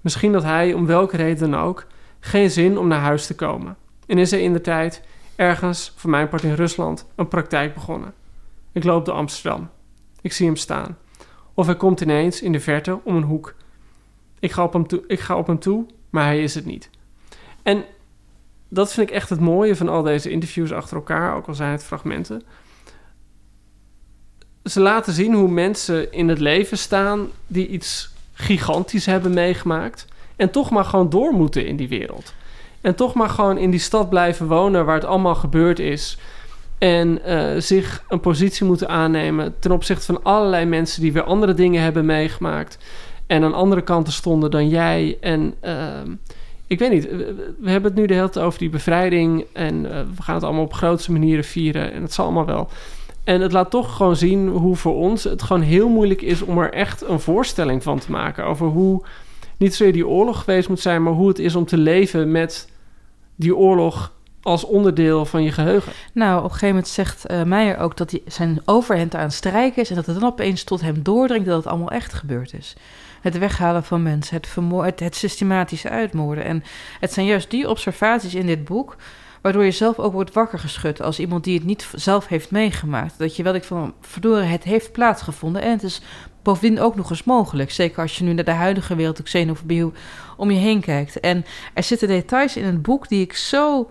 Misschien 0.00 0.34
had 0.34 0.42
hij, 0.42 0.72
om 0.72 0.86
welke 0.86 1.16
reden 1.16 1.50
dan 1.50 1.60
ook, 1.60 1.86
geen 2.20 2.50
zin 2.50 2.78
om 2.78 2.88
naar 2.88 3.00
huis 3.00 3.26
te 3.26 3.34
komen. 3.34 3.76
En 4.06 4.18
is 4.18 4.32
er 4.32 4.40
in 4.40 4.52
de 4.52 4.60
tijd, 4.60 5.02
ergens, 5.36 5.92
voor 5.96 6.10
mijn 6.10 6.28
part 6.28 6.42
in 6.42 6.54
Rusland, 6.54 7.06
een 7.14 7.28
praktijk 7.28 7.74
begonnen. 7.74 8.14
Ik 8.72 8.84
loop 8.84 9.04
door 9.04 9.14
Amsterdam. 9.14 9.70
Ik 10.20 10.32
zie 10.32 10.46
hem 10.46 10.56
staan. 10.56 10.98
Of 11.54 11.66
hij 11.66 11.76
komt 11.76 12.00
ineens 12.00 12.42
in 12.42 12.52
de 12.52 12.60
verte 12.60 12.98
om 13.04 13.16
een 13.16 13.22
hoek. 13.22 13.54
Ik 14.38 14.52
ga 14.52 14.64
op 14.64 14.72
hem 14.72 14.86
toe, 14.86 15.04
ik 15.06 15.20
ga 15.20 15.36
op 15.36 15.46
hem 15.46 15.58
toe 15.58 15.86
maar 16.12 16.24
hij 16.24 16.42
is 16.42 16.54
het 16.54 16.64
niet. 16.64 16.90
En 17.62 17.84
dat 18.68 18.92
vind 18.92 19.08
ik 19.08 19.14
echt 19.14 19.28
het 19.28 19.40
mooie 19.40 19.76
van 19.76 19.88
al 19.88 20.02
deze 20.02 20.30
interviews 20.30 20.72
achter 20.72 20.96
elkaar, 20.96 21.36
ook 21.36 21.46
al 21.46 21.54
zijn 21.54 21.70
het 21.70 21.84
fragmenten. 21.84 22.42
Ze 24.64 24.80
laten 24.80 25.12
zien 25.12 25.34
hoe 25.34 25.48
mensen 25.48 26.12
in 26.12 26.28
het 26.28 26.38
leven 26.38 26.78
staan 26.78 27.28
die 27.46 27.68
iets 27.68 28.12
gigantisch 28.32 29.06
hebben 29.06 29.34
meegemaakt 29.34 30.06
en 30.36 30.50
toch 30.50 30.70
maar 30.70 30.84
gewoon 30.84 31.10
door 31.10 31.32
moeten 31.32 31.66
in 31.66 31.76
die 31.76 31.88
wereld. 31.88 32.34
En 32.80 32.94
toch 32.94 33.14
maar 33.14 33.28
gewoon 33.28 33.58
in 33.58 33.70
die 33.70 33.80
stad 33.80 34.08
blijven 34.08 34.46
wonen 34.46 34.84
waar 34.84 34.94
het 34.94 35.04
allemaal 35.04 35.34
gebeurd 35.34 35.78
is. 35.78 36.18
En 36.78 37.24
eh, 37.24 37.60
zich 37.60 38.04
een 38.08 38.20
positie 38.20 38.66
moeten 38.66 38.88
aannemen 38.88 39.54
ten 39.58 39.70
opzichte 39.72 40.04
van 40.04 40.22
allerlei 40.22 40.64
mensen 40.64 41.02
die 41.02 41.12
weer 41.12 41.22
andere 41.22 41.54
dingen 41.54 41.82
hebben 41.82 42.06
meegemaakt. 42.06 42.78
En 43.32 43.44
aan 43.44 43.54
andere 43.54 43.82
kanten 43.82 44.12
stonden 44.12 44.50
dan 44.50 44.68
jij. 44.68 45.16
En 45.20 45.54
ehm, 45.60 46.14
ik 46.66 46.78
weet 46.78 46.90
niet, 46.90 47.08
we, 47.58 47.70
hebben 47.70 47.90
het 47.90 48.00
nu 48.00 48.06
de 48.06 48.14
hele 48.14 48.28
tijd 48.28 48.44
over 48.44 48.58
die 48.58 48.70
bevrijding. 48.70 49.44
En 49.52 49.92
eh, 49.92 50.00
we 50.16 50.22
gaan 50.22 50.34
het 50.34 50.44
allemaal 50.44 50.64
op 50.64 50.72
grootste 50.72 51.12
manieren 51.12 51.44
vieren. 51.44 51.92
En 51.92 52.02
het 52.02 52.12
zal 52.12 52.24
allemaal 52.24 52.46
wel. 52.46 52.68
En 53.24 53.40
het 53.40 53.52
laat 53.52 53.70
toch 53.70 53.96
gewoon 53.96 54.16
zien 54.16 54.48
hoe 54.48 54.76
voor 54.76 54.94
ons 54.94 55.24
het 55.24 55.42
gewoon 55.42 55.62
heel 55.62 55.88
moeilijk 55.88 56.22
is 56.22 56.42
om 56.42 56.58
er 56.58 56.72
echt 56.72 57.02
een 57.02 57.20
voorstelling 57.20 57.82
van 57.82 57.98
te 57.98 58.10
maken. 58.10 58.44
Over 58.44 58.66
hoe 58.66 59.02
niet 59.56 59.74
zozeer 59.74 59.92
die 59.92 60.08
oorlog 60.08 60.38
geweest 60.44 60.68
moet 60.68 60.80
zijn, 60.80 61.02
maar 61.02 61.12
hoe 61.12 61.28
het 61.28 61.38
is 61.38 61.54
om 61.54 61.64
te 61.64 61.78
leven 61.78 62.30
met 62.30 62.70
die 63.36 63.56
oorlog 63.56 64.12
als 64.42 64.64
onderdeel 64.64 65.24
van 65.24 65.42
je 65.42 65.52
geheugen. 65.52 65.92
Nou, 66.12 66.38
op 66.38 66.44
een 66.44 66.50
gegeven 66.50 66.68
moment 66.68 66.88
zegt 66.88 67.26
eh, 67.26 67.42
Meijer 67.42 67.78
ook 67.78 67.96
dat 67.96 68.10
hij 68.10 68.22
zijn 68.26 68.60
overhemd 68.64 69.14
aan 69.14 69.30
strijken 69.30 69.82
is... 69.82 69.90
en 69.90 69.96
dat 69.96 70.06
het 70.06 70.20
dan 70.20 70.30
opeens 70.30 70.64
tot 70.64 70.80
hem 70.80 71.02
doordringt 71.02 71.46
dat 71.46 71.56
het 71.56 71.66
allemaal 71.66 71.90
echt 71.90 72.12
gebeurd 72.12 72.54
is. 72.54 72.76
Het 73.22 73.38
weghalen 73.38 73.84
van 73.84 74.02
mensen, 74.02 74.36
het, 74.36 74.46
vermoor- 74.46 74.84
het, 74.84 75.16
systematisch 75.16 75.86
uitmoorden. 75.86 76.44
En 76.44 76.64
het 77.00 77.12
zijn 77.12 77.26
juist 77.26 77.50
die 77.50 77.68
observaties 77.68 78.34
in 78.34 78.46
dit 78.46 78.64
boek... 78.64 78.96
waardoor 79.40 79.64
je 79.64 79.70
zelf 79.70 79.98
ook 79.98 80.12
wordt 80.12 80.32
wakker 80.32 80.58
geschud 80.58 81.02
als 81.02 81.18
iemand 81.18 81.44
die 81.44 81.54
het 81.54 81.64
niet 81.64 81.88
zelf 81.94 82.26
heeft 82.26 82.50
meegemaakt. 82.50 83.18
Dat 83.18 83.36
je 83.36 83.42
wel 83.42 83.52
denkt 83.52 83.66
van, 83.66 83.94
verdorie, 84.00 84.44
het 84.44 84.64
heeft 84.64 84.92
plaatsgevonden... 84.92 85.62
en 85.62 85.70
het 85.70 85.82
is 85.82 86.00
bovendien 86.42 86.80
ook 86.80 86.96
nog 86.96 87.10
eens 87.10 87.24
mogelijk. 87.24 87.70
Zeker 87.70 88.02
als 88.02 88.18
je 88.18 88.24
nu 88.24 88.32
naar 88.32 88.44
de 88.44 88.50
huidige 88.50 88.94
wereld, 88.94 89.16
de 89.16 89.22
xenofobie, 89.22 89.92
om 90.36 90.50
je 90.50 90.58
heen 90.58 90.80
kijkt. 90.80 91.20
En 91.20 91.44
er 91.74 91.82
zitten 91.82 92.08
details 92.08 92.56
in 92.56 92.64
het 92.64 92.82
boek 92.82 93.08
die 93.08 93.22
ik 93.22 93.34
zo 93.34 93.90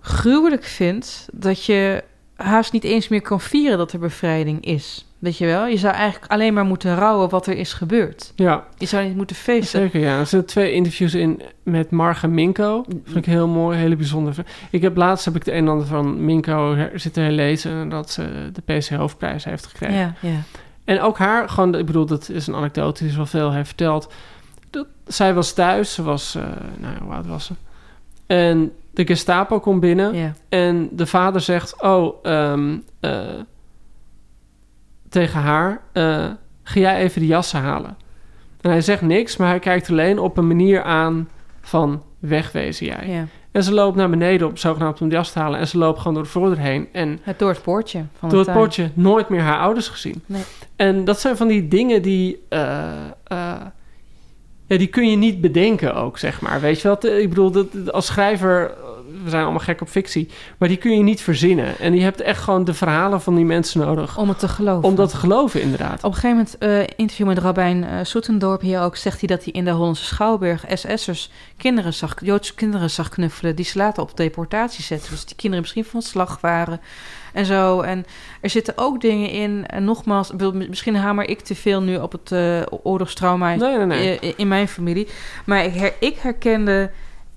gruwelijk 0.00 0.64
vind 0.64 1.28
dat 1.32 1.64
je 1.64 2.04
haast 2.36 2.72
niet 2.72 2.84
eens 2.84 3.08
meer 3.08 3.22
kan 3.22 3.40
vieren 3.40 3.78
dat 3.78 3.92
er 3.92 3.98
bevrijding 3.98 4.64
is. 4.64 5.06
Weet 5.22 5.38
je 5.38 5.46
wel? 5.46 5.66
Je 5.66 5.76
zou 5.76 5.94
eigenlijk 5.94 6.32
alleen 6.32 6.54
maar 6.54 6.64
moeten 6.64 6.94
rouwen 6.94 7.28
wat 7.28 7.46
er 7.46 7.56
is 7.56 7.72
gebeurd. 7.72 8.32
Ja, 8.34 8.64
Je 8.78 8.86
zou 8.86 9.06
niet 9.06 9.16
moeten 9.16 9.36
feesten. 9.36 9.80
zeker 9.80 10.00
ja. 10.00 10.18
Er 10.18 10.26
zitten 10.26 10.48
twee 10.48 10.72
interviews 10.72 11.14
in 11.14 11.42
met 11.62 11.90
Marga 11.90 12.26
Minko. 12.26 12.84
Vind 13.04 13.16
ik 13.16 13.24
heel 13.24 13.48
mooi, 13.48 13.78
hele 13.78 13.96
bijzonder. 13.96 14.34
Ik 14.70 14.82
heb 14.82 14.96
laatst 14.96 15.24
heb 15.24 15.36
ik 15.36 15.44
de 15.44 15.52
een 15.52 15.58
en 15.58 15.68
ander 15.68 15.86
van 15.86 16.24
Minko 16.24 16.76
zitten 16.94 17.22
herlezen 17.22 17.88
dat 17.88 18.10
ze 18.10 18.50
de 18.52 18.74
PC 18.74 18.88
hoofdprijs 18.88 19.44
heeft 19.44 19.66
gekregen. 19.66 19.96
Ja, 19.96 20.14
ja. 20.20 20.40
En 20.84 21.00
ook 21.00 21.18
haar, 21.18 21.48
gewoon, 21.48 21.74
ik 21.74 21.86
bedoel, 21.86 22.06
dat 22.06 22.28
is 22.28 22.46
een 22.46 22.54
anekdote 22.54 23.02
die 23.02 23.10
ze 23.10 23.16
wel 23.16 23.26
veel 23.26 23.52
heeft 23.52 23.66
verteld. 23.66 24.12
Dat, 24.70 24.86
zij 25.06 25.34
was 25.34 25.52
thuis, 25.52 25.94
ze 25.94 26.02
was, 26.02 26.34
eh 26.34 26.42
nou 26.78 26.94
hoe 27.02 27.12
oud 27.12 27.26
was 27.26 27.44
ze? 27.44 27.52
En 28.26 28.72
de 28.90 29.06
Gestapo 29.06 29.60
komt 29.60 29.80
binnen 29.80 30.14
ja. 30.14 30.32
en 30.48 30.88
de 30.92 31.06
vader 31.06 31.40
zegt, 31.40 31.82
oh, 31.82 32.14
eh, 32.22 32.52
tegen 35.12 35.40
haar, 35.40 35.80
eh, 35.92 36.26
ga 36.62 36.80
jij 36.80 36.96
even 37.00 37.20
de 37.20 37.26
jassen 37.26 37.60
halen? 37.60 37.96
En 38.60 38.70
hij 38.70 38.80
zegt 38.80 39.02
niks, 39.02 39.36
maar 39.36 39.48
hij 39.48 39.58
kijkt 39.58 39.90
alleen 39.90 40.18
op 40.18 40.36
een 40.36 40.46
manier 40.46 40.82
aan 40.82 41.28
van 41.60 42.02
wegwezen 42.18 42.86
jij. 42.86 43.06
ja. 43.08 43.26
En 43.52 43.64
ze 43.64 43.72
loopt 43.74 43.96
naar 43.96 44.10
beneden 44.10 44.46
op 44.46 44.58
zogenaamd 44.58 45.00
om 45.00 45.08
de 45.08 45.14
jas 45.14 45.32
te 45.32 45.38
halen. 45.38 45.58
En 45.60 45.68
ze 45.68 45.78
loopt 45.78 45.98
gewoon 45.98 46.14
door 46.14 46.22
de 46.22 46.28
voordeur 46.28 46.58
heen. 46.58 46.88
En 46.92 47.18
Het 47.22 47.38
door 47.38 47.48
het 47.50 47.62
poortje 47.62 48.04
van 48.18 48.28
door 48.28 48.38
het 48.38 48.46
tuin. 48.46 48.58
poortje 48.58 48.90
nooit 48.94 49.28
meer 49.28 49.40
haar 49.40 49.58
ouders 49.58 49.88
gezien. 49.88 50.22
Nee. 50.26 50.42
En 50.76 51.04
dat 51.04 51.20
zijn 51.20 51.36
van 51.36 51.48
die 51.48 51.68
dingen 51.68 52.02
die... 52.02 52.42
eh, 52.48 52.82
eh, 53.24 53.60
ja, 54.66 54.76
die 54.78 54.86
kun 54.86 55.10
je 55.10 55.16
niet 55.16 55.40
bedenken 55.40 55.94
ook, 55.94 56.18
zeg 56.18 56.40
maar. 56.40 56.60
Weet 56.60 56.80
je 56.80 56.88
wel? 57.00 57.12
Ik 57.18 57.28
bedoel, 57.28 57.50
dat, 57.50 57.92
als 57.92 58.06
schrijver... 58.06 58.70
We 59.22 59.30
zijn 59.30 59.42
allemaal 59.42 59.60
gek 59.60 59.80
op 59.80 59.88
fictie. 59.88 60.28
Maar 60.58 60.68
die 60.68 60.76
kun 60.76 60.96
je 60.96 61.02
niet 61.02 61.20
verzinnen. 61.20 61.78
En 61.78 61.94
je 61.94 62.02
hebt 62.02 62.20
echt 62.20 62.42
gewoon 62.42 62.64
de 62.64 62.74
verhalen 62.74 63.20
van 63.20 63.34
die 63.34 63.44
mensen 63.44 63.80
nodig... 63.80 64.18
Om 64.18 64.28
het 64.28 64.38
te 64.38 64.48
geloven. 64.48 64.88
om 64.88 64.94
dat 64.94 65.10
te 65.10 65.16
geloven, 65.16 65.62
inderdaad. 65.62 66.04
Op 66.04 66.14
een 66.14 66.18
gegeven 66.18 66.30
moment, 66.30 66.58
eh 66.58 66.96
interview 66.96 67.26
met 67.26 67.38
Rabijn 67.38 67.84
eh 67.84 67.98
Soetendorp 68.02 68.60
hier 68.60 68.80
ook, 68.80 68.96
zegt 68.96 69.18
hij 69.18 69.28
dat 69.28 69.44
hij 69.44 69.52
in 69.52 69.64
de 69.64 69.70
Hollandse 69.70 70.04
Schouwburg 70.04 70.64
SS'ers 70.68 71.30
kinderen 71.56 71.94
zag, 71.94 72.14
Joodse 72.20 72.54
kinderen 72.54 72.90
zag 72.90 73.08
knuffelen 73.08 73.56
die 73.56 73.64
ze 73.64 73.78
later 73.78 74.02
op 74.02 74.16
deportatie 74.16 74.84
zetten. 74.84 75.10
Dus 75.10 75.24
die 75.24 75.36
kinderen 75.36 75.60
misschien 75.60 75.84
van 75.84 76.02
slag 76.02 76.40
waren 76.40 76.80
en 77.32 77.46
zo. 77.46 77.80
En 77.80 78.04
er 78.40 78.50
zitten 78.50 78.74
ook 78.76 79.00
dingen 79.00 79.30
in, 79.30 79.64
en 79.66 79.84
nogmaals, 79.84 80.32
misschien 80.68 80.96
hamer 80.96 81.28
ik 81.28 81.40
te 81.40 81.54
veel 81.54 81.82
nu 81.82 81.96
op 81.96 82.12
het 82.12 82.32
eh 82.32 82.62
oorlogstrauma 82.82 83.54
Nee, 83.54 83.76
nee, 83.76 83.86
nee. 83.86 84.34
in 84.36 84.48
mijn 84.48 84.68
familie. 84.68 85.08
Maar 85.44 85.64
ik, 85.64 85.74
her, 85.74 85.92
ik 85.98 86.16
herkende 86.18 86.90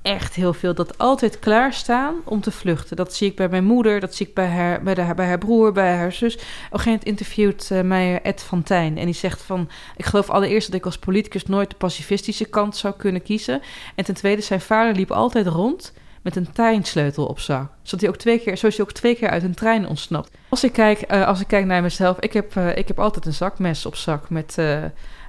echt 0.06 0.36
heel 0.36 0.54
veel 0.54 0.74
dat 0.74 0.98
altijd 0.98 1.40
klaarstaan 1.40 2.16
om 2.24 2.42
te 2.42 2.52
vluchten. 2.52 2.96
Dat 2.96 3.14
zie 3.14 3.30
ik 3.30 3.36
bij 3.36 3.50
mijn 3.50 3.64
moeder, 3.64 4.00
dat 4.00 4.16
zie 4.16 4.28
ik 4.28 4.34
bij 4.34 4.48
haar, 4.48 4.84
bij, 4.84 4.94
de, 4.94 5.14
bij 5.16 5.26
haar 5.26 5.38
broer, 5.38 5.72
bij 5.72 5.96
haar 5.96 6.12
zus. 6.12 6.38
Op 6.72 6.82
een 6.86 7.04
interviewt 7.04 7.72
eh, 7.72 7.82
mij 7.82 8.22
Ed 8.22 8.42
van 8.42 8.64
Tijn. 8.64 8.98
En 8.98 9.06
die 9.06 9.14
zegt 9.14 9.42
van... 9.42 9.70
Ik 9.98 10.06
geloof 10.06 10.30
allereerst 10.30 10.68
dat 10.68 10.76
ik 10.76 10.86
als 10.86 10.98
politicus 10.98 11.46
nooit 11.46 11.70
de 11.70 11.76
pacifistische 11.76 12.46
kant 12.46 12.78
zou 12.78 12.94
kunnen 12.98 13.22
kiezen. 13.22 13.62
En 13.96 14.06
ten 14.06 14.14
tweede, 14.14 14.42
zijn 14.42 14.62
vader 14.62 14.96
liep 14.96 15.12
altijd 15.12 15.48
rond 15.48 15.94
met 16.22 16.36
een 16.36 16.52
treinsleutel 16.52 17.26
op 17.26 17.40
zak. 17.40 17.72
Zodat 17.82 18.02
hij 18.02 18.10
ook 18.10 18.18
twee 18.18 18.40
keer, 18.40 18.58
zo 18.58 18.68
is 18.68 18.78
hij 18.78 18.86
ook 18.86 18.92
twee 18.92 19.16
keer 19.16 19.30
uit 19.30 19.44
een 19.44 19.56
trein 19.56 19.88
ontsnapt. 19.88 20.32
Als 20.50 20.64
ik 20.64 20.74
kijk, 20.74 21.02
eh, 21.02 21.28
als 21.28 21.42
ik 21.42 21.48
kijk 21.48 21.66
naar 21.66 21.82
mezelf... 21.82 22.20
Ik 22.20 22.34
heb, 22.34 22.56
eh, 22.56 22.78
ik 22.78 22.88
heb 22.88 23.00
altijd 23.00 23.26
een 23.26 23.34
zakmes 23.34 23.86
op 23.86 23.96
zak 23.96 24.30
met... 24.30 24.58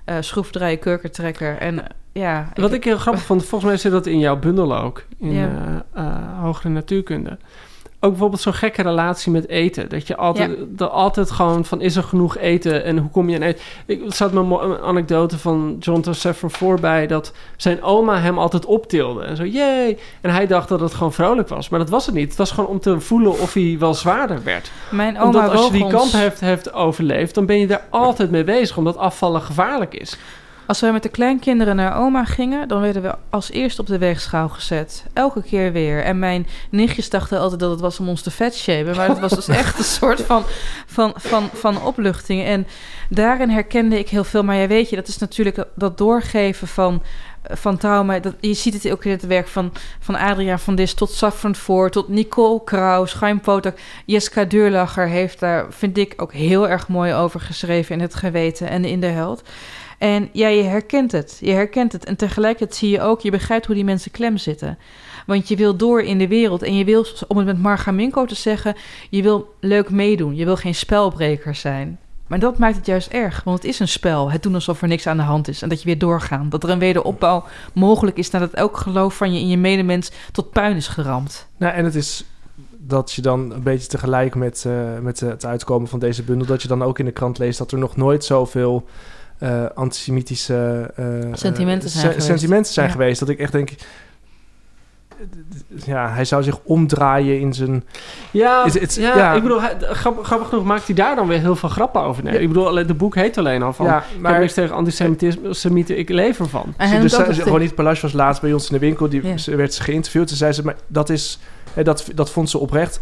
eh 0.06 0.16
schroefdraaier, 0.20 0.78
kurkentrekker 0.78 1.58
en 1.58 1.82
eh, 1.82 1.88
ja... 2.12 2.48
Wat 2.54 2.72
ik 2.72 2.84
heel 2.84 2.96
grappig 2.98 3.22
vond, 3.22 3.44
volgens 3.44 3.70
mij 3.70 3.80
zit 3.80 3.92
dat 3.92 4.06
in 4.06 4.18
jouw 4.18 4.38
bundel 4.38 4.76
ook. 4.76 5.04
In 5.20 5.32
Ja. 5.32 5.84
eh, 5.94 6.40
hogere 6.40 6.68
natuurkunde. 6.68 7.38
Ook 8.00 8.10
bijvoorbeeld 8.10 8.40
zo'n 8.40 8.54
gekke 8.54 8.82
relatie 8.82 9.32
met 9.32 9.48
eten. 9.48 9.88
Dat 9.88 10.06
je 10.06 10.16
altijd, 10.16 10.56
dat 10.68 10.90
altijd 10.90 11.30
gewoon 11.30 11.64
van 11.64 11.80
is 11.80 11.96
er 11.96 12.02
genoeg 12.02 12.36
eten 12.36 12.84
en 12.84 12.98
hoe 12.98 13.10
kom 13.10 13.28
je 13.28 13.36
aan 13.36 13.42
eten. 13.42 13.62
Ik 13.86 14.02
zat 14.08 14.32
me 14.32 14.40
een 14.40 14.78
anekdote 14.78 15.38
van 15.38 15.76
John 15.80 16.00
Toseffer 16.00 16.50
voorbij 16.50 17.06
dat 17.06 17.32
zijn 17.56 17.82
oma 17.82 18.18
hem 18.18 18.38
altijd 18.38 18.66
optilde. 18.66 19.24
En 19.24 19.36
zo, 19.36 19.44
jee. 19.44 19.98
En 20.20 20.30
hij 20.30 20.46
dacht 20.46 20.68
dat 20.68 20.80
het 20.80 20.94
gewoon 20.94 21.12
vrolijk 21.12 21.48
was. 21.48 21.68
Maar 21.68 21.78
dat 21.78 21.90
was 21.90 22.06
het 22.06 22.14
niet. 22.14 22.28
Het 22.28 22.38
was 22.38 22.50
gewoon 22.50 22.70
om 22.70 22.80
te 22.80 23.00
voelen 23.00 23.40
of 23.40 23.52
hij 23.52 23.76
wel 23.78 23.94
zwaarder 23.94 24.42
werd. 24.42 24.70
Mijn 24.90 25.18
oma 25.18 25.26
Omdat 25.26 25.50
als 25.50 25.66
je 25.66 25.72
die 25.72 25.86
kamp 25.86 26.12
heeft, 26.12 26.40
heeft 26.40 26.72
overleefd, 26.72 27.34
dan 27.34 27.46
ben 27.46 27.58
je 27.58 27.66
daar 27.66 27.86
altijd 27.90 28.30
mee 28.30 28.44
bezig. 28.44 28.76
Omdat 28.76 28.96
afvallen 28.96 29.42
gevaarlijk 29.42 29.94
is. 29.94 30.18
Als 30.66 30.80
wij 30.80 30.92
met 30.92 31.02
de 31.02 31.08
kleinkinderen 31.08 31.76
naar 31.76 31.96
oma 31.96 32.24
gingen, 32.24 32.68
dan 32.68 32.80
werden 32.80 33.02
we 33.02 33.14
als 33.30 33.50
eerst 33.50 33.78
op 33.78 33.86
de 33.86 33.98
weegschaal 33.98 34.48
gezet. 34.48 35.04
Elke 35.12 35.42
keer 35.42 35.72
weer. 35.72 36.02
En 36.02 36.18
mijn 36.18 36.46
nichtjes 36.70 37.10
dachten 37.10 37.38
altijd 37.40 37.60
dat 37.60 37.70
het 37.70 37.80
was 37.80 38.00
om 38.00 38.08
ons 38.08 38.22
te 38.22 38.30
vetshamen. 38.30 38.96
Maar 38.96 39.08
het 39.08 39.18
was 39.18 39.32
dus 39.34 39.48
echt 39.62 39.78
een 39.78 39.84
soort 39.84 40.20
van, 40.20 40.42
van, 40.86 41.12
van, 41.16 41.48
van 41.52 41.82
opluchting. 41.82 42.44
En 42.44 42.66
daarin 43.08 43.50
herkende 43.50 43.98
ik 43.98 44.08
heel 44.08 44.24
veel. 44.24 44.42
Maar 44.42 44.56
ja, 44.56 44.66
weet 44.66 44.90
je, 44.90 44.96
dat 44.96 45.08
is 45.08 45.18
natuurlijk 45.18 45.64
dat- 45.74 45.98
doorgeven 45.98 46.68
van, 46.68 47.02
van 47.50 47.76
trauma. 47.76 48.18
Dat, 48.18 48.34
je 48.40 48.54
ziet 48.54 48.74
het 48.82 48.90
ook 48.92 49.04
in 49.04 49.10
het 49.10 49.26
werk 49.26 49.48
van, 49.48 49.72
van 50.00 50.14
Adriaan 50.16 50.58
van 50.58 50.74
Dis 50.74 50.94
tot 50.94 51.10
Safran 51.10 51.54
Voor, 51.54 51.90
tot 51.90 52.08
Nicole 52.08 52.64
Kraus, 52.64 53.12
Chaim 53.12 53.40
Potak. 53.40 53.78
Jessica 54.06 54.44
Deurlacher 54.44 55.08
heeft 55.08 55.40
daar, 55.40 55.66
vind 55.70 55.98
ik, 55.98 56.14
ook 56.16 56.32
heel 56.32 56.68
erg 56.68 56.88
mooi 56.88 57.14
over 57.14 57.40
geschreven 57.40 57.94
in 57.94 58.00
Het 58.00 58.14
Geweten 58.14 58.68
en 58.68 58.84
in 58.84 59.00
De 59.00 59.06
Held. 59.06 59.42
En 59.98 60.28
ja, 60.32 60.48
je 60.48 60.62
herkent 60.62 61.12
het. 61.12 61.38
Je 61.40 61.50
herkent 61.50 61.92
het. 61.92 62.04
En 62.04 62.16
tegelijkertijd 62.16 62.78
zie 62.78 62.90
je 62.90 63.00
ook, 63.00 63.20
je 63.20 63.30
begrijpt 63.30 63.66
hoe 63.66 63.74
die 63.74 63.84
mensen 63.84 64.10
klem 64.10 64.36
zitten. 64.36 64.78
Want 65.26 65.48
je 65.48 65.56
wil 65.56 65.76
door 65.76 66.02
in 66.02 66.18
de 66.18 66.28
wereld. 66.28 66.62
En 66.62 66.76
je 66.76 66.84
wil, 66.84 67.06
om 67.28 67.36
het 67.36 67.46
met 67.46 67.58
Marga 67.58 67.90
Minko 67.90 68.24
te 68.24 68.34
zeggen, 68.34 68.74
je 69.10 69.22
wil 69.22 69.54
leuk 69.60 69.90
meedoen. 69.90 70.36
Je 70.36 70.44
wil 70.44 70.56
geen 70.56 70.74
spelbreker 70.74 71.54
zijn. 71.54 71.98
Maar 72.26 72.38
dat 72.38 72.58
maakt 72.58 72.76
het 72.76 72.86
juist 72.86 73.08
erg. 73.08 73.44
Want 73.44 73.58
het 73.58 73.66
is 73.66 73.78
een 73.78 73.88
spel. 73.88 74.30
Het 74.30 74.42
doen 74.42 74.54
alsof 74.54 74.82
er 74.82 74.88
niks 74.88 75.06
aan 75.06 75.16
de 75.16 75.22
hand 75.22 75.48
is. 75.48 75.62
En 75.62 75.68
dat 75.68 75.78
je 75.78 75.86
weer 75.86 75.98
doorgaat. 75.98 76.50
Dat 76.50 76.62
er 76.62 76.70
een 76.70 76.78
wederopbouw 76.78 77.44
mogelijk 77.74 78.16
is 78.16 78.30
nadat 78.30 78.52
elk 78.52 78.76
geloof 78.76 79.16
van 79.16 79.32
je 79.32 79.40
in 79.40 79.48
je 79.48 79.56
medemens 79.56 80.10
tot 80.32 80.50
puin 80.50 80.76
is 80.76 80.88
geramd. 80.88 81.48
Nou, 81.56 81.74
en 81.74 81.84
het 81.84 81.94
is 81.94 82.24
dat 82.78 83.12
je 83.12 83.22
dan 83.22 83.52
een 83.52 83.62
beetje 83.62 83.88
tegelijk 83.88 84.34
met, 84.34 84.64
eh, 84.66 84.98
met 84.98 85.20
het 85.20 85.44
uitkomen 85.44 85.88
van 85.88 85.98
deze 85.98 86.22
bundel... 86.22 86.46
dat 86.46 86.62
je 86.62 86.68
dan 86.68 86.82
ook 86.82 86.98
in 86.98 87.04
de 87.04 87.10
krant 87.10 87.38
leest 87.38 87.58
dat 87.58 87.72
er 87.72 87.78
nog 87.78 87.96
nooit 87.96 88.24
zoveel 88.24 88.84
antisemitische... 89.74 90.90
eh, 90.96 91.04
Sentimenten 91.32 91.88
eh, 91.88 91.94
zijn 91.94 92.02
se- 92.04 92.08
geweest. 92.08 92.26
sentimenten 92.26 92.72
zijn 92.72 92.86
Ja. 92.86 92.92
geweest. 92.92 93.20
Dat 93.20 93.28
ik 93.28 93.38
echt 93.38 93.52
denk... 93.52 93.70
Ja, 95.84 96.08
hij 96.10 96.24
zou 96.24 96.42
zich 96.42 96.58
omdraaien 96.62 97.40
in 97.40 97.52
zijn... 97.52 97.84
Ja, 98.30 98.66
ja, 98.94 99.16
ja. 99.16 99.32
ik 99.34 99.42
bedoel, 99.42 99.60
hij- 99.62 99.76
grappig, 99.80 100.26
grappig 100.26 100.48
genoeg 100.48 100.64
maakt 100.64 100.86
hij 100.86 100.94
daar 100.94 101.16
dan 101.16 101.26
weer 101.28 101.38
heel 101.40 101.56
veel 101.56 101.68
grappen 101.68 102.00
over. 102.02 102.24
Nee, 102.24 102.32
Ja. 102.34 102.38
Ik 102.40 102.48
bedoel, 102.48 102.66
alleen- 102.68 102.86
de 102.86 102.94
boek 102.94 103.14
heet 103.14 103.38
alleen 103.38 103.62
al 103.62 103.72
van... 103.72 103.86
ja, 103.86 103.92
Maar, 103.92 104.02
ik 104.06 104.12
heb 104.12 104.20
maar 104.20 104.38
niks 104.40 104.54
tegen 104.54 104.74
antisemieten, 104.74 105.98
ik 105.98 106.08
leef 106.08 106.38
ervan. 106.38 106.74
En 106.76 107.00
dus 107.00 107.14
zij, 107.14 107.24
het- 107.24 107.38
Ronit 107.42 107.74
Palace 107.74 108.02
was 108.02 108.12
laatst 108.12 108.40
bij 108.42 108.52
ons 108.52 108.66
in 108.70 108.72
de 108.74 108.78
winkel. 108.86 109.08
Die 109.08 109.26
Ja. 109.26 109.36
ze 109.36 109.56
werd 109.56 109.74
ze 109.74 109.82
geïnterviewd. 109.82 110.30
En 110.30 110.36
zei 110.36 110.52
ze, 110.52 110.64
maar 110.64 110.76
dat 110.86 111.10
is... 111.10 111.38
hè, 111.74 111.82
dat, 111.82 112.06
dat 112.14 112.30
vond 112.30 112.50
ze 112.50 112.58
oprecht. 112.58 113.00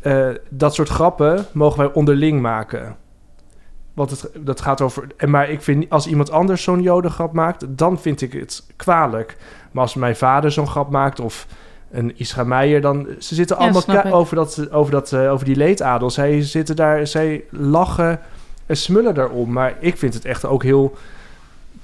Eh, 0.00 0.28
dat 0.50 0.74
soort 0.74 0.88
grappen 0.88 1.46
mogen 1.52 1.78
wij 1.78 1.92
onderling 1.92 2.40
maken. 2.40 2.96
Want 3.94 4.10
het, 4.10 4.30
dat 4.38 4.60
gaat 4.60 4.80
over... 4.80 5.06
En 5.16 5.30
maar 5.30 5.50
ik 5.50 5.62
vind, 5.62 5.90
als 5.90 6.06
iemand 6.06 6.30
anders 6.30 6.62
zo'n 6.62 6.82
jodengrap 6.82 7.32
maakt... 7.32 7.64
dan 7.68 7.98
vind 7.98 8.20
ik 8.20 8.32
het 8.32 8.66
kwalijk. 8.76 9.36
Maar 9.70 9.82
als 9.82 9.94
mijn 9.94 10.16
vader 10.16 10.50
zo'n 10.50 10.68
grap 10.68 10.90
maakt... 10.90 11.20
of 11.20 11.46
een 11.90 12.18
Isra 12.18 12.44
Meijer, 12.44 12.80
dan... 12.80 13.06
Ze 13.18 13.34
zitten 13.34 13.56
allemaal 13.56 14.04
over, 14.12 14.36
dat, 14.36 14.70
over, 14.70 14.92
dat, 14.92 15.12
eh, 15.12 15.32
over 15.32 15.44
die 15.44 15.56
leedadel. 15.56 16.10
Zij 16.10 16.42
zitten 16.42 16.76
daar... 16.76 17.06
Zij 17.06 17.44
lachen 17.50 18.20
en 18.66 18.76
smullen 18.76 19.14
daarom. 19.14 19.52
Maar 19.52 19.74
ik 19.78 19.96
vind 19.96 20.14
het 20.14 20.24
echt 20.24 20.44
ook 20.44 20.62
heel 20.62 20.96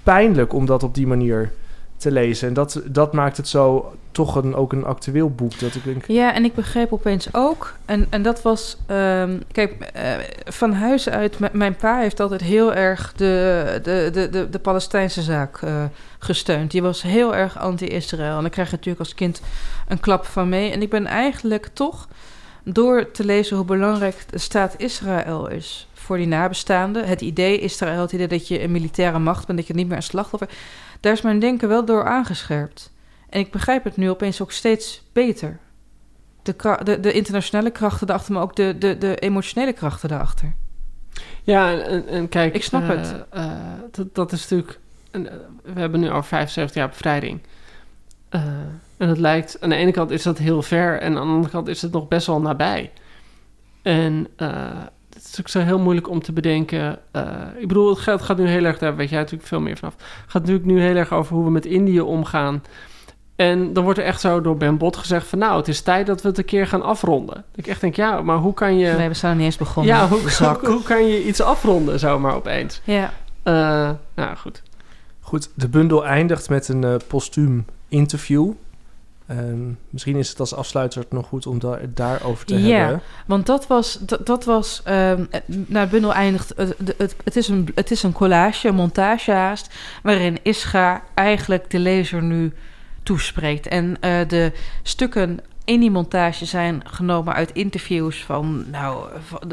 pijnlijk 0.02 0.52
om 0.52 0.66
dat 0.66 0.82
op 0.82 0.94
die 0.94 1.06
manier 1.06 1.52
te 2.00 2.10
lezen. 2.10 2.48
En 2.48 2.54
dat, 2.54 2.80
dat 2.84 3.12
maakt 3.12 3.36
het 3.36 3.48
zo 3.48 3.92
toch 4.12 4.34
een, 4.34 4.54
ook 4.54 4.72
een 4.72 4.84
actueel 4.84 5.30
boek. 5.30 5.58
Dat 5.58 5.74
ik 5.74 5.84
denk, 5.84 6.04
Ja, 6.06 6.34
en 6.34 6.44
ik 6.44 6.54
begreep 6.54 6.92
opeens 6.92 7.34
ook, 7.34 7.74
en, 7.84 8.06
en 8.10 8.22
dat 8.22 8.42
was, 8.42 8.76
ehm, 8.86 9.38
kijk, 9.52 9.72
eh, 9.80 10.12
van 10.44 10.72
huis 10.72 11.08
uit, 11.08 11.52
mijn 11.52 11.76
pa 11.76 11.98
heeft 11.98 12.20
altijd 12.20 12.40
heel 12.40 12.74
erg 12.74 13.12
de, 13.16 13.80
de, 13.82 14.08
de, 14.12 14.28
de, 14.28 14.50
de 14.50 14.58
Palestijnse 14.58 15.22
zaak 15.22 15.62
eh, 15.62 15.84
gesteund. 16.18 16.70
Die 16.70 16.82
was 16.82 17.02
heel 17.02 17.34
erg 17.34 17.58
anti-Israël. 17.58 18.36
En 18.36 18.40
dan 18.40 18.50
krijg 18.50 18.70
je 18.70 18.76
natuurlijk 18.76 19.04
als 19.04 19.14
kind 19.14 19.42
een 19.88 20.00
klap 20.00 20.24
van 20.24 20.48
mee. 20.48 20.70
En 20.70 20.82
ik 20.82 20.90
ben 20.90 21.06
eigenlijk 21.06 21.68
toch, 21.72 22.08
door 22.64 23.10
te 23.10 23.24
lezen 23.24 23.56
hoe 23.56 23.64
belangrijk 23.64 24.24
de 24.30 24.38
staat 24.38 24.74
Israël 24.76 25.48
is 25.48 25.88
voor 26.10 26.16
die 26.16 26.26
nabestaanden, 26.26 27.04
het 27.04 27.20
idee 27.20 27.58
Israël, 27.58 28.00
het 28.00 28.12
idee 28.12 28.28
dat 28.28 28.48
je 28.48 28.62
een 28.62 28.70
militaire 28.70 29.18
macht 29.18 29.46
bent, 29.46 29.58
dat 29.58 29.66
je 29.66 29.74
niet 29.74 29.88
meer 29.88 29.96
een 29.96 30.02
slachtoffer, 30.02 30.48
daar 31.00 31.12
is 31.12 31.20
mijn 31.22 31.38
denken 31.38 31.68
wel 31.68 31.84
door 31.84 32.04
aangescherpt. 32.06 32.92
En 33.28 33.40
ik 33.40 33.50
begrijp 33.50 33.84
het 33.84 33.96
nu 33.96 34.10
opeens 34.10 34.42
ook 34.42 34.52
steeds 34.52 35.02
beter. 35.12 35.58
De, 36.42 36.78
de, 36.82 37.00
de 37.00 37.12
internationale 37.12 37.70
krachten 37.70 38.06
daarachter, 38.06 38.34
maar 38.34 38.42
ook 38.42 38.56
de, 38.56 38.78
de, 38.78 38.98
de 38.98 39.16
emotionele 39.16 39.72
krachten 39.72 40.08
daarachter. 40.08 40.54
Ja, 41.42 41.72
en, 41.80 42.06
en, 42.06 42.28
kijk... 42.28 42.54
Ik 42.54 42.62
snap 42.64 42.82
eh, 42.82 42.88
het. 42.88 43.14
eh, 43.30 43.52
dat, 43.90 44.14
dat 44.14 44.32
is 44.32 44.48
natuurlijk... 44.48 44.78
eh, 45.10 45.20
we 45.62 45.80
hebben 45.80 46.00
nu 46.00 46.08
al 46.10 46.22
75 46.22 46.76
jaar 46.76 46.88
bevrijding. 46.88 47.40
Eh, 48.28 48.42
en 48.96 49.08
het 49.08 49.18
lijkt... 49.18 49.60
Aan 49.60 49.68
de 49.68 49.74
ene 49.76 49.90
kant 49.92 50.10
is 50.10 50.22
dat 50.22 50.38
heel 50.38 50.62
ver... 50.62 51.00
en 51.00 51.16
aan 51.16 51.26
de 51.26 51.32
andere 51.32 51.52
kant 51.52 51.68
is 51.68 51.82
het 51.82 51.92
nog 51.92 52.08
best 52.08 52.26
wel 52.26 52.40
nabij. 52.40 52.90
En 53.82 54.26
eh, 54.36 54.70
is 55.32 55.40
ook 55.40 55.48
zo 55.48 55.60
heel 55.60 55.78
moeilijk 55.78 56.08
om 56.08 56.22
te 56.22 56.32
bedenken... 56.32 56.98
eh, 57.12 57.22
ik 57.58 57.68
bedoel, 57.68 57.88
het 57.90 57.98
gaat, 57.98 58.22
gaat 58.22 58.36
nu 58.38 58.46
heel 58.48 58.64
erg... 58.64 58.78
Daar 58.78 58.96
weet 58.96 59.10
jij 59.10 59.18
natuurlijk 59.18 59.48
veel 59.48 59.60
meer 59.60 59.76
vanaf. 59.76 59.94
Het 59.94 60.04
gaat 60.30 60.40
natuurlijk 60.42 60.66
nu 60.66 60.80
heel 60.80 60.96
erg 60.96 61.12
over 61.12 61.34
hoe 61.34 61.44
we 61.44 61.50
met 61.50 61.66
Indië 61.66 62.00
omgaan... 62.00 62.62
En 63.36 63.72
dan 63.72 63.84
wordt 63.84 63.98
er 63.98 64.04
echt 64.04 64.20
zo 64.20 64.40
door 64.40 64.56
Ben 64.56 64.76
Bot 64.78 64.96
gezegd 64.96 65.26
van... 65.26 65.38
nou, 65.38 65.56
het 65.56 65.68
is 65.68 65.80
tijd 65.80 66.06
dat 66.06 66.22
we 66.22 66.28
het 66.28 66.38
een 66.38 66.44
keer 66.44 66.66
gaan 66.66 66.82
afronden. 66.82 67.34
Dat 67.34 67.44
ik 67.54 67.66
echt 67.66 67.80
denk, 67.80 67.96
ja, 67.96 68.22
maar 68.22 68.36
hoe 68.36 68.54
kan 68.54 68.78
je... 68.78 69.08
We 69.08 69.14
zijn 69.14 69.30
nog 69.32 69.34
niet 69.34 69.44
eens 69.44 69.56
begonnen. 69.56 69.94
Ja, 69.94 70.08
hoe, 70.08 70.30
Zak. 70.30 70.60
hoe, 70.66 70.70
hoe 70.70 70.82
kan 70.82 71.06
je 71.06 71.24
iets 71.24 71.40
afronden 71.40 71.98
zomaar 71.98 72.34
opeens? 72.34 72.80
Ja, 72.84 73.12
Eh, 73.42 73.90
nou, 74.14 74.36
goed. 74.36 74.62
goed, 75.20 75.50
de 75.54 75.68
bundel 75.68 76.06
eindigt 76.06 76.48
met 76.48 76.68
een 76.68 76.84
eh, 76.84 76.94
postuum 77.06 77.64
interview. 77.88 78.52
Ehm, 79.30 79.72
misschien 79.90 80.16
is 80.16 80.28
het 80.28 80.40
als 80.40 80.54
afsluiter 80.54 81.04
nog 81.10 81.26
goed 81.26 81.46
om 81.46 81.58
daar 81.58 81.80
daarover 81.94 82.46
te 82.46 82.58
Ja. 82.62 82.76
hebben. 82.76 83.00
want 83.26 83.46
dat 83.46 83.66
was... 83.66 83.98
Dat, 84.00 84.26
dat 84.26 84.44
was 84.44 84.82
nou, 84.84 85.26
het 85.72 85.90
bundel 85.90 86.14
eindigt... 86.14 86.52
Het, 86.56 86.74
het, 86.78 86.94
het, 86.98 87.16
het 87.24 87.36
is 87.36 87.48
een, 87.48 87.68
het 87.74 87.90
is 87.90 88.02
een 88.02 88.12
collage, 88.12 88.68
een 88.68 88.74
montage 88.74 89.32
haast... 89.32 89.74
waarin 90.02 90.38
Ischa 90.42 91.02
eigenlijk 91.14 91.70
de 91.70 91.78
lezer 91.78 92.22
nu 92.22 92.52
toespreekt. 93.02 93.66
En 93.66 93.96
eh, 94.00 94.28
de 94.28 94.52
stukken 94.82 95.40
in 95.70 95.80
die 95.80 95.90
montage 95.90 96.44
zijn 96.44 96.82
genomen 96.84 97.34
uit 97.34 97.52
interviews 97.52 98.24
van, 98.24 98.64
nou, 98.70 99.04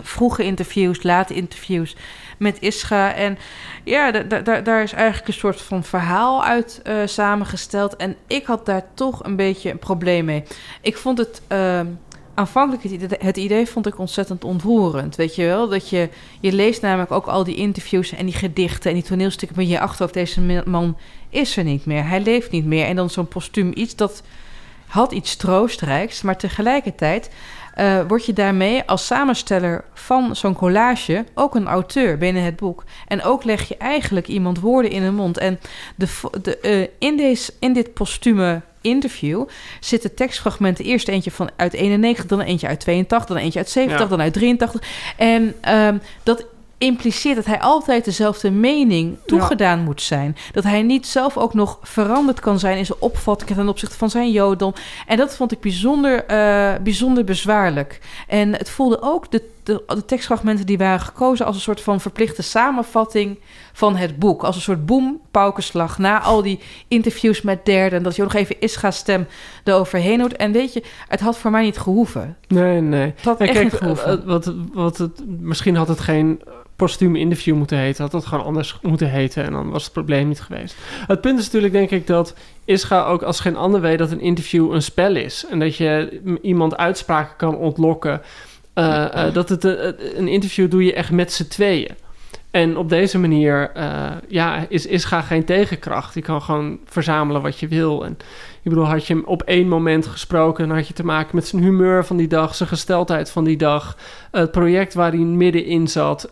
vroege 0.01 0.43
interviews, 0.43 1.03
late 1.03 1.33
interviews 1.33 1.95
met 2.37 2.57
Ischa. 2.59 3.13
En 3.13 3.37
ja, 3.83 4.11
da- 4.11 4.23
da- 4.23 4.39
da- 4.41 4.61
daar 4.61 4.83
is 4.83 4.93
eigenlijk 4.93 5.27
een 5.27 5.33
soort 5.33 5.61
van 5.61 5.83
verhaal 5.83 6.43
uit 6.43 6.79
eh, 6.83 6.95
samengesteld. 7.05 7.95
En 7.95 8.15
ik 8.27 8.45
had 8.45 8.65
daar 8.65 8.85
toch 8.93 9.23
een 9.23 9.35
beetje 9.35 9.71
een 9.71 9.79
probleem 9.79 10.25
mee. 10.25 10.43
Ik 10.81 10.97
vond 10.97 11.17
het. 11.17 11.41
ehm, 11.47 11.85
Aanvankelijk 12.33 13.03
het 13.23 13.37
idee, 13.37 13.65
vond 13.67 13.87
ik 13.87 13.99
ontzettend 13.99 14.43
ontroerend. 14.43 15.15
Weet 15.15 15.35
je 15.35 15.45
wel? 15.45 15.69
Dat 15.69 15.89
je, 15.89 16.09
je 16.39 16.51
leest 16.51 16.81
namelijk 16.81 17.11
ook 17.11 17.25
al 17.25 17.43
die 17.43 17.55
interviews 17.55 18.11
en 18.11 18.25
die 18.25 18.35
gedichten 18.35 18.89
en 18.89 18.95
die 18.95 19.05
toneelstukken 19.05 19.57
met 19.57 19.69
je 19.69 19.79
achterhoofd. 19.79 20.13
Deze 20.13 20.63
man 20.65 20.97
is 21.29 21.57
er 21.57 21.63
niet 21.63 21.85
meer. 21.85 22.07
Hij 22.07 22.21
leeft 22.21 22.51
niet 22.51 22.65
meer. 22.65 22.85
En 22.85 22.95
dan 22.95 23.09
zo'n 23.09 23.27
postuum 23.27 23.71
iets 23.75 23.95
dat 23.95 24.23
had 24.87 25.11
iets 25.11 25.35
troostrijks. 25.35 26.21
Maar 26.21 26.37
tegelijkertijd 26.37 27.29
eh, 27.73 27.99
word 28.07 28.25
je 28.25 28.33
daarmee 28.33 28.83
als 28.85 29.05
samensteller 29.05 29.83
van 29.93 30.35
zo'n 30.35 30.53
collage 30.53 31.25
ook 31.33 31.55
een 31.55 31.67
auteur 31.67 32.17
binnen 32.17 32.43
het 32.43 32.55
boek. 32.55 32.83
En 33.07 33.23
ook 33.23 33.43
leg 33.43 33.67
je 33.67 33.77
eigenlijk 33.77 34.27
iemand 34.27 34.59
woorden 34.59 34.91
in 34.91 35.03
de 35.03 35.11
mond. 35.11 35.37
En 35.37 35.59
de, 35.95 36.07
de, 36.41 36.57
eh, 36.57 36.87
in, 36.99 37.17
deze, 37.17 37.53
in 37.59 37.73
dit 37.73 37.93
postume 37.93 38.61
interview 38.81 39.43
zitten 39.79 40.15
tekstfragmenten. 40.15 40.85
Eerst 40.85 41.07
eentje 41.07 41.31
van 41.31 41.49
uit 41.55 41.73
91, 41.73 42.25
dan 42.25 42.41
eentje 42.41 42.67
uit 42.67 42.79
82, 42.79 43.27
dan 43.27 43.37
eentje 43.37 43.59
uit 43.59 43.69
70, 43.69 43.99
Ja. 43.99 44.07
dan 44.07 44.21
uit 44.21 44.33
83. 44.33 44.81
En 45.17 45.55
ehm, 45.61 45.97
dat 46.23 46.45
impliceert 46.77 47.35
dat 47.35 47.45
hij 47.45 47.59
altijd 47.59 48.05
dezelfde 48.05 48.51
mening 48.51 49.17
toegedaan 49.25 49.79
moet 49.79 50.01
zijn. 50.01 50.35
Dat 50.51 50.63
hij 50.63 50.81
niet 50.81 51.07
zelf 51.07 51.37
ook 51.37 51.53
nog 51.53 51.79
veranderd 51.81 52.39
kan 52.39 52.59
zijn 52.59 52.77
in 52.77 52.85
zijn 52.85 53.01
opvatting 53.01 53.49
ten 53.49 53.69
opzichte 53.69 53.97
van 53.97 54.09
zijn 54.09 54.31
jodendom. 54.31 54.73
En 55.07 55.17
dat 55.17 55.35
vond 55.35 55.51
ik 55.51 55.59
bijzonder, 55.59 56.25
eh, 56.25 56.73
bijzonder 56.81 57.23
bezwaarlijk. 57.23 57.99
En 58.27 58.53
het 58.53 58.69
voelde 58.69 59.01
ook, 59.01 59.31
de, 59.31 59.49
de, 59.67 59.83
de 59.87 60.05
tekstfragmenten 60.05 60.65
die 60.65 60.77
waren 60.77 60.99
gekozen... 60.99 61.45
als 61.45 61.55
een 61.55 61.61
soort 61.61 61.81
van 61.81 62.01
verplichte 62.01 62.41
samenvatting 62.41 63.39
van 63.73 63.95
het 63.95 64.19
boek. 64.19 64.43
Als 64.43 64.55
een 64.55 64.61
soort 64.61 64.85
boem, 64.85 65.21
paukenslag. 65.31 65.97
Na 65.97 66.21
al 66.21 66.41
die 66.41 66.59
interviews 66.87 67.41
met 67.41 67.65
derden. 67.65 67.97
En 67.97 68.03
dat 68.03 68.15
je 68.15 68.23
ook 68.23 68.33
nog 68.33 68.41
even 68.41 68.55
Ischa's 68.59 68.97
stem 68.97 69.27
eroverheen 69.63 70.19
hoort. 70.19 70.35
En 70.35 70.51
weet 70.51 70.73
je, 70.73 70.83
het 71.07 71.19
had 71.19 71.37
voor 71.37 71.51
mij 71.51 71.63
niet 71.63 71.77
gehoeven. 71.77 72.37
Nee, 72.47 72.81
nee. 72.81 73.13
Het 73.15 73.25
had 73.25 73.39
Nee, 73.39 73.47
echt 73.47 73.57
kijk, 73.57 73.71
niet 73.71 73.81
gehoeven. 73.81 74.19
eh, 74.21 74.25
wat, 74.25 74.53
wat 74.73 74.97
het, 74.97 75.23
misschien 75.39 75.75
had 75.75 75.87
het 75.87 75.99
geen 75.99 76.41
postuum 76.75 77.15
interview 77.15 77.55
moeten 77.55 77.77
heten. 77.77 78.03
Had 78.03 78.11
het 78.11 78.25
gewoon 78.25 78.45
anders 78.45 78.77
moeten 78.81 79.09
heten. 79.09 79.43
En 79.43 79.51
dan 79.51 79.69
was 79.69 79.83
het 79.83 79.93
probleem 79.93 80.27
niet 80.27 80.41
geweest. 80.41 80.75
Het 81.07 81.21
punt 81.21 81.39
is 81.39 81.45
natuurlijk, 81.45 81.73
denk 81.73 81.89
ik, 81.89 82.07
dat 82.07 82.33
Ischa 82.65 83.05
ook 83.05 83.21
als 83.23 83.39
geen 83.39 83.55
ander 83.55 83.81
weet 83.81 83.97
dat 83.97 84.11
een 84.11 84.21
interview 84.21 84.73
een 84.73 84.81
spel 84.81 85.15
is. 85.15 85.45
En 85.49 85.59
dat 85.59 85.75
je 85.75 86.21
iemand 86.41 86.77
uitspraken 86.77 87.35
kan 87.37 87.55
ontlokken. 87.57 88.21
Eh, 88.77 89.25
eh, 89.25 89.33
dat 89.33 89.49
het 89.49 89.65
eh, 89.65 89.91
een 90.15 90.27
interview 90.27 90.71
doe 90.71 90.83
je 90.83 90.93
echt 90.93 91.11
met 91.11 91.33
z'n 91.33 91.47
tweeën. 91.47 91.95
En 92.51 92.77
op 92.77 92.89
deze 92.89 93.19
manier 93.19 93.71
ja, 94.27 94.65
is 94.69 94.85
Ischa 94.85 95.21
geen 95.21 95.45
tegenkracht. 95.45 96.13
Je 96.13 96.21
kan 96.21 96.41
gewoon 96.41 96.79
verzamelen 96.85 97.41
wat 97.41 97.59
je 97.59 97.67
wil. 97.67 98.05
En 98.05 98.11
ik 98.61 98.69
bedoel, 98.69 98.85
had 98.85 99.07
je 99.07 99.13
hem 99.13 99.23
op 99.25 99.41
één 99.41 99.67
moment 99.67 100.07
gesproken... 100.07 100.67
dan 100.67 100.77
had 100.77 100.87
je 100.87 100.93
te 100.93 101.05
maken 101.05 101.35
met 101.35 101.47
zijn 101.47 101.61
humeur 101.61 102.05
van 102.05 102.17
die 102.17 102.27
dag... 102.27 102.55
zijn 102.55 102.69
gesteldheid 102.69 103.29
van 103.29 103.43
die 103.43 103.57
dag... 103.57 103.97
het 104.31 104.51
project 104.51 104.93
waar 104.93 105.11
hij 105.11 105.19
middenin 105.19 105.87
zat... 105.87 106.29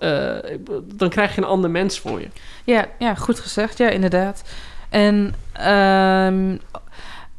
dan 0.95 1.09
krijg 1.09 1.35
je 1.35 1.41
een 1.41 1.47
ander 1.47 1.71
mens 1.71 1.99
voor 1.99 2.19
je. 2.19 2.27
Ja, 2.63 2.85
ja, 2.99 3.15
goed 3.15 3.39
gezegd. 3.39 3.77
Ja, 3.77 3.89
inderdaad. 3.89 4.43
En 4.89 5.35
ehm, 5.51 6.57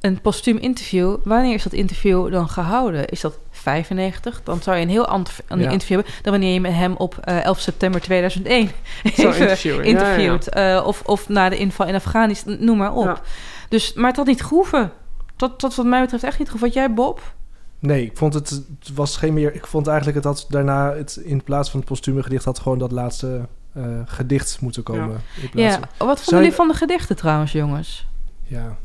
een 0.01 0.21
postuum 0.21 0.57
interview, 0.57 1.17
wanneer 1.25 1.55
is 1.55 1.63
dat 1.63 1.73
interview 1.73 2.31
dan 2.31 2.49
gehouden? 2.49 3.09
Is 3.09 3.21
dat 3.21 3.39
95? 3.71 4.41
Dan 4.45 4.63
zou 4.63 4.77
je 4.77 4.83
een 4.83 4.89
heel 4.89 5.07
ander 5.07 5.33
een 5.49 5.59
Ja. 5.59 5.71
interview 5.71 5.97
hebben 5.97 6.15
dan 6.23 6.33
wanneer 6.33 6.53
je 6.53 6.61
met 6.61 6.73
hem 6.73 6.95
op 6.97 7.19
eh, 7.19 7.45
11 7.45 7.61
september 7.61 8.01
2001 8.01 8.71
Zo 9.05 9.11
even 9.29 9.41
interviewen. 9.41 9.79
Ja, 9.85 9.91
interviewt. 9.91 10.49
Eh, 10.49 10.83
of, 10.87 11.03
of 11.05 11.29
na 11.29 11.49
de 11.49 11.57
inval 11.57 11.87
in 11.87 11.95
Afghanistan, 11.95 12.57
noem 12.61 12.77
maar 12.77 12.93
op. 12.95 13.05
Ja. 13.05 13.21
Dus, 13.69 13.93
maar 13.95 14.07
het 14.09 14.17
had 14.17 14.27
niet 14.27 14.43
gehoeven. 14.45 14.93
Dat, 15.37 15.61
dat 15.61 15.75
wat 15.75 15.87
mij 15.87 16.01
betreft 16.01 16.25
echt 16.25 16.39
niet 16.39 16.51
gehoeven. 16.51 16.69
Wat 16.69 16.77
jij, 16.79 16.95
Bob? 16.95 17.35
Nee, 17.79 18.05
ik 18.05 18.17
vond 18.17 18.35
het, 18.35 18.49
het 18.51 18.95
was 18.95 19.17
geen 19.17 19.35
meer. 19.35 19.55
Ik 19.55 19.67
vond 19.67 19.87
eigenlijk 19.87 20.17
het 20.17 20.27
had 20.27 20.47
daarna 20.49 20.93
het 20.95 21.17
in 21.17 21.43
plaats 21.43 21.71
van 21.71 21.81
het 21.81 21.89
postume 21.89 22.23
gedicht 22.23 22.45
had 22.45 22.59
gewoon 22.59 22.79
dat 22.79 22.93
laatste 22.93 23.47
eh, 23.75 23.83
gedicht 24.05 24.61
moeten 24.61 24.83
komen. 24.83 25.21
In 25.43 25.51
plaats 25.51 25.75
Ja, 25.75 25.81
van- 25.97 26.07
wat 26.07 26.17
Zou 26.19 26.25
vonden 26.25 26.35
jullie 26.35 26.49
je- 26.51 26.55
van 26.55 26.69
de 26.69 26.75
gedichten 26.75 27.17
trouwens, 27.17 27.53
jongens? 27.53 28.07
ja, 28.43 28.77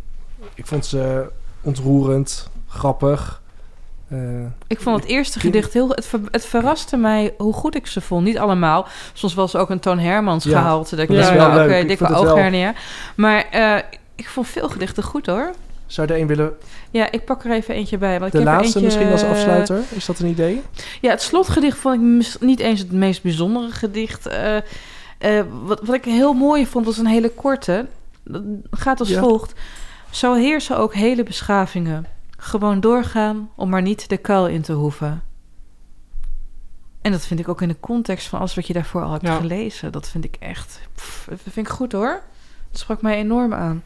ik 0.53 0.65
vond 0.67 0.85
ze 0.85 1.31
ontroerend, 1.61 2.49
grappig. 2.67 3.40
Eh, 4.11 4.17
Ik 4.67 4.79
vond 4.81 4.99
het 5.01 5.09
eerste 5.09 5.39
gedicht 5.39 5.73
heel... 5.73 5.89
Het, 5.89 6.05
ver- 6.05 6.19
het 6.31 6.45
verraste 6.45 6.97
mij 6.97 7.33
hoe 7.37 7.53
goed 7.53 7.75
ik 7.75 7.87
ze 7.87 8.01
vond. 8.01 8.25
Niet 8.25 8.37
allemaal. 8.37 8.87
Soms 9.13 9.33
was 9.33 9.55
ook 9.55 9.69
een 9.69 9.79
Toon 9.79 9.99
Hermans 9.99 10.43
Ja, 10.43 10.51
gehaald. 10.59 10.89
Dat 10.89 10.99
ik 10.99 11.07
dat 11.07 11.17
dacht, 11.17 11.33
wel 11.33 11.63
oké. 11.63 11.75
Ik 11.75 11.87
dikke 11.87 12.13
ooghernia. 12.15 12.73
Maar 13.15 13.45
eh, 13.51 13.75
ik 14.15 14.29
vond 14.29 14.47
veel 14.47 14.69
gedichten 14.69 15.03
goed, 15.03 15.25
hoor. 15.25 15.51
zou 15.85 16.07
je 16.07 16.13
er 16.13 16.19
een 16.19 16.27
willen? 16.27 16.53
Ja, 16.91 17.11
ik 17.11 17.25
pak 17.25 17.43
er 17.43 17.51
even 17.51 17.75
eentje 17.75 17.97
bij. 17.97 18.19
Want 18.19 18.31
De 18.31 18.39
ik 18.39 18.45
heb 18.45 18.53
laatste 18.53 18.79
eentje, 18.79 18.81
misschien 18.97 19.11
als 19.11 19.21
eh, 19.23 19.29
afsluiter? 19.29 19.79
Is 19.95 20.05
dat 20.05 20.19
een 20.19 20.27
idee? 20.27 20.61
Ja, 21.01 21.09
het 21.09 21.21
slotgedicht 21.21 21.77
vond 21.77 21.95
ik 21.95 22.41
niet 22.41 22.59
eens 22.59 22.79
het 22.79 22.91
meest 22.91 23.23
bijzondere 23.23 23.71
gedicht. 23.71 24.29
Wat, 25.63 25.81
wat 25.83 25.95
ik 25.95 26.05
heel 26.05 26.33
mooi 26.33 26.67
vond, 26.67 26.85
was 26.85 26.97
een 26.97 27.05
hele 27.07 27.29
korte. 27.29 27.85
Dat 28.23 28.41
gaat 28.71 28.99
als 28.99 29.09
Ja. 29.09 29.19
volgt. 29.21 29.53
Zo 30.09 30.33
heersen 30.33 30.77
ook 30.77 30.93
hele 30.93 31.23
beschavingen. 31.23 32.05
Gewoon 32.43 32.79
doorgaan 32.79 33.49
om 33.55 33.69
maar 33.69 33.81
niet 33.81 34.09
de 34.09 34.17
kuil 34.17 34.47
in 34.47 34.61
te 34.61 34.73
hoeven. 34.73 35.23
En 37.01 37.11
dat 37.11 37.25
vind 37.25 37.39
ik 37.39 37.47
ook 37.49 37.61
in 37.61 37.67
de 37.67 37.79
context 37.79 38.27
van 38.27 38.39
alles 38.39 38.55
wat 38.55 38.67
je 38.67 38.73
daarvoor 38.73 39.03
al 39.03 39.11
hebt 39.11 39.23
Ja. 39.25 39.37
gelezen. 39.37 39.91
Dat 39.91 40.09
vind 40.09 40.23
ik 40.23 40.35
echt... 40.39 40.79
pff, 40.95 41.25
dat 41.29 41.39
vind 41.43 41.67
ik 41.67 41.73
goed 41.73 41.91
hoor. 41.91 42.21
Dat 42.71 42.79
sprak 42.79 43.01
mij 43.01 43.15
enorm 43.15 43.53
aan. 43.53 43.83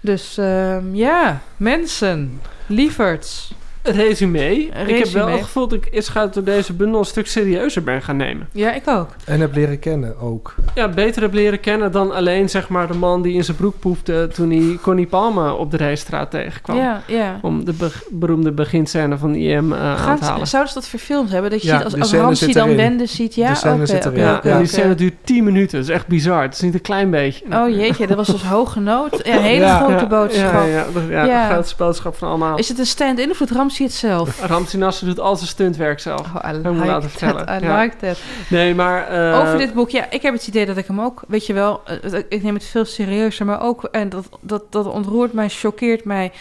Dus 0.00 0.38
ehm, 0.38 0.94
ja, 0.94 1.40
mensen, 1.56 2.40
lieverds. 2.66 3.54
Het 3.86 3.96
resume. 3.96 4.54
Ik 4.54 4.70
heb 4.72 4.86
wel 4.86 4.94
resume. 5.02 5.30
het 5.30 5.42
gevoel 5.42 5.68
dat 5.68 5.78
ik 5.78 5.86
Ischa 5.90 6.26
door 6.26 6.44
deze 6.44 6.72
bundel 6.72 6.98
een 6.98 7.04
stuk 7.04 7.26
serieuzer 7.26 7.82
ben 7.82 8.02
gaan 8.02 8.16
nemen. 8.16 8.48
Ja, 8.52 8.72
ik 8.74 8.88
ook. 8.88 9.08
En 9.24 9.40
heb 9.40 9.54
leren 9.54 9.78
kennen 9.78 10.20
ook. 10.20 10.54
Ja, 10.74 10.88
beter 10.88 11.22
heb 11.22 11.32
leren 11.32 11.60
kennen 11.60 11.92
dan 11.92 12.12
alleen 12.14 12.48
zeg 12.50 12.68
maar 12.68 12.86
de 12.86 12.94
man 12.94 13.22
die 13.22 13.34
in 13.34 13.44
zijn 13.44 13.56
broek 13.56 13.78
poefde 13.78 14.28
toen 14.28 14.50
hij 14.50 14.78
Connie 14.82 15.06
Palme 15.06 15.52
op 15.52 15.70
de 15.70 15.76
rijstraat 15.76 16.30
tegenkwam. 16.30 16.76
Ja, 16.76 17.02
ja. 17.06 17.38
Om 17.42 17.64
de 17.64 17.72
be- 17.72 17.90
beroemde 18.10 18.52
beginscène 18.52 19.18
van 19.18 19.34
IM 19.34 19.72
eh, 19.72 19.80
aan 19.80 19.96
Gaan, 19.98 20.18
te 20.18 20.24
halen. 20.24 20.46
zouden 20.46 20.72
ze 20.72 20.78
dat 20.78 20.88
verfilmd 20.88 21.30
hebben? 21.30 21.50
Dat 21.50 21.62
je 21.62 21.68
Ja, 21.68 21.74
ziet 21.76 21.84
als, 21.84 21.94
als 22.00 22.12
Ramsey 22.12 22.52
dan. 22.52 22.76
Wende 22.76 23.06
ziet? 23.06 23.34
Ja, 23.34 23.48
De 23.48 23.54
scène 23.54 23.74
oké, 23.74 23.86
zit 23.86 24.04
erin. 24.04 24.12
oké, 24.34 24.48
Ja, 24.48 24.54
en 24.54 24.58
die 24.58 24.66
scène 24.66 24.94
duurt 24.94 25.14
10 25.24 25.44
minuten. 25.44 25.78
Dat 25.78 25.88
is 25.88 25.94
echt 25.94 26.06
bizar. 26.06 26.42
Het 26.42 26.54
is 26.54 26.60
niet 26.60 26.74
een 26.74 26.80
klein 26.80 27.10
beetje. 27.10 27.44
Oh 27.52 27.68
jeetje, 27.68 28.06
dat 28.06 28.16
was 28.16 28.26
dus 28.26 28.42
hoge 28.42 28.80
nood. 28.80 29.20
Ja, 29.24 29.34
een 29.36 29.42
hele 29.42 29.64
Ja. 29.64 29.78
grote 29.78 30.06
boodschap. 30.06 30.52
Ja, 30.52 30.64
ja, 30.64 30.84
ja, 31.10 31.24
Ja. 31.24 31.48
de 31.48 31.52
grootste 31.52 31.74
boodschap 31.78 32.16
van 32.16 32.28
allemaal. 32.28 32.58
Is 32.58 32.68
het 32.68 32.78
een 32.78 32.86
stand-in 32.86 33.30
of 33.30 33.38
doet 33.38 33.50
Ramsey 33.50 33.75
het 33.84 33.94
zelf? 33.94 34.40
Ramsey 34.40 34.78
Nasser 34.80 35.06
doet 35.06 35.20
al 35.20 35.36
zijn 35.36 35.48
stuntwerk 35.48 36.00
zelf. 36.00 36.20
Oh, 36.20 36.50
I 36.50 36.56
like 36.56 36.68
laten 36.70 36.86
that, 37.00 37.10
vertellen. 37.10 37.62
I 37.62 37.64
Ja. 37.66 37.80
like 37.82 37.96
that. 37.96 38.18
Nee, 38.50 38.74
maar... 38.74 39.08
eh, 39.08 39.40
Over 39.40 39.58
dit 39.58 39.74
boek, 39.74 39.90
ja, 39.90 40.10
ik 40.10 40.22
heb 40.22 40.34
het 40.34 40.46
idee 40.46 40.66
dat 40.66 40.76
ik 40.76 40.86
hem 40.86 41.00
ook, 41.00 41.22
weet 41.28 41.46
je 41.46 41.52
wel, 41.52 41.80
eh, 41.84 42.20
ik 42.28 42.42
neem 42.42 42.54
het 42.54 42.64
veel 42.64 42.84
serieuzer, 42.84 43.46
maar 43.46 43.62
ook, 43.62 43.84
en 43.84 44.08
dat, 44.08 44.28
dat, 44.40 44.72
dat 44.72 44.86
ontroert 44.86 45.32
mij, 45.32 45.48
choqueert 45.48 46.04
mij, 46.04 46.32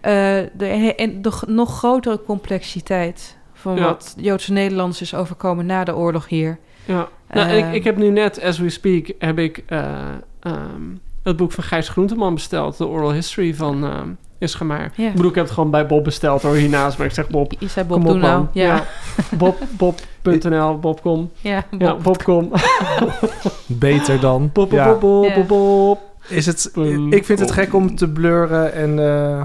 eh, 0.00 0.12
de, 0.52 0.94
en 0.96 1.22
de 1.22 1.32
nog 1.46 1.76
grotere 1.78 2.20
complexiteit 2.26 3.36
van 3.54 3.76
Ja. 3.76 3.82
wat 3.82 4.14
Joodse 4.16 4.52
Nederlanders 4.52 5.00
is 5.00 5.14
overkomen 5.14 5.66
na 5.66 5.84
de 5.84 5.96
oorlog 5.96 6.28
hier. 6.28 6.58
Ja. 6.84 7.08
Nou, 7.30 7.50
ik, 7.50 7.72
ik 7.72 7.84
heb 7.84 7.96
nu 7.96 8.10
net, 8.10 8.42
as 8.42 8.58
we 8.58 8.70
speak, 8.70 9.12
heb 9.18 9.38
ik 9.38 9.62
eh, 9.66 9.78
ehm, 10.40 10.82
het 11.22 11.36
boek 11.36 11.52
van 11.52 11.64
Gijs 11.64 11.88
Groenteman 11.88 12.34
besteld. 12.34 12.76
De 12.78 12.86
oral 12.86 13.12
history 13.12 13.54
van 13.54 13.84
Ischa 14.42 14.64
Meijer. 14.64 14.90
Ja. 14.94 15.06
Ik 15.08 15.12
bedoel, 15.14 15.28
ik 15.30 15.34
heb 15.34 15.44
het 15.44 15.54
gewoon 15.54 15.70
bij 15.70 15.86
Bob 15.86 16.04
besteld 16.04 16.42
hoor, 16.42 16.54
hiernaast. 16.54 16.98
Maar 16.98 17.06
ik 17.06 17.12
zeg 17.12 17.28
Bob, 17.28 17.52
Je 17.58 17.68
zei 17.68 17.86
Bob, 17.86 18.00
kom 18.04 18.10
op 18.14 18.16
nou. 18.20 18.36
man. 18.36 18.48
Ja, 18.52 18.84
Bob, 19.38 19.58
Bob.nl, 19.76 20.78
Bobcom. 20.78 21.30
ja, 21.40 21.64
Bob. 21.70 21.80
Ja, 21.80 21.94
Bobcom. 21.96 22.50
Beter 23.66 24.20
dan. 24.20 24.40
Bob, 24.52 24.68
Bob, 24.70 24.72
Ja. 24.78 24.86
Bob, 24.88 25.00
Bob, 25.00 25.24
Ja. 25.24 25.42
Bob. 25.42 26.00
Is 26.28 26.46
het, 26.46 26.70
ik 27.10 27.24
vind 27.24 27.38
het 27.38 27.50
gek 27.50 27.74
om 27.74 27.96
te 27.96 28.08
blurren 28.08 28.72
en 28.72 28.98
eh, 28.98 29.42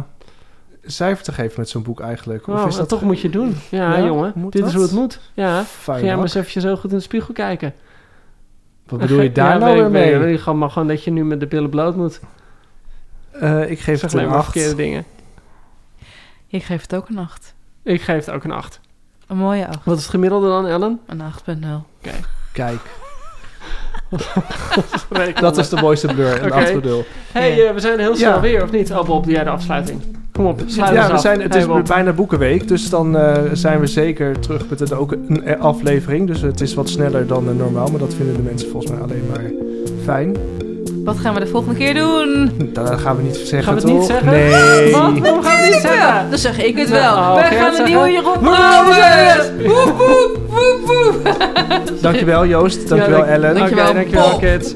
cijfer 0.84 1.24
te 1.24 1.32
geven 1.32 1.54
met 1.58 1.70
zo'n 1.70 1.84
boek 1.84 2.00
eigenlijk. 2.00 2.48
Of 2.48 2.62
Oh, 2.62 2.68
is 2.68 2.76
dat 2.76 2.90
toch 2.90 3.02
moet 3.02 3.20
je 3.22 3.30
doen. 3.30 3.56
Ja, 3.70 3.98
Ja? 3.98 4.06
jongen. 4.06 4.34
Dit 4.50 4.66
is 4.66 4.74
hoe 4.74 4.82
het 4.82 4.92
moet. 4.92 5.20
Ja. 5.34 5.64
Fijn, 5.64 6.00
Ga 6.00 6.06
jij 6.06 6.14
maar 6.16 6.24
eens 6.24 6.36
eventjes 6.36 6.64
zo 6.64 6.76
goed 6.76 6.92
in 6.92 6.98
de 6.98 7.04
spiegel 7.04 7.34
kijken. 7.34 7.74
Wat 8.88 9.00
bedoel 9.00 9.22
je 9.22 9.32
daar 9.42 9.52
Ja, 9.54 9.58
nou 9.58 9.72
weet 9.74 9.92
weer 9.92 10.20
mee? 10.20 10.34
Ik 10.34 10.40
Gewoon, 10.40 10.60
maar 10.60 10.70
gewoon 10.70 10.88
dat 10.88 11.04
je 11.04 11.12
nu 11.12 11.26
met 11.26 11.40
de 11.40 11.48
billen 11.48 11.70
bloot 11.70 11.96
moet. 11.96 12.20
Eh, 13.40 13.70
ik 13.70 13.80
geef 13.80 14.00
Zeg 14.00 14.02
het 14.02 14.14
alleen 14.14 14.24
een 14.26 14.30
maar 14.32 14.40
8. 14.40 14.52
verkeerde 14.52 14.76
dingen. 14.76 15.04
Ik 16.48 16.64
geef 16.64 16.82
het 16.82 16.96
ook 16.96 17.10
een 17.10 17.18
8. 17.18 17.54
Ik 17.84 18.02
geef 18.02 18.26
het 18.26 18.36
ook 18.36 18.44
een 18.44 18.52
8. 18.52 18.80
Een 19.28 19.38
mooie 19.38 19.68
8. 19.68 19.80
Wat 19.84 19.96
is 19.98 20.02
het 20.02 20.12
gemiddelde 20.12 20.48
dan, 20.48 20.68
Ellen? 20.68 21.00
Een 21.06 21.22
8.0. 21.22 21.88
Kijk. 22.54 22.80
Dat 25.40 25.58
is 25.58 25.70
de 25.70 25.76
mooiste 25.82 26.08
blur, 26.08 26.40
een 26.40 26.46
Oké. 26.46 26.54
achterbedoel. 26.54 27.06
hey, 27.32 27.68
eh, 27.68 27.74
we 27.74 27.80
zijn 27.80 28.00
heel 28.00 28.16
snel 28.16 28.34
Ja. 28.34 28.40
weer, 28.40 28.64
of 28.64 28.72
niet? 28.72 28.92
Oh 28.92 29.04
Bob, 29.06 29.24
doe 29.24 29.34
jij 29.34 29.44
de 29.44 29.50
afsluiting. 29.50 30.02
Kom 30.32 30.46
op, 30.46 30.62
sluit 30.66 30.94
Ja, 30.94 31.08
we 31.08 31.14
af. 31.14 31.22
zijn, 31.22 31.42
het 31.42 31.54
Hey, 31.54 31.62
is 31.62 31.68
Bob. 31.68 31.86
bijna 31.88 32.14
boekenweek, 32.14 32.68
dus 32.68 32.90
dan 32.90 33.18
eh, 33.18 33.44
zijn 33.54 33.80
we 33.80 33.88
zeker 33.88 34.40
terug 34.40 34.70
met 34.70 34.80
een, 34.92 34.98
ook 34.98 35.12
een 35.12 35.60
aflevering. 35.60 36.28
Dus 36.28 36.42
het 36.42 36.62
is 36.62 36.74
wat 36.74 36.90
sneller 36.90 37.28
dan 37.28 37.58
normaal, 37.58 37.88
maar 37.88 38.00
dat 38.00 38.14
vinden 38.14 38.36
de 38.36 38.42
mensen 38.42 38.70
volgens 38.70 38.92
mij 38.92 39.02
alleen 39.02 39.26
maar 39.30 39.42
fijn. 40.04 40.36
Wat 41.08 41.18
gaan 41.18 41.34
we 41.34 41.40
de 41.40 41.48
volgende 41.48 41.78
keer 41.78 41.94
doen? 41.94 42.52
Dat 42.74 43.00
gaan 43.00 43.16
we 43.16 43.22
niet 43.24 43.36
zeggen, 43.36 43.64
Gaan 43.64 43.76
we 43.76 43.82
het 43.82 43.92
niet 43.92 44.06
zeggen? 44.06 44.32
Nee. 44.32 44.92
Wat? 44.92 45.20
Waarom 45.20 45.44
gaan 45.44 45.58
we 45.60 45.64
het 45.66 45.72
niet 45.74 45.82
zeggen? 45.82 46.30
Dan 46.30 46.40
zeg 46.40 46.60
ik 46.64 46.78
het 46.78 46.90
wel. 46.90 47.14
oh, 47.14 47.34
Wij 47.34 47.58
gaan 47.58 47.76
een 47.76 47.86
nieuwe? 47.86 48.12
Jeroen 48.12 48.40
Brouwers! 48.40 49.50
woe, 49.66 49.74
Woep, 49.74 49.98
woep, 49.98 50.38
woep, 50.50 50.80
woep. 50.86 52.02
Dankjewel 52.02 52.46
Joost, 52.46 52.88
dankjewel 52.90 53.26
Ellen. 53.26 53.56
Dankjewel, 53.56 53.94
Bob. 54.12 54.40
kids. 54.40 54.76